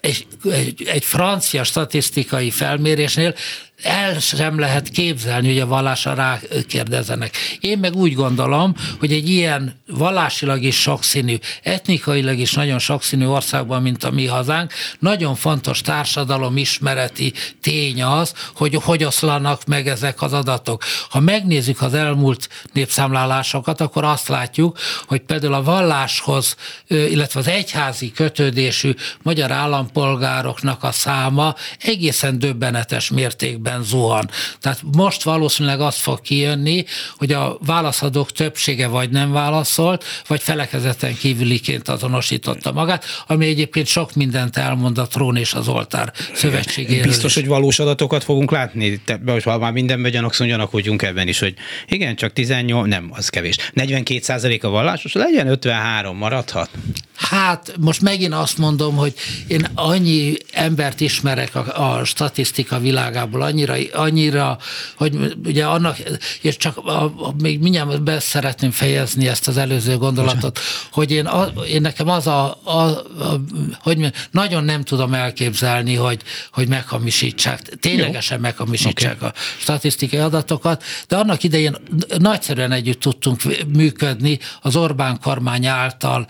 egy, 0.00 0.26
egy, 0.44 0.82
egy 0.86 1.04
francia 1.04 1.64
statisztikai 1.64 2.50
felmérésnél 2.50 3.34
el 3.82 4.18
sem 4.18 4.58
lehet 4.58 4.88
képzelni, 4.88 5.48
hogy 5.48 5.58
a 5.58 5.66
vallásra 5.66 6.14
rákérdezenek. 6.14 7.36
Én 7.60 7.78
meg 7.78 7.94
úgy 7.94 8.14
gondolom, 8.14 8.74
hogy 8.98 9.12
egy 9.12 9.28
ilyen 9.28 9.80
vallásilag 9.86 10.62
is 10.62 10.80
sokszínű, 10.80 11.36
etnikailag 11.62 12.38
is 12.38 12.52
nagyon 12.52 12.78
sokszínű 12.78 13.26
országban, 13.26 13.82
mint 13.82 14.04
a 14.04 14.10
mi 14.10 14.26
hazánk, 14.26 14.72
nagyon 14.98 15.34
fontos 15.34 15.80
társadalom 15.80 16.56
ismereti 16.56 17.32
tény 17.60 18.02
az, 18.02 18.32
hogy 18.54 18.74
hogy 18.82 19.04
oszlanak 19.04 19.64
meg 19.64 19.88
ezek 19.88 20.22
az 20.22 20.32
adatok. 20.32 20.84
Ha 21.10 21.20
megnézzük 21.20 21.82
az 21.82 21.94
elmúlt 21.94 22.48
népszámlálásokat, 22.72 23.80
akkor 23.80 24.04
azt 24.04 24.28
látjuk, 24.28 24.78
hogy 25.06 25.20
például 25.20 25.54
a 25.54 25.62
valláshoz, 25.62 26.56
illetve 26.86 27.40
az 27.40 27.48
egyházi 27.48 28.12
kötődésű 28.12 28.94
magyar 29.22 29.50
állampolgároknak 29.50 30.82
a 30.82 30.92
száma 30.92 31.54
egészen 31.78 32.38
döbbenetes 32.38 33.10
mértékben 33.10 33.71
mértékben 33.72 33.82
zuhan. 33.82 34.30
Tehát 34.60 34.80
most 34.92 35.22
valószínűleg 35.22 35.80
az 35.80 35.96
fog 35.96 36.20
kijönni, 36.20 36.84
hogy 37.16 37.32
a 37.32 37.58
válaszadók 37.66 38.32
többsége 38.32 38.86
vagy 38.86 39.10
nem 39.10 39.32
válaszolt, 39.32 40.04
vagy 40.26 40.42
felekezeten 40.42 41.16
kívüliként 41.16 41.88
azonosította 41.88 42.72
magát, 42.72 43.04
ami 43.26 43.46
egyébként 43.46 43.86
sok 43.86 44.14
mindent 44.14 44.56
elmond 44.56 44.98
a 44.98 45.06
trón 45.06 45.36
és 45.36 45.54
az 45.54 45.68
oltár 45.68 46.12
szövetségéről. 46.34 47.06
Biztos, 47.06 47.30
is. 47.30 47.34
hogy 47.34 47.46
valós 47.46 47.78
adatokat 47.78 48.24
fogunk 48.24 48.50
látni? 48.50 49.00
Te, 49.04 49.20
ha 49.44 49.58
már 49.58 49.72
mindenben 49.72 50.10
gyanakszunk, 50.10 50.50
gyanakodjunk 50.50 51.02
ebben 51.02 51.28
is, 51.28 51.38
hogy 51.38 51.54
igen, 51.88 52.16
csak 52.16 52.32
18, 52.32 52.88
nem, 52.88 53.10
az 53.12 53.28
kevés. 53.28 53.56
42 53.72 54.58
a 54.60 54.68
vallásos, 54.68 55.12
legyen 55.12 55.46
53, 55.46 56.16
maradhat? 56.16 56.70
Hát 57.16 57.74
most 57.80 58.02
megint 58.02 58.34
azt 58.34 58.58
mondom, 58.58 58.96
hogy 58.96 59.14
én 59.46 59.66
annyi 59.74 60.34
embert 60.52 61.00
ismerek 61.00 61.54
a, 61.54 61.98
a 61.98 62.04
statisztika 62.04 62.78
világából, 62.78 63.42
annyira, 63.52 63.74
annyira, 63.92 64.58
hogy 64.96 65.36
ugye 65.44 65.64
annak, 65.64 65.96
és 66.40 66.56
csak 66.56 66.76
a, 66.76 67.04
a, 67.04 67.34
még 67.42 67.60
mindjárt 67.60 68.02
be 68.02 68.20
szeretném 68.20 68.70
fejezni 68.70 69.28
ezt 69.28 69.48
az 69.48 69.56
előző 69.56 69.96
gondolatot, 69.96 70.58
hogy 70.92 71.10
én, 71.10 71.26
a, 71.26 71.44
én 71.68 71.80
nekem 71.80 72.08
az 72.08 72.26
a, 72.26 72.58
a, 72.64 72.70
a 72.70 73.40
hogy 73.80 74.12
nagyon 74.30 74.64
nem 74.64 74.82
tudom 74.82 75.14
elképzelni, 75.14 75.94
hogy, 75.94 76.22
hogy 76.52 76.68
meghamisítsák, 76.68 77.60
ténylegesen 77.60 78.36
Jó. 78.36 78.42
meghamisítsák 78.42 79.16
okay. 79.16 79.28
a 79.28 79.32
statisztikai 79.58 80.20
adatokat, 80.20 80.82
de 81.08 81.16
annak 81.16 81.42
idején 81.42 81.76
nagyszerűen 82.18 82.72
együtt 82.72 83.00
tudtunk 83.00 83.40
működni 83.72 84.38
az 84.60 84.76
Orbán 84.76 85.20
kormány 85.20 85.66
által 85.66 86.26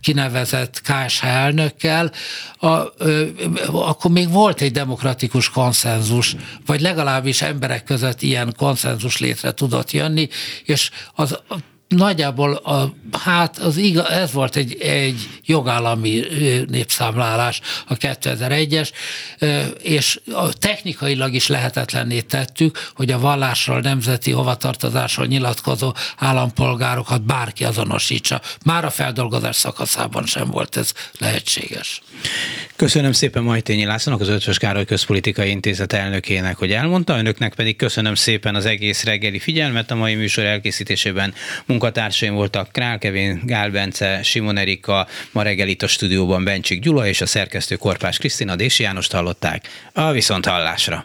kinevezett 0.00 0.80
KSH 0.82 1.24
elnökkel, 1.24 2.12
a, 2.58 2.82
ö, 2.98 3.26
akkor 3.72 4.10
még 4.10 4.30
volt 4.30 4.60
egy 4.60 4.72
demokratikus 4.72 5.50
konszenzus, 5.50 6.36
vagy 6.66 6.80
legalábbis 6.80 7.42
emberek 7.42 7.84
között 7.84 8.22
ilyen 8.22 8.54
konszenzus 8.56 9.18
létre 9.18 9.52
tudott 9.52 9.90
jönni, 9.90 10.28
és 10.64 10.90
az 11.14 11.38
nagyjából 11.88 12.52
a, 12.52 12.94
hát 13.18 13.58
az 13.58 13.76
igaz, 13.76 14.08
ez 14.08 14.32
volt 14.32 14.56
egy, 14.56 14.76
egy 14.80 15.28
jogállami 15.44 16.22
népszámlálás 16.66 17.60
a 17.86 17.94
2001-es, 17.96 18.90
és 19.82 20.20
technikailag 20.58 21.34
is 21.34 21.46
lehetetlenné 21.46 22.20
tettük, 22.20 22.90
hogy 22.94 23.10
a 23.10 23.18
vallásról, 23.18 23.80
nemzeti 23.80 24.30
hovatartozásról 24.30 25.26
nyilatkozó 25.26 25.94
állampolgárokat 26.16 27.22
bárki 27.22 27.64
azonosítsa. 27.64 28.40
Már 28.64 28.84
a 28.84 28.90
feldolgozás 28.90 29.56
szakaszában 29.56 30.26
sem 30.26 30.50
volt 30.50 30.76
ez 30.76 30.92
lehetséges. 31.18 32.02
Köszönöm 32.76 33.12
szépen 33.12 33.42
Majtényi 33.42 33.84
Lászlónak, 33.84 34.20
az 34.20 34.28
Ötvös 34.28 34.58
Károly 34.58 34.84
Közpolitikai 34.84 35.50
Intézet 35.50 35.92
elnökének, 35.92 36.56
hogy 36.56 36.72
elmondta. 36.72 37.18
Önöknek 37.18 37.54
pedig 37.54 37.76
köszönöm 37.76 38.14
szépen 38.14 38.54
az 38.54 38.66
egész 38.66 39.04
reggeli 39.04 39.38
figyelmet 39.38 39.90
a 39.90 39.94
mai 39.94 40.14
műsor 40.14 40.44
elkészítésében 40.44 41.34
munkatársaim 41.78 42.34
voltak 42.34 42.72
Král 42.72 42.98
Kevin, 42.98 43.40
Gál 43.44 43.70
Bence, 43.70 44.22
Simon 44.22 44.56
Erika, 44.56 45.06
ma 45.32 45.42
reggel 45.42 45.68
itt 45.68 45.82
a 45.82 45.86
stúdióban 45.86 46.44
Bencsik 46.44 46.80
Gyula 46.80 47.06
és 47.06 47.20
a 47.20 47.26
szerkesztő 47.26 47.76
Korpás 47.76 48.18
Krisztina 48.18 48.56
Dési 48.56 48.82
Jánost 48.82 49.12
hallották. 49.12 49.68
A 49.92 50.10
viszonthallásra! 50.10 51.04